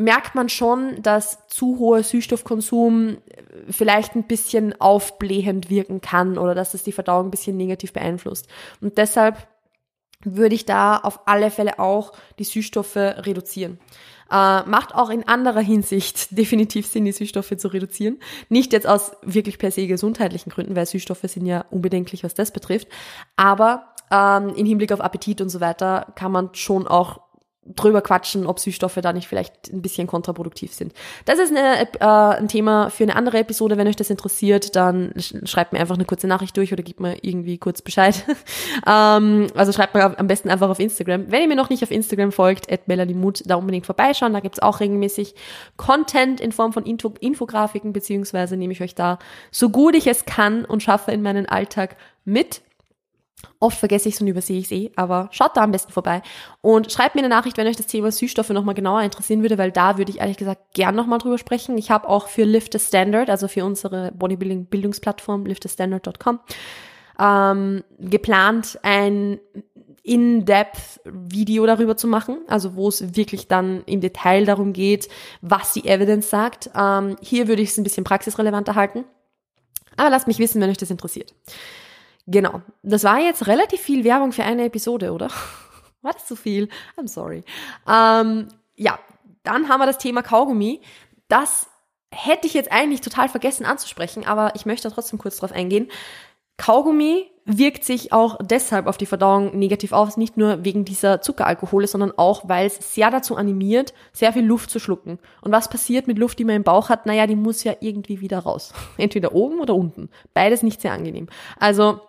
merkt 0.00 0.34
man 0.34 0.48
schon, 0.48 1.02
dass 1.02 1.46
zu 1.48 1.78
hoher 1.78 2.02
Süßstoffkonsum 2.02 3.18
vielleicht 3.68 4.16
ein 4.16 4.24
bisschen 4.24 4.80
aufblähend 4.80 5.68
wirken 5.68 6.00
kann 6.00 6.38
oder 6.38 6.54
dass 6.54 6.74
es 6.74 6.82
die 6.82 6.92
Verdauung 6.92 7.26
ein 7.26 7.30
bisschen 7.30 7.56
negativ 7.56 7.92
beeinflusst. 7.92 8.48
Und 8.80 8.98
deshalb 8.98 9.46
würde 10.24 10.54
ich 10.54 10.64
da 10.64 10.96
auf 10.96 11.26
alle 11.26 11.50
Fälle 11.50 11.78
auch 11.78 12.12
die 12.38 12.44
Süßstoffe 12.44 12.96
reduzieren. 12.96 13.78
Äh, 14.30 14.62
macht 14.62 14.94
auch 14.94 15.10
in 15.10 15.26
anderer 15.26 15.60
Hinsicht 15.60 16.28
definitiv 16.36 16.86
Sinn, 16.86 17.04
die 17.04 17.12
Süßstoffe 17.12 17.56
zu 17.56 17.68
reduzieren. 17.68 18.18
Nicht 18.48 18.72
jetzt 18.72 18.86
aus 18.86 19.12
wirklich 19.22 19.58
per 19.58 19.70
se 19.70 19.86
gesundheitlichen 19.86 20.50
Gründen, 20.50 20.76
weil 20.76 20.86
Süßstoffe 20.86 21.24
sind 21.24 21.46
ja 21.46 21.64
unbedenklich, 21.70 22.24
was 22.24 22.34
das 22.34 22.52
betrifft. 22.52 22.88
Aber 23.36 23.94
ähm, 24.10 24.54
im 24.56 24.66
Hinblick 24.66 24.92
auf 24.92 25.00
Appetit 25.00 25.40
und 25.40 25.48
so 25.48 25.60
weiter 25.60 26.12
kann 26.14 26.32
man 26.32 26.50
schon 26.54 26.86
auch 26.86 27.20
drüber 27.66 28.00
quatschen, 28.00 28.46
ob 28.46 28.58
Süßstoffe 28.58 28.98
da 29.02 29.12
nicht 29.12 29.28
vielleicht 29.28 29.70
ein 29.72 29.82
bisschen 29.82 30.06
kontraproduktiv 30.06 30.72
sind. 30.72 30.94
Das 31.26 31.38
ist 31.38 31.54
eine, 31.54 31.82
äh, 31.82 32.38
ein 32.38 32.48
Thema 32.48 32.90
für 32.90 33.04
eine 33.04 33.14
andere 33.16 33.38
Episode. 33.38 33.76
Wenn 33.76 33.86
euch 33.86 33.96
das 33.96 34.10
interessiert, 34.10 34.74
dann 34.76 35.12
schreibt 35.44 35.72
mir 35.72 35.80
einfach 35.80 35.96
eine 35.96 36.06
kurze 36.06 36.26
Nachricht 36.26 36.56
durch 36.56 36.72
oder 36.72 36.82
gebt 36.82 37.00
mir 37.00 37.22
irgendwie 37.22 37.58
kurz 37.58 37.82
Bescheid. 37.82 38.24
ähm, 38.86 39.48
also 39.54 39.72
schreibt 39.72 39.94
mir 39.94 40.18
am 40.18 40.26
besten 40.26 40.48
einfach 40.48 40.70
auf 40.70 40.80
Instagram. 40.80 41.30
Wenn 41.30 41.42
ihr 41.42 41.48
mir 41.48 41.56
noch 41.56 41.70
nicht 41.70 41.82
auf 41.82 41.90
Instagram 41.90 42.32
folgt, 42.32 42.72
at 42.72 42.88
Mut, 42.88 43.42
da 43.46 43.56
unbedingt 43.56 43.86
vorbeischauen. 43.86 44.32
Da 44.32 44.40
gibt's 44.40 44.60
auch 44.60 44.80
regelmäßig 44.80 45.34
Content 45.76 46.40
in 46.40 46.52
Form 46.52 46.72
von 46.72 46.84
Info 46.84 47.12
Infografiken, 47.20 47.92
beziehungsweise 47.92 48.56
nehme 48.56 48.72
ich 48.72 48.80
euch 48.80 48.94
da 48.94 49.18
so 49.50 49.68
gut 49.68 49.94
ich 49.94 50.06
es 50.06 50.24
kann 50.24 50.64
und 50.64 50.82
schaffe 50.82 51.12
in 51.12 51.22
meinen 51.22 51.46
Alltag 51.46 51.96
mit. 52.24 52.62
Oft 53.58 53.78
vergesse 53.78 54.08
ich 54.08 54.14
es 54.14 54.20
und 54.20 54.26
übersehe 54.26 54.58
ich 54.58 54.66
es 54.66 54.72
eh, 54.72 54.90
aber 54.96 55.28
schaut 55.32 55.56
da 55.56 55.62
am 55.62 55.72
besten 55.72 55.92
vorbei 55.92 56.22
und 56.60 56.90
schreibt 56.90 57.14
mir 57.14 57.20
eine 57.20 57.28
Nachricht, 57.28 57.56
wenn 57.56 57.66
euch 57.66 57.76
das 57.76 57.86
Thema 57.86 58.10
Süßstoffe 58.10 58.50
nochmal 58.50 58.74
genauer 58.74 59.02
interessieren 59.02 59.42
würde, 59.42 59.58
weil 59.58 59.70
da 59.70 59.98
würde 59.98 60.10
ich 60.10 60.20
ehrlich 60.20 60.36
gesagt 60.36 60.74
gern 60.74 60.94
nochmal 60.94 61.18
drüber 61.18 61.38
sprechen. 61.38 61.76
Ich 61.76 61.90
habe 61.90 62.08
auch 62.08 62.28
für 62.28 62.44
Lift 62.44 62.72
the 62.72 62.78
Standard, 62.78 63.28
also 63.28 63.48
für 63.48 63.64
unsere 63.64 64.12
Bodybuilding-Bildungsplattform 64.12 65.46
liftthestandard.com, 65.46 66.40
ähm, 67.18 67.84
geplant, 67.98 68.78
ein 68.82 69.40
In-Depth-Video 70.02 71.66
darüber 71.66 71.96
zu 71.96 72.06
machen, 72.06 72.38
also 72.48 72.74
wo 72.74 72.88
es 72.88 73.14
wirklich 73.14 73.48
dann 73.48 73.82
im 73.84 74.00
Detail 74.00 74.46
darum 74.46 74.72
geht, 74.72 75.08
was 75.42 75.74
die 75.74 75.86
Evidence 75.86 76.30
sagt. 76.30 76.70
Ähm, 76.74 77.16
hier 77.20 77.46
würde 77.46 77.60
ich 77.62 77.70
es 77.70 77.78
ein 77.78 77.84
bisschen 77.84 78.04
praxisrelevanter 78.04 78.74
halten. 78.74 79.04
Aber 79.96 80.08
lasst 80.08 80.28
mich 80.28 80.38
wissen, 80.38 80.62
wenn 80.62 80.70
euch 80.70 80.78
das 80.78 80.90
interessiert. 80.90 81.34
Genau. 82.30 82.62
Das 82.82 83.02
war 83.02 83.18
jetzt 83.18 83.48
relativ 83.48 83.80
viel 83.80 84.04
Werbung 84.04 84.32
für 84.32 84.44
eine 84.44 84.64
Episode, 84.64 85.12
oder? 85.12 85.28
War 86.02 86.12
das 86.12 86.26
zu 86.26 86.36
viel? 86.36 86.68
I'm 86.96 87.08
sorry. 87.08 87.42
Ähm, 87.88 88.48
ja, 88.76 88.98
dann 89.42 89.68
haben 89.68 89.80
wir 89.80 89.86
das 89.86 89.98
Thema 89.98 90.22
Kaugummi. 90.22 90.80
Das 91.28 91.66
hätte 92.12 92.46
ich 92.46 92.54
jetzt 92.54 92.70
eigentlich 92.70 93.00
total 93.00 93.28
vergessen 93.28 93.66
anzusprechen, 93.66 94.24
aber 94.26 94.54
ich 94.54 94.64
möchte 94.64 94.90
trotzdem 94.90 95.18
kurz 95.18 95.38
drauf 95.38 95.52
eingehen. 95.52 95.88
Kaugummi 96.56 97.26
wirkt 97.46 97.84
sich 97.84 98.12
auch 98.12 98.38
deshalb 98.40 98.86
auf 98.86 98.96
die 98.96 99.06
Verdauung 99.06 99.58
negativ 99.58 99.92
aus, 99.92 100.16
nicht 100.16 100.36
nur 100.36 100.64
wegen 100.64 100.84
dieser 100.84 101.20
Zuckeralkohole, 101.20 101.86
sondern 101.86 102.12
auch, 102.16 102.48
weil 102.48 102.66
es 102.66 102.94
sehr 102.94 103.10
dazu 103.10 103.36
animiert, 103.36 103.92
sehr 104.12 104.32
viel 104.32 104.44
Luft 104.44 104.70
zu 104.70 104.78
schlucken. 104.78 105.18
Und 105.40 105.50
was 105.50 105.68
passiert 105.68 106.06
mit 106.06 106.18
Luft, 106.18 106.38
die 106.38 106.44
man 106.44 106.56
im 106.56 106.62
Bauch 106.62 106.90
hat? 106.90 107.06
Naja, 107.06 107.26
die 107.26 107.34
muss 107.34 107.64
ja 107.64 107.74
irgendwie 107.80 108.20
wieder 108.20 108.40
raus. 108.40 108.72
Entweder 108.98 109.34
oben 109.34 109.58
oder 109.58 109.74
unten. 109.74 110.10
Beides 110.32 110.62
nicht 110.62 110.80
sehr 110.80 110.92
angenehm. 110.92 111.28
Also 111.58 112.00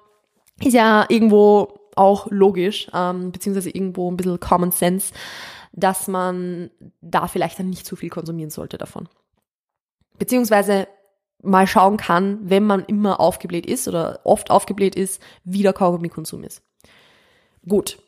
ist 0.64 0.74
ja 0.74 1.06
irgendwo 1.10 1.80
auch 1.96 2.28
logisch, 2.30 2.90
ähm, 2.94 3.32
beziehungsweise 3.32 3.70
irgendwo 3.70 4.10
ein 4.10 4.18
bisschen 4.18 4.40
Common 4.40 4.72
Sense, 4.72 5.14
dass 5.74 6.08
man 6.08 6.70
da 7.02 7.28
vielleicht 7.28 7.60
dann 7.60 7.70
nicht 7.70 7.86
zu 7.86 7.96
viel 7.96 8.10
konsumieren 8.10 8.50
sollte 8.50 8.78
davon. 8.78 9.08
Beziehungsweise 10.18 10.88
mal 11.42 11.68
schauen 11.68 11.98
kann, 11.98 12.40
wenn 12.44 12.66
man 12.66 12.86
immer 12.86 13.20
aufgebläht 13.20 13.66
ist 13.66 13.88
oder 13.88 14.20
oft 14.24 14.52
aufgebläht 14.52 14.96
ist, 14.96 15.22
wie 15.44 15.64
der 15.64 15.74
Kaugummikonsum 15.74 16.44
ist. 16.44 16.62
Gut, 17.68 18.00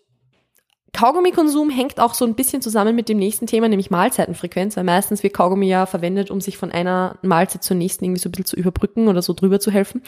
Kaugummikonsum 0.93 1.71
hängt 1.71 1.99
auch 1.99 2.13
so 2.13 2.23
ein 2.23 2.35
bisschen 2.35 2.61
zusammen 2.61 2.95
mit 2.95 3.09
dem 3.09 3.17
nächsten 3.17 3.47
Thema, 3.47 3.67
nämlich 3.67 3.89
Mahlzeitenfrequenz, 3.89 4.77
weil 4.77 4.83
meistens 4.83 5.23
wird 5.23 5.33
Kaugummi 5.33 5.67
ja 5.67 5.87
verwendet, 5.87 6.29
um 6.29 6.39
sich 6.39 6.57
von 6.57 6.71
einer 6.71 7.17
Mahlzeit 7.23 7.63
zur 7.63 7.75
nächsten 7.75 8.05
irgendwie 8.05 8.21
so 8.21 8.29
ein 8.29 8.31
bisschen 8.31 8.45
zu 8.45 8.55
überbrücken 8.55 9.07
oder 9.07 9.23
so 9.23 9.33
drüber 9.33 9.59
zu 9.59 9.71
helfen. 9.71 10.03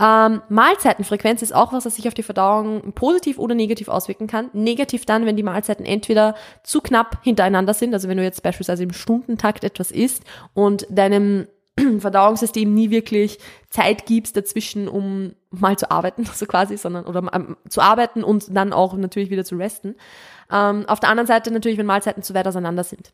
Ähm, 0.00 0.42
Mahlzeitenfrequenz 0.48 1.40
ist 1.42 1.54
auch 1.54 1.72
was, 1.72 1.84
das 1.84 1.94
sich 1.94 2.08
auf 2.08 2.14
die 2.14 2.24
Verdauung 2.24 2.92
positiv 2.94 3.38
oder 3.38 3.54
negativ 3.54 3.86
auswirken 3.88 4.26
kann. 4.26 4.50
Negativ 4.52 5.06
dann, 5.06 5.24
wenn 5.24 5.36
die 5.36 5.44
Mahlzeiten 5.44 5.86
entweder 5.86 6.34
zu 6.64 6.80
knapp 6.80 7.18
hintereinander 7.22 7.72
sind, 7.72 7.94
also 7.94 8.08
wenn 8.08 8.16
du 8.16 8.24
jetzt 8.24 8.42
beispielsweise 8.42 8.82
im 8.82 8.92
Stundentakt 8.92 9.62
etwas 9.62 9.92
isst 9.92 10.24
und 10.52 10.84
deinem 10.90 11.46
Verdauungssystem 11.98 12.72
nie 12.72 12.90
wirklich 12.90 13.38
Zeit 13.70 14.06
gibst 14.06 14.36
dazwischen, 14.36 14.88
um 14.88 15.34
mal 15.50 15.76
zu 15.76 15.90
arbeiten, 15.90 16.24
so 16.34 16.46
quasi, 16.46 16.76
sondern 16.76 17.06
oder 17.06 17.20
um, 17.20 17.56
zu 17.68 17.80
arbeiten 17.80 18.24
und 18.24 18.54
dann 18.56 18.72
auch 18.72 18.94
natürlich 18.94 19.30
wieder 19.30 19.44
zu 19.44 19.56
resten. 19.56 19.96
Ähm, 20.50 20.84
auf 20.86 21.00
der 21.00 21.10
anderen 21.10 21.26
Seite 21.26 21.50
natürlich, 21.50 21.78
wenn 21.78 21.86
Mahlzeiten 21.86 22.22
zu 22.22 22.34
weit 22.34 22.46
auseinander 22.46 22.84
sind. 22.84 23.12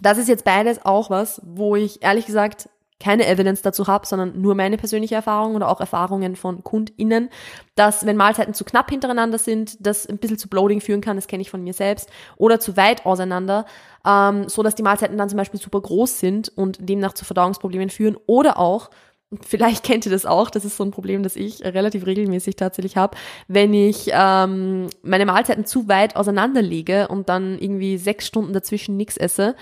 Das 0.00 0.18
ist 0.18 0.28
jetzt 0.28 0.44
beides 0.44 0.84
auch 0.84 1.10
was, 1.10 1.40
wo 1.44 1.76
ich 1.76 2.02
ehrlich 2.02 2.26
gesagt 2.26 2.68
keine 3.02 3.26
Evidence 3.26 3.62
dazu 3.62 3.86
habe, 3.86 4.06
sondern 4.06 4.40
nur 4.40 4.54
meine 4.54 4.76
persönliche 4.76 5.16
Erfahrung 5.16 5.54
oder 5.56 5.68
auch 5.68 5.80
Erfahrungen 5.80 6.36
von 6.36 6.62
KundInnen, 6.62 7.28
dass 7.74 8.06
wenn 8.06 8.16
Mahlzeiten 8.16 8.54
zu 8.54 8.64
knapp 8.64 8.90
hintereinander 8.90 9.38
sind, 9.38 9.84
das 9.84 10.06
ein 10.06 10.18
bisschen 10.18 10.38
zu 10.38 10.48
Bloating 10.48 10.80
führen 10.80 11.00
kann, 11.00 11.16
das 11.16 11.26
kenne 11.26 11.42
ich 11.42 11.50
von 11.50 11.62
mir 11.64 11.74
selbst, 11.74 12.10
oder 12.36 12.60
zu 12.60 12.76
weit 12.76 13.04
auseinander, 13.04 13.66
ähm, 14.06 14.48
so 14.48 14.62
dass 14.62 14.74
die 14.74 14.82
Mahlzeiten 14.82 15.18
dann 15.18 15.28
zum 15.28 15.38
Beispiel 15.38 15.60
super 15.60 15.80
groß 15.80 16.20
sind 16.20 16.52
und 16.56 16.78
demnach 16.88 17.14
zu 17.14 17.24
Verdauungsproblemen 17.24 17.90
führen. 17.90 18.16
Oder 18.26 18.58
auch 18.58 18.90
Vielleicht 19.40 19.82
kennt 19.84 20.04
ihr 20.06 20.12
das 20.12 20.26
auch, 20.26 20.50
das 20.50 20.64
ist 20.64 20.76
so 20.76 20.84
ein 20.84 20.90
Problem, 20.90 21.22
das 21.22 21.36
ich 21.36 21.64
relativ 21.64 22.06
regelmäßig 22.06 22.56
tatsächlich 22.56 22.96
habe, 22.96 23.16
wenn 23.48 23.72
ich 23.72 24.10
ähm, 24.12 24.88
meine 25.02 25.26
Mahlzeiten 25.26 25.64
zu 25.64 25.88
weit 25.88 26.16
auseinanderlege 26.16 27.08
und 27.08 27.28
dann 27.28 27.58
irgendwie 27.58 27.96
sechs 27.96 28.26
Stunden 28.26 28.52
dazwischen 28.52 28.96
nichts 28.96 29.16
esse, 29.16 29.56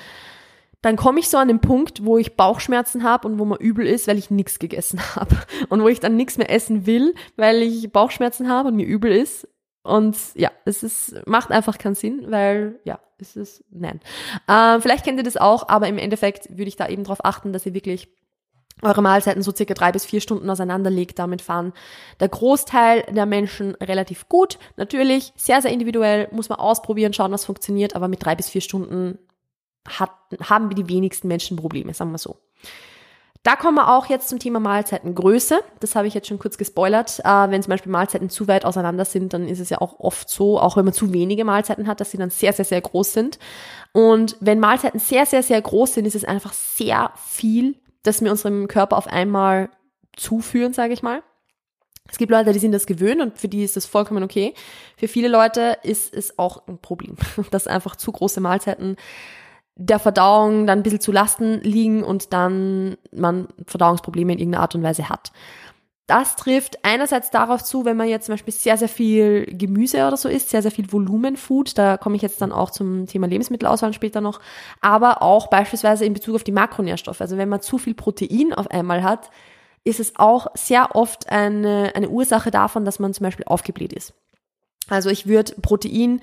dann 0.83 0.97
komme 0.97 1.21
ich 1.21 1.29
so 1.29 1.37
an 1.37 1.49
den 1.49 1.61
Punkt, 1.61 2.05
wo 2.05 2.17
ich 2.17 2.37
Bauchschmerzen 2.37 3.03
habe 3.05 3.29
und 3.29 3.39
wo 3.39 3.45
mir 3.45 3.59
übel 3.59 3.87
ist, 3.87 4.07
weil 4.09 4.19
ich 4.19 4.31
nichts 4.31 4.59
gegessen 4.59 5.01
habe. 5.17 5.37
Und 5.69 5.83
wo 5.83 5.89
ich 5.89 6.01
dann 6.01 6.17
nichts 6.17 6.39
mehr 6.39 6.51
essen 6.51 6.87
will, 6.87 7.15
weil 7.37 7.63
ich 7.63 7.93
Bauchschmerzen 7.93 8.49
habe 8.49 8.69
und 8.69 8.77
mir 8.77 8.87
übel 8.87 9.13
ist. 9.13 9.47
Und 9.83 10.17
ja, 10.35 10.51
es 10.65 10.83
ist, 10.83 11.27
macht 11.27 11.51
einfach 11.51 11.79
keinen 11.79 11.95
Sinn, 11.95 12.27
weil 12.29 12.81
ja, 12.85 13.01
es 13.19 13.37
ist, 13.37 13.65
nein. 13.71 14.01
Äh, 14.47 14.81
vielleicht 14.81 15.05
kennt 15.05 15.19
ihr 15.19 15.25
das 15.25 15.37
auch, 15.37 15.69
aber 15.69 15.89
im 15.89 15.99
Endeffekt 15.99 16.51
würde 16.51 16.69
ich 16.69 16.77
da 16.77 16.89
eben 16.89 17.05
darauf 17.05 17.25
achten, 17.25 17.53
dass 17.53 17.67
ihr 17.67 17.75
wirklich 17.75 18.09
eure 18.83 19.03
Mahlzeiten 19.03 19.43
so 19.43 19.53
circa 19.55 19.75
drei 19.75 19.93
bis 19.93 20.07
vier 20.07 20.21
Stunden 20.21 20.49
auseinanderlegt. 20.49 21.19
Damit 21.19 21.43
fahren 21.43 21.73
der 22.19 22.29
Großteil 22.29 23.03
der 23.11 23.27
Menschen 23.27 23.75
relativ 23.75 24.29
gut. 24.29 24.59
Natürlich, 24.77 25.33
sehr, 25.37 25.61
sehr 25.61 25.73
individuell, 25.73 26.29
muss 26.33 26.49
man 26.49 26.59
ausprobieren, 26.59 27.13
schauen, 27.13 27.33
was 27.33 27.45
funktioniert, 27.45 27.95
aber 27.95 28.09
mit 28.09 28.25
drei 28.25 28.35
bis 28.35 28.49
vier 28.49 28.63
Stunden 28.63 29.19
hat, 29.89 30.11
haben 30.43 30.75
die 30.75 30.89
wenigsten 30.89 31.29
Menschen 31.29 31.57
Probleme, 31.57 31.95
sagen 31.95 32.13
wir 32.13 32.19
so. 32.19 32.39
Da 33.43 33.57
kommen 33.57 33.77
wir 33.77 33.89
auch 33.89 34.07
jetzt 34.07 34.29
zum 34.29 34.39
Thema 34.39 34.61
Mahlzeitengröße. 34.61 35.61
Das 35.81 35.97
habe 35.97 36.07
ich 36.07 36.13
jetzt 36.13 36.29
schon 36.29 36.39
kurz 36.39 36.59
gespoilert. 36.59 37.21
Äh, 37.21 37.51
wenn 37.51 37.63
zum 37.63 37.71
Beispiel 37.71 37.91
Mahlzeiten 37.91 38.29
zu 38.29 38.49
weit 38.49 38.67
auseinander 38.67 39.07
sind, 39.07 39.33
dann 39.33 39.49
ist 39.49 39.61
es 39.61 39.71
ja 39.71 39.81
auch 39.81 39.99
oft 39.99 40.29
so, 40.29 40.61
auch 40.61 40.77
wenn 40.77 40.85
man 40.85 40.93
zu 40.93 41.15
wenige 41.15 41.47
Mahlzeiten 41.47 41.87
hat, 41.87 42.01
dass 42.01 42.11
sie 42.11 42.19
dann 42.19 42.29
sehr, 42.29 42.53
sehr, 42.53 42.67
sehr 42.67 42.83
groß 42.83 43.15
sind. 43.15 43.39
Und 43.93 44.37
wenn 44.41 44.61
Mahlzeiten 44.61 45.01
sehr, 45.01 45.25
sehr, 45.25 45.43
sehr 45.43 45.61
groß 45.63 45.95
sind, 45.95 46.05
ist 46.05 46.17
es 46.17 46.25
einfach 46.25 46.53
sehr 46.53 47.13
viel, 47.17 47.77
dass 48.03 48.21
wir 48.21 48.31
unserem 48.31 48.69
Körper 48.69 48.99
auf 48.99 49.07
einmal 49.07 49.71
zuführen, 50.17 50.75
sage 50.75 50.93
ich 50.93 51.03
mal. 51.03 51.23
Es 52.11 52.19
gibt 52.19 52.33
Leute, 52.33 52.53
die 52.53 52.59
sind 52.59 52.73
das 52.73 52.87
gewöhnt 52.87 53.23
und 53.23 53.39
für 53.39 53.49
die 53.49 53.65
ist 53.65 53.77
das 53.77 53.87
vollkommen 53.87 54.23
okay. 54.23 54.53
Für 54.97 55.09
viele 55.09 55.29
Leute 55.29 55.79
ist 55.83 56.13
es 56.13 56.39
auch 56.39 56.67
ein 56.67 56.79
Problem, 56.79 57.17
dass 57.51 57.67
einfach 57.67 57.97
zu 57.97 58.13
große 58.13 58.41
Mahlzeiten 58.41 58.97
der 59.81 59.99
Verdauung 59.99 60.67
dann 60.67 60.81
ein 60.81 60.83
bisschen 60.83 61.01
zu 61.01 61.11
Lasten 61.11 61.61
liegen 61.63 62.03
und 62.03 62.35
dann 62.35 62.97
man 63.13 63.49
Verdauungsprobleme 63.67 64.33
in 64.33 64.39
irgendeiner 64.39 64.63
Art 64.63 64.75
und 64.75 64.83
Weise 64.83 65.09
hat. 65.09 65.33
Das 66.07 66.37
trifft 66.37 66.81
einerseits 66.83 67.31
darauf 67.31 67.63
zu, 67.63 67.85
wenn 67.85 67.97
man 67.97 68.09
jetzt 68.09 68.27
zum 68.27 68.35
Beispiel 68.35 68.53
sehr, 68.53 68.77
sehr 68.77 68.89
viel 68.89 69.47
Gemüse 69.47 70.07
oder 70.07 70.17
so 70.17 70.29
isst, 70.29 70.51
sehr, 70.51 70.61
sehr 70.61 70.73
viel 70.73 70.93
Volumenfood, 70.93 71.79
da 71.79 71.97
komme 71.97 72.17
ich 72.17 72.23
jetzt 72.23 72.43
dann 72.43 72.53
auch 72.53 72.71
zum 72.71 73.07
Thema 73.07 73.27
Lebensmittelauswahl 73.27 73.93
später 73.93 74.21
noch, 74.21 74.41
aber 74.81 75.23
auch 75.23 75.47
beispielsweise 75.47 76.05
in 76.05 76.13
Bezug 76.13 76.35
auf 76.35 76.45
die 76.45 76.53
Makronährstoffe. 76.53 77.21
Also 77.21 77.39
wenn 77.39 77.49
man 77.49 77.63
zu 77.63 77.79
viel 77.79 77.95
Protein 77.95 78.53
auf 78.53 78.71
einmal 78.71 79.03
hat, 79.03 79.31
ist 79.85 80.01
es 80.01 80.17
auch 80.17 80.49
sehr 80.55 80.95
oft 80.95 81.31
eine, 81.31 81.93
eine 81.95 82.11
Ursache 82.11 82.51
davon, 82.51 82.85
dass 82.85 82.99
man 82.99 83.15
zum 83.15 83.25
Beispiel 83.25 83.47
aufgebläht 83.47 83.93
ist. 83.93 84.13
Also 84.89 85.09
ich 85.09 85.27
würde 85.27 85.55
Protein 85.63 86.21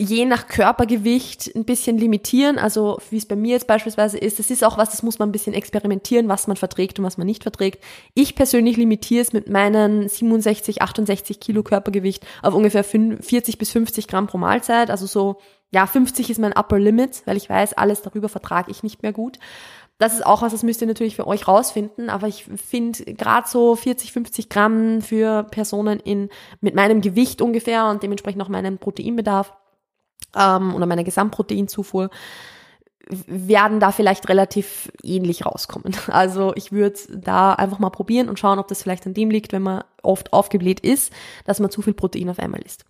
je 0.00 0.24
nach 0.26 0.46
Körpergewicht 0.46 1.50
ein 1.56 1.64
bisschen 1.64 1.98
limitieren. 1.98 2.58
Also 2.58 2.98
wie 3.10 3.16
es 3.16 3.26
bei 3.26 3.34
mir 3.34 3.52
jetzt 3.52 3.66
beispielsweise 3.66 4.16
ist, 4.16 4.38
das 4.38 4.50
ist 4.50 4.62
auch 4.62 4.78
was, 4.78 4.90
das 4.90 5.02
muss 5.02 5.18
man 5.18 5.28
ein 5.28 5.32
bisschen 5.32 5.54
experimentieren, 5.54 6.28
was 6.28 6.46
man 6.46 6.56
verträgt 6.56 6.98
und 6.98 7.04
was 7.04 7.18
man 7.18 7.26
nicht 7.26 7.42
verträgt. 7.42 7.82
Ich 8.14 8.36
persönlich 8.36 8.76
limitiere 8.76 9.22
es 9.22 9.32
mit 9.32 9.48
meinen 9.48 10.08
67, 10.08 10.82
68 10.82 11.40
Kilo 11.40 11.64
Körpergewicht 11.64 12.24
auf 12.42 12.54
ungefähr 12.54 12.84
40 12.84 13.58
bis 13.58 13.72
50 13.72 14.06
Gramm 14.06 14.28
pro 14.28 14.38
Mahlzeit, 14.38 14.90
also 14.90 15.06
so 15.06 15.38
ja, 15.70 15.86
50 15.86 16.30
ist 16.30 16.38
mein 16.38 16.56
Upper 16.56 16.78
Limit, 16.78 17.22
weil 17.26 17.36
ich 17.36 17.50
weiß, 17.50 17.74
alles 17.74 18.00
darüber 18.00 18.30
vertrage 18.30 18.70
ich 18.70 18.82
nicht 18.82 19.02
mehr 19.02 19.12
gut. 19.12 19.38
Das 19.98 20.14
ist 20.14 20.24
auch 20.24 20.42
was, 20.42 20.52
das 20.52 20.62
müsst 20.62 20.80
ihr 20.80 20.86
natürlich 20.86 21.16
für 21.16 21.26
euch 21.26 21.48
rausfinden, 21.48 22.08
aber 22.08 22.28
ich 22.28 22.44
finde 22.44 23.04
gerade 23.14 23.48
so 23.48 23.74
40, 23.74 24.12
50 24.12 24.48
Gramm 24.48 25.02
für 25.02 25.42
Personen 25.42 25.98
in, 25.98 26.30
mit 26.60 26.76
meinem 26.76 27.00
Gewicht 27.00 27.42
ungefähr 27.42 27.86
und 27.86 28.04
dementsprechend 28.04 28.40
auch 28.40 28.48
meinem 28.48 28.78
Proteinbedarf 28.78 29.52
ähm, 30.36 30.74
oder 30.74 30.86
meiner 30.86 31.04
Gesamtproteinzufuhr 31.04 32.10
werden 33.26 33.80
da 33.80 33.90
vielleicht 33.90 34.28
relativ 34.28 34.92
ähnlich 35.02 35.46
rauskommen. 35.46 35.96
Also 36.08 36.52
ich 36.56 36.72
würde 36.72 36.98
da 37.08 37.52
einfach 37.52 37.78
mal 37.78 37.90
probieren 37.90 38.28
und 38.28 38.38
schauen, 38.38 38.58
ob 38.58 38.68
das 38.68 38.82
vielleicht 38.82 39.06
an 39.06 39.14
dem 39.14 39.30
liegt, 39.30 39.52
wenn 39.52 39.62
man 39.62 39.84
oft 40.02 40.32
aufgebläht 40.32 40.80
ist, 40.80 41.12
dass 41.44 41.60
man 41.60 41.70
zu 41.70 41.82
viel 41.82 41.94
Protein 41.94 42.28
auf 42.28 42.38
einmal 42.38 42.60
isst. 42.62 42.84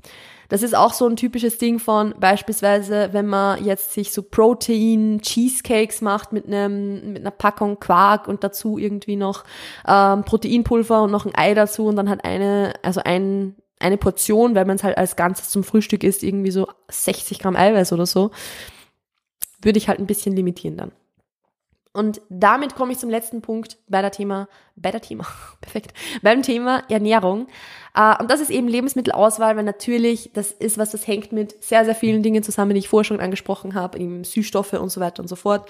Das 0.49 0.63
ist 0.63 0.75
auch 0.75 0.95
so 0.95 1.07
ein 1.07 1.17
typisches 1.17 1.59
Ding 1.59 1.79
von 1.79 2.15
beispielsweise, 2.19 3.11
wenn 3.13 3.27
man 3.27 3.63
jetzt 3.65 3.93
sich 3.93 4.13
so 4.13 4.23
Protein 4.23 5.21
Cheesecakes 5.21 6.01
macht 6.01 6.33
mit 6.33 6.47
einem 6.47 7.13
mit 7.13 7.21
einer 7.21 7.31
Packung 7.31 7.79
Quark 7.79 8.29
und 8.29 8.43
dazu 8.43 8.79
irgendwie 8.79 9.17
noch 9.17 9.45
ähm, 9.87 10.25
Proteinpulver 10.25 11.03
und 11.03 11.11
noch 11.11 11.27
ein 11.27 11.35
Ei 11.35 11.53
dazu 11.55 11.87
und 11.87 11.97
dann 11.97 12.09
hat 12.09 12.25
eine 12.25 12.73
also 12.83 13.03
ein 13.05 13.57
eine 13.81 13.97
Portion, 13.97 14.55
weil 14.55 14.65
man 14.65 14.77
es 14.77 14.85
halt 14.85 14.97
als 14.97 15.17
Ganzes 15.17 15.51
zum 15.51 15.65
Frühstück 15.65 16.05
isst, 16.05 16.23
irgendwie 16.23 16.51
so 16.51 16.69
60 16.91 17.39
Gramm 17.39 17.57
Eiweiß 17.57 17.93
oder 17.93 18.07
so 18.07 18.31
würde 19.61 19.79
ich 19.79 19.89
halt 19.89 19.99
ein 19.99 20.07
bisschen 20.07 20.35
limitieren 20.35 20.77
dann. 20.77 20.93
Und 21.93 22.21
damit 22.29 22.77
komme 22.77 22.93
ich 22.93 22.99
zum 22.99 23.11
letzten 23.11 23.43
Punkt 23.43 23.79
bei 23.89 24.03
der 24.03 24.13
Thema, 24.13 24.49
bei 24.77 24.91
der 24.91 25.01
Thema, 25.01 25.27
perfekt, 25.61 25.95
beim 26.23 26.43
Thema 26.43 26.85
Ernährung. 26.89 27.49
Äh, 27.95 28.15
und 28.21 28.31
das 28.31 28.41
ist 28.41 28.51
eben 28.51 28.69
Lebensmittelauswahl, 28.69 29.57
weil 29.57 29.65
natürlich 29.65 30.31
das 30.33 30.53
ist 30.53 30.79
was, 30.79 30.91
das 30.91 31.07
hängt 31.07 31.33
mit 31.33 31.63
sehr, 31.65 31.85
sehr 31.85 31.95
vielen 31.95 32.23
Dingen 32.23 32.43
zusammen, 32.43 32.75
die 32.75 32.79
ich 32.79 32.89
vorher 32.89 33.05
schon 33.05 33.21
angesprochen 33.21 33.75
habe, 33.75 33.99
eben 33.99 34.23
Süßstoffe 34.23 34.75
und 34.75 34.91
so 34.91 35.01
weiter 35.01 35.23
und 35.23 35.29
so 35.29 35.37
fort. 35.37 35.69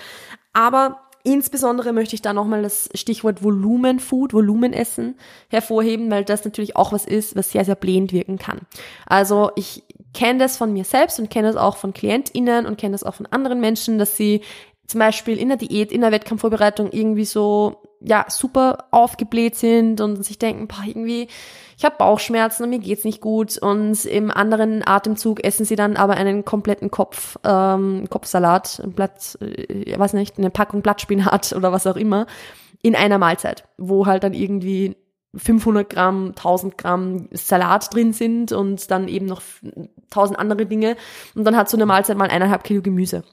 Aber 0.53 1.08
Insbesondere 1.29 1.93
möchte 1.93 2.15
ich 2.15 2.23
da 2.23 2.33
nochmal 2.33 2.63
das 2.63 2.89
Stichwort 2.95 3.43
Volumenfood, 3.43 4.33
Volumenessen 4.33 5.17
hervorheben, 5.49 6.11
weil 6.11 6.25
das 6.25 6.47
natürlich 6.47 6.75
auch 6.75 6.91
was 6.91 7.05
ist, 7.05 7.37
was 7.37 7.53
sehr, 7.53 7.67
sehr 7.67 7.75
blähend 7.75 8.15
wirken 8.15 8.39
kann. 8.39 8.61
Also 9.05 9.51
ich 9.55 9.85
kenne 10.15 10.39
das 10.39 10.57
von 10.57 10.73
mir 10.73 10.85
selbst 10.85 11.21
und 11.21 11.29
kenne 11.29 11.49
das 11.49 11.57
auch 11.57 11.77
von 11.77 11.93
KlientInnen 11.93 12.65
und 12.65 12.79
kenne 12.79 12.93
das 12.93 13.05
auch 13.05 13.15
von 13.15 13.27
anderen 13.27 13.61
Menschen, 13.61 13.99
dass 13.99 14.17
sie 14.17 14.41
zum 14.87 15.01
Beispiel 15.01 15.37
in 15.37 15.49
der 15.49 15.59
Diät, 15.59 15.93
in 15.93 16.01
der 16.01 16.13
Wettkampfvorbereitung 16.13 16.93
irgendwie 16.93 17.27
so, 17.27 17.77
ja, 18.01 18.27
super 18.29 18.87
aufgebläht 18.91 19.57
sind 19.57 20.01
und 20.01 20.25
sich 20.25 20.39
denken, 20.39 20.69
boah, 20.69 20.83
irgendwie, 20.85 21.29
ich 21.77 21.85
habe 21.85 21.97
Bauchschmerzen 21.99 22.65
und 22.65 22.71
mir 22.71 22.79
geht's 22.79 23.05
nicht 23.05 23.21
gut 23.21 23.59
und 23.59 24.05
im 24.05 24.31
anderen 24.31 24.87
Atemzug 24.87 25.45
essen 25.45 25.65
sie 25.65 25.77
dann 25.77 25.97
aber 25.97 26.15
einen 26.15 26.45
kompletten 26.45 26.91
Kopf, 26.91 27.37
ähm, 27.45 28.07
Kopfsalat, 28.09 28.81
ein 28.83 28.93
Blatt, 28.93 29.39
äh, 29.41 29.99
weiß 29.99 30.13
nicht, 30.13 30.39
eine 30.39 30.51
Packung 30.51 30.83
Blattspinat 30.83 31.53
oder 31.57 31.73
was 31.73 31.87
auch 31.87 31.97
immer 31.97 32.27
in 32.83 32.95
einer 32.95 33.19
Mahlzeit, 33.19 33.65
wo 33.77 34.07
halt 34.07 34.23
dann 34.23 34.35
irgendwie 34.35 34.97
500 35.35 35.91
Gramm, 35.91 36.29
1000 36.29 36.79
Gramm 36.79 37.29
Salat 37.33 37.93
drin 37.95 38.13
sind 38.13 38.53
und 38.53 38.91
dann 38.91 39.09
eben 39.09 39.27
noch 39.27 39.43
1000 40.11 40.39
andere 40.39 40.67
Dinge. 40.67 40.97
Und 41.35 41.45
dann 41.45 41.57
hat 41.57 41.69
so 41.69 41.77
eine 41.77 41.87
Mahlzeit 41.87 42.17
mal 42.17 42.31
eineinhalb 42.31 42.65
Kilo 42.65 42.83
Gemüse. 42.83 43.25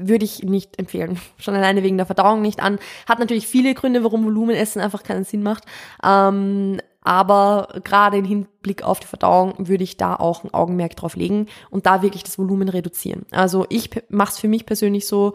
Würde 0.00 0.24
ich 0.24 0.42
nicht 0.42 0.78
empfehlen. 0.78 1.18
Schon 1.38 1.54
alleine 1.54 1.82
wegen 1.82 1.96
der 1.96 2.06
Verdauung 2.06 2.42
nicht 2.42 2.60
an. 2.60 2.78
Hat 3.08 3.18
natürlich 3.18 3.46
viele 3.46 3.74
Gründe, 3.74 4.04
warum 4.04 4.24
Volumenessen 4.24 4.82
einfach 4.82 5.02
keinen 5.02 5.24
Sinn 5.24 5.42
macht. 5.42 5.64
Ähm, 6.04 6.78
aber 7.08 7.68
gerade 7.84 8.18
im 8.18 8.26
Hinblick 8.26 8.82
auf 8.82 9.00
die 9.00 9.06
Verdauung 9.06 9.54
würde 9.56 9.82
ich 9.82 9.96
da 9.96 10.14
auch 10.14 10.44
ein 10.44 10.52
Augenmerk 10.52 10.94
drauf 10.94 11.16
legen 11.16 11.46
und 11.70 11.86
da 11.86 12.02
wirklich 12.02 12.22
das 12.22 12.38
Volumen 12.38 12.68
reduzieren. 12.68 13.24
Also 13.30 13.64
ich 13.70 13.88
mache 14.10 14.32
es 14.32 14.38
für 14.38 14.48
mich 14.48 14.66
persönlich 14.66 15.06
so, 15.06 15.32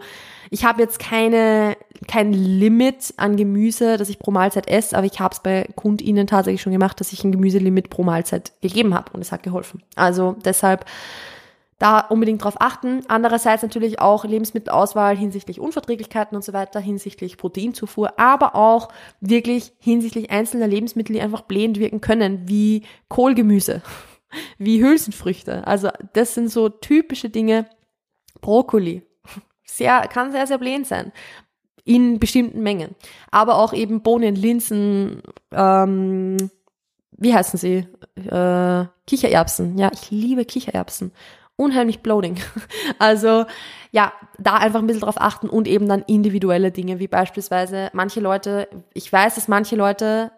ich 0.50 0.64
habe 0.64 0.80
jetzt 0.82 1.00
keine 1.00 1.76
kein 2.06 2.32
Limit 2.32 3.14
an 3.16 3.36
Gemüse, 3.36 3.96
das 3.96 4.08
ich 4.08 4.20
pro 4.20 4.30
Mahlzeit 4.30 4.68
esse, 4.68 4.96
aber 4.96 5.06
ich 5.06 5.18
habe 5.18 5.32
es 5.32 5.40
bei 5.40 5.68
KundInnen 5.74 6.28
tatsächlich 6.28 6.62
schon 6.62 6.72
gemacht, 6.72 7.00
dass 7.00 7.12
ich 7.12 7.24
ein 7.24 7.32
Gemüselimit 7.32 7.90
pro 7.90 8.04
Mahlzeit 8.04 8.52
gegeben 8.60 8.94
habe 8.94 9.10
und 9.12 9.20
es 9.20 9.32
hat 9.32 9.42
geholfen. 9.42 9.82
Also 9.96 10.36
deshalb 10.44 10.84
da 11.84 12.00
unbedingt 12.00 12.42
drauf 12.42 12.54
achten. 12.60 13.02
Andererseits 13.08 13.62
natürlich 13.62 14.00
auch 14.00 14.24
Lebensmittelauswahl 14.24 15.18
hinsichtlich 15.18 15.60
Unverträglichkeiten 15.60 16.34
und 16.34 16.42
so 16.42 16.54
weiter, 16.54 16.80
hinsichtlich 16.80 17.36
Proteinzufuhr, 17.36 18.18
aber 18.18 18.54
auch 18.54 18.88
wirklich 19.20 19.74
hinsichtlich 19.80 20.30
einzelner 20.30 20.66
Lebensmittel, 20.66 21.14
die 21.14 21.20
einfach 21.20 21.42
blähend 21.42 21.78
wirken 21.78 22.00
können, 22.00 22.48
wie 22.48 22.84
Kohlgemüse, 23.08 23.82
wie 24.58 24.82
Hülsenfrüchte. 24.82 25.66
Also 25.66 25.90
das 26.14 26.32
sind 26.32 26.48
so 26.48 26.70
typische 26.70 27.28
Dinge. 27.28 27.66
Brokkoli. 28.40 29.02
Sehr, 29.66 30.08
kann 30.08 30.32
sehr, 30.32 30.46
sehr 30.46 30.58
blähend 30.58 30.86
sein 30.86 31.12
in 31.84 32.18
bestimmten 32.18 32.62
Mengen. 32.62 32.94
Aber 33.30 33.58
auch 33.58 33.74
eben 33.74 34.02
Bohnen, 34.02 34.36
Linsen, 34.36 35.22
ähm, 35.52 36.38
wie 37.12 37.34
heißen 37.34 37.58
sie? 37.58 37.86
Äh, 38.16 38.86
Kichererbsen. 39.06 39.76
Ja, 39.76 39.90
ich 39.92 40.10
liebe 40.10 40.46
Kichererbsen 40.46 41.12
unheimlich 41.56 42.00
bloating. 42.00 42.40
Also 42.98 43.44
ja, 43.90 44.12
da 44.38 44.56
einfach 44.56 44.80
ein 44.80 44.86
bisschen 44.86 45.02
drauf 45.02 45.20
achten 45.20 45.48
und 45.48 45.68
eben 45.68 45.88
dann 45.88 46.02
individuelle 46.06 46.70
Dinge, 46.70 46.98
wie 46.98 47.08
beispielsweise 47.08 47.90
manche 47.92 48.20
Leute, 48.20 48.68
ich 48.92 49.12
weiß, 49.12 49.36
dass 49.36 49.48
manche 49.48 49.76
Leute 49.76 50.32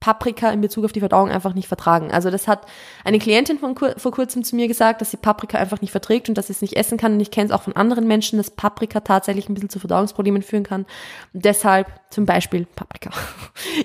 Paprika 0.00 0.50
in 0.50 0.62
Bezug 0.62 0.86
auf 0.86 0.92
die 0.92 1.00
Verdauung 1.00 1.28
einfach 1.28 1.52
nicht 1.52 1.68
vertragen. 1.68 2.10
Also 2.10 2.30
das 2.30 2.48
hat 2.48 2.66
eine 3.04 3.18
Klientin 3.18 3.58
von 3.58 3.76
vor 3.76 4.12
kurzem 4.12 4.42
zu 4.42 4.56
mir 4.56 4.66
gesagt, 4.66 5.02
dass 5.02 5.10
sie 5.10 5.18
Paprika 5.18 5.58
einfach 5.58 5.82
nicht 5.82 5.90
verträgt 5.90 6.30
und 6.30 6.38
dass 6.38 6.46
sie 6.46 6.54
es 6.54 6.62
nicht 6.62 6.76
essen 6.76 6.96
kann. 6.96 7.12
Und 7.12 7.20
ich 7.20 7.30
kenne 7.30 7.46
es 7.46 7.52
auch 7.52 7.62
von 7.62 7.76
anderen 7.76 8.06
Menschen, 8.06 8.38
dass 8.38 8.50
Paprika 8.50 9.00
tatsächlich 9.00 9.48
ein 9.48 9.54
bisschen 9.54 9.68
zu 9.68 9.78
Verdauungsproblemen 9.78 10.42
führen 10.42 10.64
kann. 10.64 10.86
Und 11.34 11.44
deshalb 11.44 11.88
zum 12.08 12.24
Beispiel 12.24 12.66
Paprika. 12.66 13.10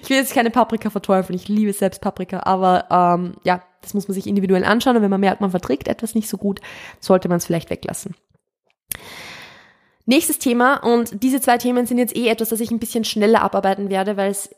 Ich 0.01 0.09
will 0.09 0.17
jetzt 0.17 0.33
keine 0.33 0.51
Paprika 0.51 0.89
verteufeln, 0.89 1.35
ich 1.35 1.47
liebe 1.47 1.73
selbst 1.73 2.01
Paprika, 2.01 2.41
aber 2.43 2.85
ähm, 2.89 3.35
ja, 3.43 3.61
das 3.85 3.93
muss 3.93 4.07
man 4.07 4.15
sich 4.15 4.27
individuell 4.27 4.65
anschauen 4.65 4.97
und 4.97 5.03
wenn 5.03 5.09
man 5.09 5.21
merkt, 5.21 5.41
man 5.41 5.51
verträgt 5.51 5.87
etwas 5.87 6.15
nicht 6.15 6.27
so 6.27 6.37
gut, 6.37 6.59
sollte 6.99 7.29
man 7.29 7.37
es 7.37 7.45
vielleicht 7.45 7.69
weglassen. 7.69 8.15
Nächstes 10.05 10.37
Thema 10.37 10.77
und 10.77 11.23
diese 11.23 11.41
zwei 11.41 11.57
Themen 11.57 11.85
sind 11.85 11.97
jetzt 11.97 12.15
eh 12.15 12.27
etwas, 12.27 12.49
das 12.49 12.59
ich 12.59 12.69
ein 12.69 12.79
bisschen 12.79 13.05
schneller 13.05 13.41
abarbeiten 13.41 13.89
werde, 13.89 14.17
weil 14.17 14.29
es 14.31 14.49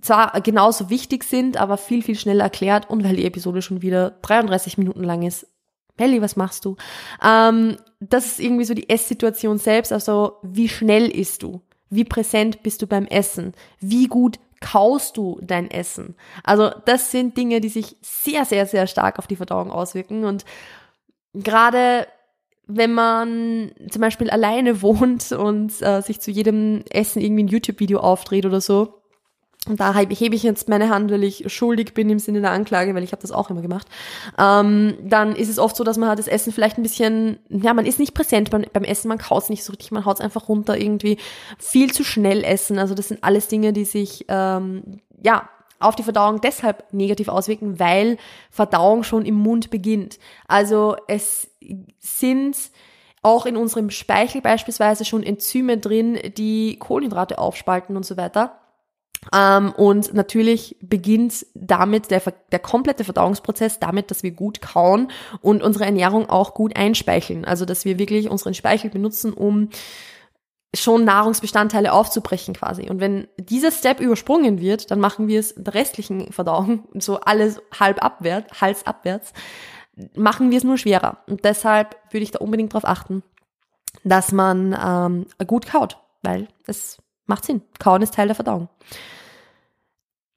zwar 0.00 0.40
genauso 0.40 0.90
wichtig 0.90 1.24
sind, 1.24 1.56
aber 1.56 1.76
viel, 1.76 2.02
viel 2.02 2.16
schneller 2.16 2.44
erklärt 2.44 2.90
und 2.90 3.04
weil 3.04 3.16
die 3.16 3.24
Episode 3.24 3.62
schon 3.62 3.82
wieder 3.82 4.10
33 4.22 4.78
Minuten 4.78 5.04
lang 5.04 5.22
ist. 5.22 5.46
Melli, 5.98 6.20
was 6.20 6.36
machst 6.36 6.64
du? 6.64 6.76
Ähm, 7.22 7.76
das 8.00 8.26
ist 8.26 8.40
irgendwie 8.40 8.64
so 8.64 8.74
die 8.74 8.90
Esssituation 8.90 9.58
selbst, 9.58 9.92
also 9.92 10.38
wie 10.42 10.68
schnell 10.68 11.08
isst 11.08 11.42
du? 11.42 11.62
Wie 11.88 12.04
präsent 12.04 12.62
bist 12.62 12.82
du 12.82 12.86
beim 12.86 13.06
Essen? 13.06 13.54
Wie 13.80 14.06
gut 14.06 14.38
kaust 14.72 15.16
du 15.16 15.38
dein 15.42 15.70
Essen? 15.70 16.16
Also 16.42 16.70
das 16.84 17.10
sind 17.10 17.36
Dinge, 17.36 17.60
die 17.60 17.68
sich 17.68 17.96
sehr, 18.02 18.44
sehr, 18.44 18.66
sehr 18.66 18.86
stark 18.86 19.18
auf 19.18 19.26
die 19.26 19.36
Verdauung 19.36 19.70
auswirken 19.70 20.24
und 20.24 20.44
gerade 21.34 22.06
wenn 22.66 22.92
man 22.92 23.70
zum 23.90 24.00
Beispiel 24.00 24.28
alleine 24.28 24.82
wohnt 24.82 25.30
und 25.32 25.80
äh, 25.82 26.02
sich 26.02 26.20
zu 26.20 26.30
jedem 26.30 26.82
Essen 26.90 27.22
irgendwie 27.22 27.44
ein 27.44 27.48
YouTube-Video 27.48 28.00
aufdreht 28.00 28.44
oder 28.44 28.60
so, 28.60 29.02
und 29.68 29.80
da 29.80 29.94
hebe 29.94 30.34
ich 30.34 30.42
jetzt 30.42 30.68
meine 30.68 30.90
Hand, 30.90 31.10
weil 31.10 31.24
ich 31.24 31.52
schuldig 31.52 31.94
bin 31.94 32.08
im 32.08 32.18
Sinne 32.18 32.40
der 32.40 32.52
Anklage, 32.52 32.94
weil 32.94 33.02
ich 33.02 33.12
habe 33.12 33.22
das 33.22 33.32
auch 33.32 33.50
immer 33.50 33.62
gemacht. 33.62 33.86
Ähm, 34.38 34.94
dann 35.02 35.34
ist 35.34 35.48
es 35.48 35.58
oft 35.58 35.76
so, 35.76 35.84
dass 35.84 35.98
man 35.98 36.08
halt 36.08 36.18
das 36.18 36.28
Essen 36.28 36.52
vielleicht 36.52 36.78
ein 36.78 36.82
bisschen, 36.82 37.38
ja, 37.48 37.74
man 37.74 37.86
ist 37.86 37.98
nicht 37.98 38.14
präsent 38.14 38.50
beim, 38.50 38.64
beim 38.72 38.84
Essen, 38.84 39.08
man 39.08 39.18
kaut 39.18 39.44
es 39.44 39.48
nicht 39.48 39.64
so 39.64 39.72
richtig, 39.72 39.90
man 39.90 40.04
haut 40.04 40.16
es 40.16 40.20
einfach 40.20 40.48
runter, 40.48 40.78
irgendwie 40.78 41.18
viel 41.58 41.92
zu 41.92 42.04
schnell 42.04 42.44
essen. 42.44 42.78
Also 42.78 42.94
das 42.94 43.08
sind 43.08 43.24
alles 43.24 43.48
Dinge, 43.48 43.72
die 43.72 43.84
sich, 43.84 44.24
ähm, 44.28 45.00
ja, 45.22 45.48
auf 45.78 45.94
die 45.94 46.02
Verdauung 46.02 46.40
deshalb 46.40 46.92
negativ 46.92 47.28
auswirken, 47.28 47.78
weil 47.78 48.16
Verdauung 48.50 49.02
schon 49.02 49.26
im 49.26 49.34
Mund 49.34 49.70
beginnt. 49.70 50.18
Also 50.48 50.96
es 51.06 51.48
sind 51.98 52.56
auch 53.22 53.44
in 53.44 53.56
unserem 53.56 53.90
Speichel 53.90 54.40
beispielsweise 54.40 55.04
schon 55.04 55.22
Enzyme 55.22 55.78
drin, 55.78 56.18
die 56.36 56.78
Kohlenhydrate 56.78 57.38
aufspalten 57.38 57.96
und 57.96 58.06
so 58.06 58.16
weiter. 58.16 58.60
Ähm, 59.34 59.72
und 59.72 60.14
natürlich 60.14 60.76
beginnt 60.80 61.46
damit 61.54 62.10
der, 62.10 62.22
der 62.52 62.58
komplette 62.58 63.04
Verdauungsprozess 63.04 63.78
damit, 63.80 64.10
dass 64.10 64.22
wir 64.22 64.32
gut 64.32 64.60
kauen 64.60 65.10
und 65.40 65.62
unsere 65.62 65.84
Ernährung 65.84 66.28
auch 66.28 66.54
gut 66.54 66.76
einspeicheln. 66.76 67.44
Also 67.44 67.64
dass 67.64 67.84
wir 67.84 67.98
wirklich 67.98 68.30
unseren 68.30 68.54
Speichel 68.54 68.90
benutzen, 68.90 69.32
um 69.32 69.70
schon 70.74 71.04
Nahrungsbestandteile 71.04 71.92
aufzubrechen 71.92 72.54
quasi. 72.54 72.88
Und 72.88 73.00
wenn 73.00 73.28
dieser 73.38 73.70
Step 73.70 74.00
übersprungen 74.00 74.60
wird, 74.60 74.90
dann 74.90 75.00
machen 75.00 75.28
wir 75.28 75.40
es 75.40 75.54
der 75.56 75.74
restlichen 75.74 76.32
Verdauung, 76.32 76.86
so 76.94 77.20
alles 77.20 77.60
halb 77.78 78.04
abwärts, 78.04 78.60
Hals 78.60 78.86
abwärts, 78.86 79.32
machen 80.14 80.50
wir 80.50 80.58
es 80.58 80.64
nur 80.64 80.76
schwerer. 80.76 81.18
Und 81.26 81.44
deshalb 81.44 81.96
würde 82.10 82.24
ich 82.24 82.30
da 82.30 82.40
unbedingt 82.40 82.74
darauf 82.74 82.84
achten, 82.84 83.22
dass 84.04 84.32
man 84.32 84.76
ähm, 84.78 85.46
gut 85.46 85.66
kaut, 85.66 85.98
weil 86.22 86.48
es 86.66 86.98
macht 87.26 87.44
Sinn. 87.44 87.62
Kauen 87.78 88.02
ist 88.02 88.14
Teil 88.14 88.26
der 88.26 88.36
Verdauung. 88.36 88.68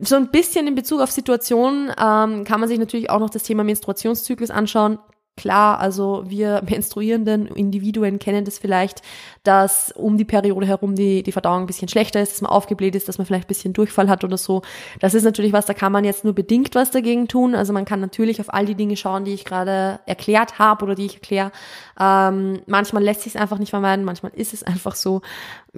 So 0.02 0.16
ein 0.16 0.32
bisschen 0.32 0.66
in 0.66 0.76
Bezug 0.76 1.02
auf 1.02 1.12
Situationen 1.12 1.89
ähm, 1.89 2.45
kann 2.45 2.62
man 2.62 2.70
sich 2.70 2.80
natürlich 2.80 3.10
auch 3.10 3.20
noch 3.20 3.30
das 3.30 3.43
Thema 3.43 3.66
Menstruationszyklus 3.66 4.50
anschauen. 4.50 4.97
Klar, 5.36 5.80
also 5.80 6.24
wir 6.26 6.62
menstruierenden 6.70 7.47
Individuen 7.47 8.18
kennen 8.18 8.45
das 8.45 8.60
vielleicht, 8.60 9.02
dass 9.43 9.91
um 9.91 10.18
die 10.18 10.26
Periode 10.26 10.66
herum 10.66 10.95
die, 10.95 11.22
die 11.22 11.32
Verdauung 11.34 11.62
ein 11.62 11.66
bisschen 11.66 11.89
schlechter 11.89 12.22
ist, 12.22 12.32
dass 12.32 12.41
man 12.41 12.52
aufgebläht 12.52 12.95
ist, 12.95 13.10
dass 13.10 13.18
man 13.18 13.26
vielleicht 13.28 13.45
ein 13.45 13.47
bisschen 13.50 13.74
Durchfall 13.74 14.10
hat 14.10 14.24
oder 14.24 14.38
so. 14.38 14.62
Das 15.02 15.14
ist 15.14 15.24
natürlich 15.24 15.52
was, 15.52 15.66
da 15.66 15.74
kann 15.74 15.91
man 15.91 16.06
jetzt 16.06 16.24
nur 16.24 16.34
bedingt 16.34 16.76
was 16.76 16.91
dagegen 16.91 17.28
tun. 17.28 17.54
Also 17.54 17.74
man 17.74 17.84
kann 17.84 18.00
natürlich 18.00 18.39
auf 18.39 18.54
all 18.54 18.66
die 18.66 18.76
Dinge 18.76 18.95
schauen, 18.95 19.26
die 19.26 19.34
ich 19.34 19.43
gerade 19.43 20.00
erklärt 20.06 20.60
habe 20.60 20.86
oder 20.86 20.95
die 20.95 21.06
ich 21.06 21.16
erkläre. 21.16 21.52
Ähm, 22.00 22.62
manchmal 22.68 23.04
lässt 23.04 23.22
sich 23.22 23.36
es 23.36 23.41
einfach 23.41 23.60
nicht 23.60 23.70
vermeiden, 23.70 24.06
manchmal 24.06 24.32
ist 24.36 24.54
es 24.54 24.64
einfach 24.64 24.95
so. 24.95 25.22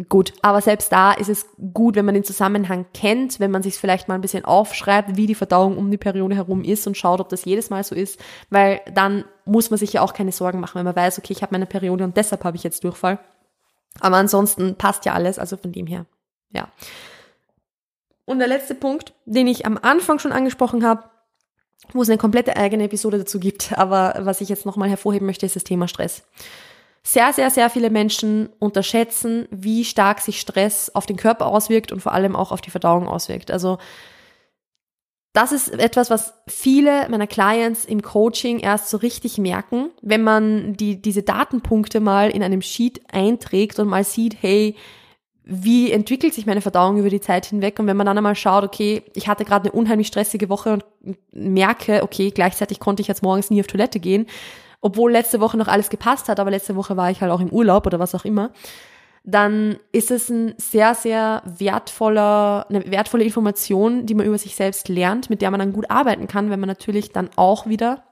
Gut, 0.08 0.34
aber 0.42 0.62
selbst 0.62 0.92
da 0.94 1.12
ist 1.12 1.28
es 1.28 1.48
gut, 1.74 1.96
wenn 1.96 2.06
man 2.06 2.14
den 2.14 2.24
Zusammenhang 2.24 2.86
kennt, 2.94 3.42
wenn 3.42 3.52
man 3.52 3.62
sich 3.62 3.76
vielleicht 3.76 4.08
mal 4.08 4.16
ein 4.16 4.22
bisschen 4.22 4.46
aufschreibt, 4.46 5.18
wie 5.18 5.28
die 5.28 5.36
Verdauung 5.36 5.78
um 5.78 5.92
die 5.92 5.98
Periode 5.98 6.36
herum 6.36 6.64
ist 6.64 6.88
und 6.88 6.96
schaut, 6.96 7.20
ob 7.20 7.28
das 7.28 7.44
jedes 7.44 7.70
Mal 7.70 7.84
so 7.84 7.94
ist, 7.94 8.18
weil 8.50 8.80
dann 8.94 9.26
muss 9.44 9.70
man 9.70 9.78
sich 9.78 9.92
ja 9.92 10.02
auch 10.02 10.14
keine 10.14 10.32
Sorgen 10.32 10.62
machen, 10.62 10.76
wenn 10.76 10.86
man 10.86 10.96
weiß, 10.96 11.20
okay, 11.20 11.34
ich 11.34 11.42
habe 11.42 11.54
meine 11.54 11.66
Periode 11.66 12.06
und 12.06 12.16
deshalb 12.16 12.46
habe 12.46 12.56
ich 12.56 12.64
jetzt 12.64 12.86
Durchfall. 12.86 13.20
Aber 14.00 14.16
ansonsten 14.16 14.76
passt 14.76 15.04
ja 15.04 15.14
alles, 15.14 15.38
also 15.38 15.58
von 15.58 15.74
dem 15.74 15.88
her, 15.88 16.06
ja. 16.52 16.70
Und 18.24 18.40
der 18.40 18.48
letzte 18.48 18.76
Punkt, 18.76 19.14
den 19.26 19.48
ich 19.48 19.66
am 19.66 19.78
Anfang 19.78 20.20
schon 20.20 20.32
angesprochen 20.32 20.86
habe, 20.86 21.04
wo 21.92 22.02
es 22.02 22.10
eine 22.10 22.18
komplette 22.18 22.56
eigene 22.56 22.86
Episode 22.86 23.18
dazu 23.18 23.42
gibt, 23.42 23.78
aber 23.78 24.16
was 24.20 24.40
ich 24.40 24.48
jetzt 24.48 24.66
nochmal 24.66 24.88
hervorheben 24.88 25.26
möchte, 25.26 25.46
ist 25.46 25.58
das 25.58 25.66
Thema 25.66 25.90
Stress. 25.90 26.24
Sehr, 27.04 27.34
sehr, 27.34 27.50
sehr 27.50 27.70
viele 27.70 27.90
Menschen 27.90 28.50
unterschätzen, 28.60 29.48
wie 29.50 29.86
stark 29.86 30.20
sich 30.20 30.40
Stress 30.40 30.92
auf 30.94 31.06
den 31.06 31.18
Körper 31.18 31.48
auswirkt 31.48 31.92
und 31.92 32.00
vor 32.02 32.14
allem 32.14 32.36
auch 32.36 32.52
auf 32.52 32.62
die 32.62 32.70
Verdauung 32.70 33.08
auswirkt. 33.08 33.50
Also 33.50 33.80
das 35.34 35.52
ist 35.52 35.70
etwas, 35.70 36.10
was 36.10 36.34
viele 36.48 37.08
meiner 37.10 37.28
Clients 37.28 37.86
im 37.86 38.02
Coaching 38.02 38.60
erst 38.60 38.90
so 38.90 38.98
richtig 38.98 39.38
merken, 39.38 39.90
wenn 40.02 40.24
man 40.24 40.74
die, 40.74 41.02
diese 41.02 41.24
Datenpunkte 41.24 42.02
mal 42.02 42.30
in 42.30 42.44
einem 42.44 42.62
Sheet 42.62 43.02
einträgt 43.12 43.80
und 43.80 43.88
mal 43.88 44.04
sieht, 44.04 44.36
hey, 44.42 44.76
wie 45.44 45.92
entwickelt 45.92 46.34
sich 46.34 46.46
meine 46.46 46.62
Verdauung 46.62 46.98
über 46.98 47.10
die 47.10 47.22
Zeit 47.22 47.46
hinweg? 47.46 47.80
Und 47.80 47.88
wenn 47.88 47.98
man 47.98 48.06
dann 48.06 48.18
einmal 48.18 48.36
schaut, 48.36 48.64
okay, 48.64 49.04
ich 49.16 49.28
hatte 49.28 49.46
gerade 49.46 49.70
eine 49.70 49.80
unheimlich 49.80 50.08
stressige 50.08 50.50
Woche 50.50 50.74
und 50.74 50.86
merke, 51.32 52.04
okay, 52.04 52.32
gleichzeitig 52.32 52.80
konnte 52.80 53.02
ich 53.02 53.08
jetzt 53.08 53.24
morgens 53.24 53.50
nie 53.50 53.62
auf 53.62 53.68
Toilette 53.68 54.00
gehen, 54.00 54.28
obwohl 54.82 55.12
letzte 55.12 55.40
Woche 55.40 55.58
noch 55.58 55.68
alles 55.68 55.90
gepasst 55.90 56.28
hat, 56.28 56.40
aber 56.40 56.52
letzte 56.52 56.76
Woche 56.76 56.98
war 56.98 57.12
ich 57.12 57.22
halt 57.22 57.32
auch 57.32 57.40
im 57.40 57.50
Urlaub 57.50 57.86
oder 57.86 58.00
was 58.00 58.16
auch 58.16 58.26
immer, 58.26 58.52
dann 59.24 59.78
ist 59.92 60.10
es 60.10 60.30
ein 60.30 60.56
sehr, 60.58 60.96
sehr 60.96 61.44
wertvoller, 61.46 62.66
eine 62.70 62.90
wertvolle 62.90 63.24
Information, 63.24 64.08
die 64.08 64.16
man 64.16 64.26
über 64.26 64.40
sich 64.40 64.56
selbst 64.56 64.90
lernt, 64.90 65.30
mit 65.30 65.42
der 65.42 65.52
man 65.52 65.60
dann 65.60 65.74
gut 65.74 65.92
arbeiten 65.92 66.28
kann, 66.28 66.50
wenn 66.50 66.60
man 66.60 66.68
natürlich 66.68 67.12
dann 67.12 67.30
auch 67.36 67.68
wieder 67.68 68.04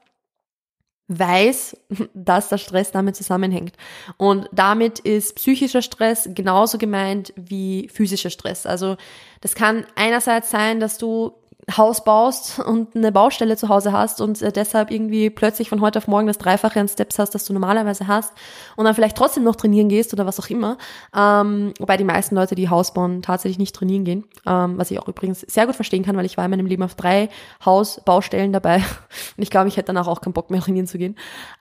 weiß, 1.08 1.76
dass 2.14 2.48
der 2.48 2.58
Stress 2.58 2.92
damit 2.92 3.16
zusammenhängt. 3.16 3.76
Und 4.16 4.48
damit 4.52 5.00
ist 5.00 5.34
psychischer 5.34 5.82
Stress 5.82 6.28
genauso 6.32 6.78
gemeint 6.78 7.32
wie 7.36 7.88
physischer 7.92 8.30
Stress. 8.30 8.64
Also 8.64 8.96
das 9.40 9.56
kann 9.56 9.84
einerseits 9.96 10.50
sein, 10.50 10.78
dass 10.78 10.96
du 10.96 11.32
Haus 11.76 12.04
baust 12.04 12.58
und 12.58 12.96
eine 12.96 13.12
Baustelle 13.12 13.56
zu 13.56 13.68
Hause 13.68 13.92
hast 13.92 14.20
und 14.20 14.40
äh, 14.42 14.52
deshalb 14.52 14.90
irgendwie 14.90 15.30
plötzlich 15.30 15.68
von 15.68 15.80
heute 15.80 15.98
auf 15.98 16.08
morgen 16.08 16.26
das 16.26 16.38
Dreifache 16.38 16.80
an 16.80 16.88
Steps 16.88 17.18
hast, 17.18 17.34
das 17.34 17.44
du 17.44 17.52
normalerweise 17.52 18.06
hast 18.06 18.32
und 18.76 18.84
dann 18.84 18.94
vielleicht 18.94 19.16
trotzdem 19.16 19.44
noch 19.44 19.56
trainieren 19.56 19.88
gehst 19.88 20.12
oder 20.12 20.26
was 20.26 20.40
auch 20.40 20.48
immer. 20.48 20.78
Ähm, 21.16 21.72
wobei 21.78 21.96
die 21.96 22.04
meisten 22.04 22.34
Leute, 22.34 22.54
die 22.54 22.68
Haus 22.68 22.94
bauen, 22.94 23.22
tatsächlich 23.22 23.58
nicht 23.58 23.74
trainieren 23.74 24.04
gehen, 24.04 24.24
ähm, 24.46 24.78
was 24.78 24.90
ich 24.90 24.98
auch 24.98 25.08
übrigens 25.08 25.40
sehr 25.40 25.66
gut 25.66 25.76
verstehen 25.76 26.04
kann, 26.04 26.16
weil 26.16 26.26
ich 26.26 26.36
war 26.36 26.44
in 26.44 26.50
meinem 26.50 26.66
Leben 26.66 26.82
auf 26.82 26.94
drei 26.94 27.28
Hausbaustellen 27.64 28.52
dabei 28.52 28.76
und 29.36 29.42
ich 29.42 29.50
glaube, 29.50 29.68
ich 29.68 29.76
hätte 29.76 29.88
danach 29.88 30.08
auch 30.08 30.20
keinen 30.20 30.32
Bock 30.32 30.50
mehr 30.50 30.60
trainieren 30.62 30.86
zu 30.86 30.98
gehen. 30.98 31.16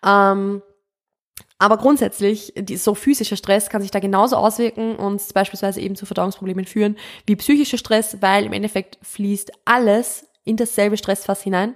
Ähm, 0.05 0.61
aber 1.59 1.77
grundsätzlich, 1.77 2.53
die, 2.57 2.77
so 2.77 2.95
physischer 2.95 3.35
Stress 3.35 3.69
kann 3.69 3.81
sich 3.81 3.91
da 3.91 3.99
genauso 3.99 4.37
auswirken 4.37 4.95
und 4.95 5.21
beispielsweise 5.33 5.81
eben 5.81 5.97
zu 5.97 6.05
Verdauungsproblemen 6.05 6.65
führen 6.65 6.95
wie 7.27 7.35
psychischer 7.35 7.77
Stress, 7.77 8.17
weil 8.21 8.45
im 8.45 8.53
Endeffekt 8.53 8.97
fließt 9.01 9.51
alles 9.65 10.25
in 10.45 10.55
dasselbe 10.55 10.95
Stressfass 10.95 11.43
hinein. 11.43 11.75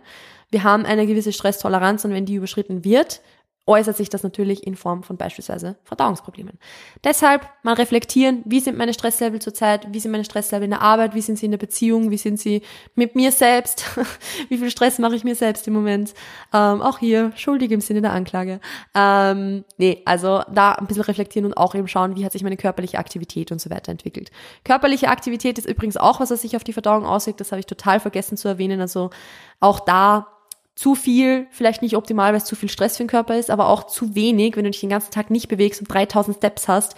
Wir 0.49 0.63
haben 0.63 0.85
eine 0.85 1.05
gewisse 1.05 1.33
Stresstoleranz 1.33 2.05
und 2.05 2.13
wenn 2.13 2.25
die 2.25 2.35
überschritten 2.35 2.85
wird, 2.85 3.21
äußert 3.65 3.95
sich 3.95 4.09
das 4.09 4.23
natürlich 4.23 4.67
in 4.67 4.75
Form 4.75 5.03
von 5.03 5.15
beispielsweise 5.15 5.77
Verdauungsproblemen. 5.83 6.59
Deshalb 7.03 7.47
mal 7.63 7.75
reflektieren, 7.75 8.41
wie 8.45 8.59
sind 8.59 8.77
meine 8.77 8.93
Stresslevel 8.93 9.41
zurzeit, 9.41 9.87
wie 9.93 9.99
sind 9.99 10.11
meine 10.11 10.25
Stresslevel 10.25 10.65
in 10.65 10.71
der 10.71 10.81
Arbeit, 10.81 11.15
wie 11.15 11.21
sind 11.21 11.37
sie 11.37 11.45
in 11.45 11.51
der 11.51 11.57
Beziehung, 11.57 12.11
wie 12.11 12.17
sind 12.17 12.39
sie 12.39 12.61
mit 12.95 13.15
mir 13.15 13.31
selbst, 13.31 13.85
wie 14.49 14.57
viel 14.57 14.69
Stress 14.69 14.99
mache 14.99 15.15
ich 15.15 15.23
mir 15.23 15.35
selbst 15.35 15.65
im 15.67 15.73
Moment. 15.73 16.13
Ähm, 16.53 16.81
auch 16.81 16.99
hier 16.99 17.31
schuldig 17.35 17.71
im 17.71 17.79
Sinne 17.79 18.01
der 18.01 18.11
Anklage. 18.11 18.59
Ähm, 18.93 19.63
nee, 19.77 20.01
also 20.03 20.41
da 20.51 20.73
ein 20.73 20.87
bisschen 20.87 21.03
reflektieren 21.03 21.45
und 21.45 21.55
auch 21.55 21.73
eben 21.73 21.87
schauen, 21.87 22.17
wie 22.17 22.25
hat 22.25 22.33
sich 22.33 22.43
meine 22.43 22.57
körperliche 22.57 22.99
Aktivität 22.99 23.53
und 23.53 23.61
so 23.61 23.69
weiter 23.69 23.93
entwickelt. 23.93 24.29
Körperliche 24.65 25.07
Aktivität 25.07 25.57
ist 25.57 25.67
übrigens 25.67 25.95
auch 25.95 26.19
was, 26.19 26.31
was 26.31 26.41
sich 26.41 26.57
auf 26.57 26.65
die 26.65 26.73
Verdauung 26.73 27.05
auswirkt, 27.05 27.39
das 27.39 27.53
habe 27.53 27.61
ich 27.61 27.65
total 27.65 28.01
vergessen 28.01 28.35
zu 28.35 28.49
erwähnen. 28.49 28.81
Also 28.81 29.09
auch 29.61 29.79
da 29.79 30.32
zu 30.75 30.95
viel, 30.95 31.47
vielleicht 31.51 31.81
nicht 31.81 31.95
optimal, 31.95 32.31
weil 32.31 32.39
es 32.39 32.45
zu 32.45 32.55
viel 32.55 32.69
Stress 32.69 32.97
für 32.97 33.03
den 33.03 33.09
Körper 33.09 33.37
ist, 33.37 33.51
aber 33.51 33.69
auch 33.69 33.83
zu 33.85 34.15
wenig, 34.15 34.55
wenn 34.55 34.63
du 34.63 34.71
dich 34.71 34.81
den 34.81 34.89
ganzen 34.89 35.11
Tag 35.11 35.29
nicht 35.29 35.47
bewegst 35.47 35.81
und 35.81 35.87
3000 35.87 36.37
Steps 36.37 36.67
hast, 36.67 36.95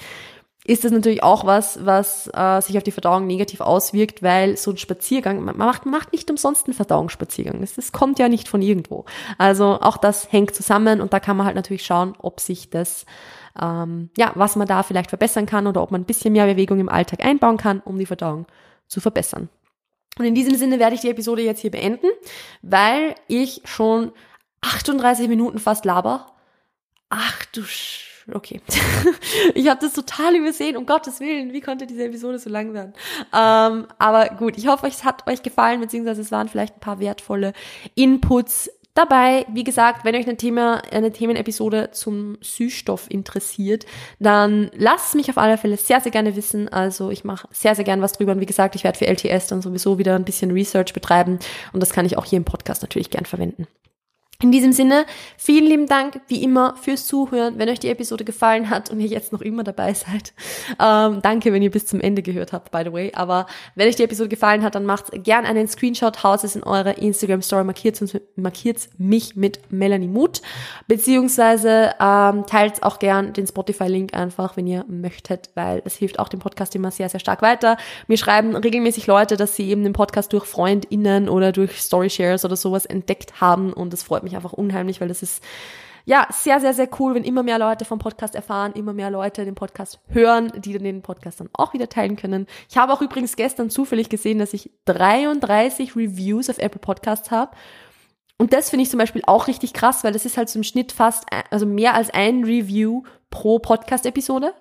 ist 0.67 0.83
das 0.83 0.91
natürlich 0.91 1.21
auch 1.21 1.45
was, 1.45 1.85
was 1.85 2.27
äh, 2.33 2.59
sich 2.59 2.75
auf 2.77 2.83
die 2.83 2.91
Verdauung 2.91 3.27
negativ 3.27 3.61
auswirkt, 3.61 4.23
weil 4.23 4.57
so 4.57 4.71
ein 4.71 4.77
Spaziergang, 4.77 5.43
man 5.43 5.55
macht, 5.57 5.85
macht 5.85 6.11
nicht 6.11 6.29
umsonst 6.31 6.65
einen 6.65 6.73
Verdauungsspaziergang. 6.73 7.61
Das, 7.61 7.75
das 7.75 7.91
kommt 7.91 8.17
ja 8.17 8.29
nicht 8.29 8.47
von 8.47 8.63
irgendwo. 8.63 9.05
Also 9.37 9.79
auch 9.79 9.97
das 9.97 10.31
hängt 10.31 10.55
zusammen 10.55 11.01
und 11.01 11.13
da 11.13 11.19
kann 11.19 11.37
man 11.37 11.45
halt 11.45 11.55
natürlich 11.55 11.85
schauen, 11.85 12.15
ob 12.17 12.39
sich 12.39 12.71
das, 12.71 13.05
ähm, 13.61 14.09
ja, 14.17 14.31
was 14.33 14.55
man 14.55 14.67
da 14.67 14.81
vielleicht 14.81 15.09
verbessern 15.09 15.45
kann 15.45 15.67
oder 15.67 15.83
ob 15.83 15.91
man 15.91 16.01
ein 16.01 16.05
bisschen 16.05 16.33
mehr 16.33 16.47
Bewegung 16.47 16.79
im 16.79 16.89
Alltag 16.89 17.23
einbauen 17.23 17.57
kann, 17.57 17.81
um 17.81 17.99
die 17.99 18.07
Verdauung 18.07 18.47
zu 18.87 19.01
verbessern. 19.01 19.49
Und 20.17 20.25
in 20.25 20.35
diesem 20.35 20.55
Sinne 20.55 20.79
werde 20.79 20.95
ich 20.95 21.01
die 21.01 21.09
Episode 21.09 21.41
jetzt 21.41 21.59
hier 21.59 21.71
beenden, 21.71 22.07
weil 22.61 23.15
ich 23.27 23.61
schon 23.65 24.11
38 24.61 25.27
Minuten 25.27 25.59
fast 25.59 25.85
laber. 25.85 26.31
Ach 27.09 27.45
du 27.47 27.63
Sch 27.63 28.15
okay. 28.33 28.61
ich 29.53 29.69
habe 29.69 29.79
das 29.81 29.93
total 29.93 30.35
übersehen, 30.35 30.77
um 30.77 30.85
Gottes 30.85 31.19
Willen, 31.19 31.53
wie 31.53 31.61
konnte 31.61 31.85
diese 31.85 32.05
Episode 32.05 32.39
so 32.39 32.49
lang 32.49 32.73
werden? 32.73 32.93
Ähm, 33.33 33.87
aber 33.99 34.29
gut, 34.29 34.57
ich 34.57 34.67
hoffe, 34.67 34.87
es 34.87 35.03
hat 35.03 35.27
euch 35.27 35.43
gefallen, 35.43 35.81
beziehungsweise 35.81 36.21
es 36.21 36.31
waren 36.31 36.49
vielleicht 36.49 36.77
ein 36.77 36.79
paar 36.79 36.99
wertvolle 36.99 37.53
Inputs 37.93 38.69
Dabei, 38.95 39.45
wie 39.51 39.65
gesagt, 39.65 40.05
wenn 40.05 40.15
euch 40.15 40.25
ein 40.25 40.37
Thema, 40.37 40.81
eine 40.89 41.11
Themenepisode 41.11 41.89
zum 41.91 42.37
Süßstoff 42.39 43.11
interessiert, 43.11 43.85
dann 44.19 44.71
lasst 44.73 45.15
mich 45.15 45.29
auf 45.29 45.37
alle 45.37 45.57
Fälle 45.57 45.75
sehr, 45.75 45.99
sehr 45.99 46.13
gerne 46.13 46.37
wissen. 46.37 46.69
Also 46.69 47.11
ich 47.11 47.25
mache 47.25 47.45
sehr, 47.51 47.75
sehr 47.75 47.83
gerne 47.83 48.01
was 48.01 48.13
drüber. 48.13 48.31
Und 48.31 48.39
wie 48.39 48.45
gesagt, 48.45 48.73
ich 48.75 48.85
werde 48.85 48.97
für 48.97 49.07
LTS 49.07 49.47
dann 49.47 49.61
sowieso 49.61 49.97
wieder 49.97 50.15
ein 50.15 50.23
bisschen 50.23 50.51
Research 50.51 50.93
betreiben. 50.93 51.39
Und 51.73 51.81
das 51.81 51.91
kann 51.91 52.05
ich 52.05 52.17
auch 52.17 52.23
hier 52.23 52.37
im 52.37 52.45
Podcast 52.45 52.83
natürlich 52.83 53.09
gern 53.09 53.25
verwenden. 53.25 53.67
In 54.41 54.51
diesem 54.51 54.73
Sinne, 54.73 55.05
vielen 55.37 55.65
lieben 55.65 55.85
Dank 55.87 56.19
wie 56.27 56.43
immer 56.43 56.75
fürs 56.75 57.07
Zuhören. 57.07 57.57
Wenn 57.57 57.69
euch 57.69 57.79
die 57.79 57.87
Episode 57.87 58.25
gefallen 58.25 58.69
hat 58.69 58.89
und 58.89 58.99
ihr 58.99 59.07
jetzt 59.07 59.31
noch 59.31 59.39
immer 59.39 59.63
dabei 59.63 59.93
seid, 59.93 60.33
ähm, 60.79 61.21
danke, 61.21 61.53
wenn 61.53 61.61
ihr 61.61 61.71
bis 61.71 61.85
zum 61.85 62.01
Ende 62.01 62.21
gehört 62.21 62.51
habt, 62.51 62.69
by 62.69 62.81
the 62.83 62.91
way. 62.91 63.13
Aber 63.15 63.45
wenn 63.75 63.87
euch 63.87 63.95
die 63.95 64.03
Episode 64.03 64.27
gefallen 64.27 64.61
hat, 64.61 64.75
dann 64.75 64.85
macht 64.85 65.23
gern 65.23 65.45
einen 65.45 65.69
Screenshot, 65.69 66.21
haut 66.21 66.43
es 66.43 66.55
in 66.55 66.63
eure 66.63 66.91
Instagram 66.93 67.41
Story, 67.41 67.63
markiert, 67.63 67.97
markiert 68.35 68.89
mich 68.97 69.37
mit 69.37 69.71
Melanie 69.71 70.09
Mut, 70.09 70.41
beziehungsweise 70.89 71.93
ähm, 72.01 72.45
teilt 72.45 72.83
auch 72.83 72.99
gern 72.99 73.31
den 73.31 73.47
Spotify-Link 73.47 74.13
einfach, 74.13 74.57
wenn 74.57 74.67
ihr 74.67 74.83
möchtet, 74.89 75.49
weil 75.55 75.81
es 75.85 75.95
hilft 75.95 76.19
auch 76.19 76.27
dem 76.27 76.41
Podcast 76.41 76.75
immer 76.75 76.91
sehr, 76.91 77.07
sehr 77.07 77.21
stark 77.21 77.41
weiter. 77.41 77.77
Mir 78.07 78.17
schreiben 78.17 78.53
regelmäßig 78.53 79.07
Leute, 79.07 79.37
dass 79.37 79.55
sie 79.55 79.69
eben 79.69 79.85
den 79.85 79.93
Podcast 79.93 80.33
durch 80.33 80.43
FreundInnen 80.43 81.29
oder 81.29 81.53
durch 81.53 81.79
Story-Shares 81.81 82.43
oder 82.43 82.57
sowas 82.57 82.85
entdeckt 82.85 83.39
haben 83.39 83.71
und 83.71 83.93
das 83.93 84.03
freut 84.03 84.24
mich 84.25 84.35
einfach 84.35 84.53
unheimlich, 84.53 84.99
weil 84.99 85.07
das 85.07 85.21
ist 85.21 85.41
ja 86.05 86.27
sehr, 86.31 86.59
sehr, 86.59 86.73
sehr 86.73 86.87
cool, 86.99 87.15
wenn 87.15 87.23
immer 87.23 87.43
mehr 87.43 87.59
Leute 87.59 87.83
vom 87.83 87.99
Podcast 87.99 88.35
erfahren, 88.35 88.73
immer 88.73 88.93
mehr 88.93 89.09
Leute 89.09 89.43
den 89.43 89.55
Podcast 89.55 89.99
hören, 90.07 90.51
die 90.57 90.73
dann 90.73 90.83
den 90.83 91.01
Podcast 91.01 91.39
dann 91.39 91.49
auch 91.53 91.73
wieder 91.73 91.89
teilen 91.89 92.15
können. 92.15 92.45
Ich 92.69 92.77
habe 92.77 92.93
auch 92.93 93.01
übrigens 93.01 93.35
gestern 93.35 93.69
zufällig 93.69 94.09
gesehen, 94.09 94.39
dass 94.39 94.53
ich 94.53 94.69
33 94.85 95.95
Reviews 95.95 96.49
auf 96.49 96.59
Apple 96.59 96.79
Podcasts 96.79 97.31
habe. 97.31 97.55
Und 98.37 98.53
das 98.53 98.69
finde 98.69 98.83
ich 98.83 98.89
zum 98.89 98.99
Beispiel 98.99 99.23
auch 99.25 99.47
richtig 99.47 99.73
krass, 99.73 100.03
weil 100.03 100.13
das 100.13 100.25
ist 100.25 100.37
halt 100.37 100.49
so 100.49 100.59
im 100.59 100.63
Schnitt 100.63 100.91
fast, 100.91 101.25
also 101.49 101.65
mehr 101.65 101.95
als 101.95 102.09
ein 102.11 102.43
Review 102.43 103.03
pro 103.29 103.59
Podcast-Episode. 103.59 104.53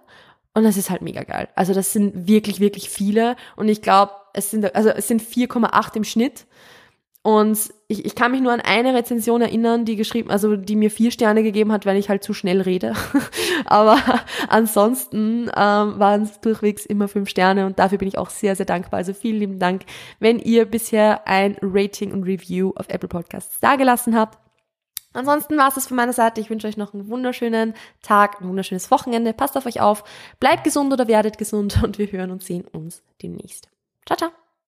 Und 0.54 0.62
das 0.62 0.76
ist 0.76 0.88
halt 0.88 1.02
mega 1.02 1.24
geil. 1.24 1.48
Also 1.56 1.74
das 1.74 1.92
sind 1.92 2.28
wirklich, 2.28 2.60
wirklich 2.60 2.88
viele. 2.88 3.34
Und 3.56 3.68
ich 3.68 3.82
glaube, 3.82 4.12
es 4.32 4.52
sind, 4.52 4.74
also 4.74 4.90
es 4.90 5.08
sind 5.08 5.20
4,8 5.20 5.96
im 5.96 6.04
Schnitt. 6.04 6.46
Und 7.22 7.73
ich, 7.94 8.04
ich 8.04 8.14
kann 8.14 8.32
mich 8.32 8.40
nur 8.40 8.52
an 8.52 8.60
eine 8.60 8.94
Rezension 8.94 9.40
erinnern, 9.40 9.84
die 9.84 9.96
geschrieben, 9.96 10.30
also 10.30 10.56
die 10.56 10.76
mir 10.76 10.90
vier 10.90 11.10
Sterne 11.10 11.42
gegeben 11.42 11.72
hat, 11.72 11.86
weil 11.86 11.96
ich 11.96 12.08
halt 12.08 12.24
zu 12.24 12.34
schnell 12.34 12.60
rede. 12.60 12.94
Aber 13.64 13.98
ansonsten 14.48 15.50
ähm, 15.56 15.98
waren 15.98 16.22
es 16.22 16.40
durchwegs 16.40 16.84
immer 16.84 17.08
fünf 17.08 17.28
Sterne 17.28 17.66
und 17.66 17.78
dafür 17.78 17.98
bin 17.98 18.08
ich 18.08 18.18
auch 18.18 18.30
sehr, 18.30 18.56
sehr 18.56 18.66
dankbar. 18.66 18.98
Also 18.98 19.14
vielen 19.14 19.38
lieben 19.38 19.58
Dank, 19.58 19.84
wenn 20.18 20.38
ihr 20.38 20.64
bisher 20.64 21.26
ein 21.26 21.56
Rating 21.62 22.12
und 22.12 22.24
Review 22.24 22.72
auf 22.74 22.88
Apple 22.88 23.08
Podcasts 23.08 23.60
dagelassen 23.60 24.18
habt. 24.18 24.38
Ansonsten 25.12 25.56
war 25.56 25.68
es 25.68 25.74
das 25.74 25.86
von 25.86 25.96
meiner 25.96 26.12
Seite. 26.12 26.40
Ich 26.40 26.50
wünsche 26.50 26.66
euch 26.66 26.76
noch 26.76 26.92
einen 26.92 27.08
wunderschönen 27.08 27.74
Tag, 28.02 28.40
ein 28.40 28.48
wunderschönes 28.48 28.90
Wochenende. 28.90 29.32
Passt 29.32 29.56
auf 29.56 29.66
euch 29.66 29.80
auf, 29.80 30.02
bleibt 30.40 30.64
gesund 30.64 30.92
oder 30.92 31.06
werdet 31.06 31.38
gesund 31.38 31.80
und 31.84 31.98
wir 31.98 32.10
hören 32.10 32.32
und 32.32 32.42
sehen 32.42 32.64
uns 32.64 33.02
demnächst. 33.22 33.68
Ciao, 34.04 34.16
ciao. 34.16 34.43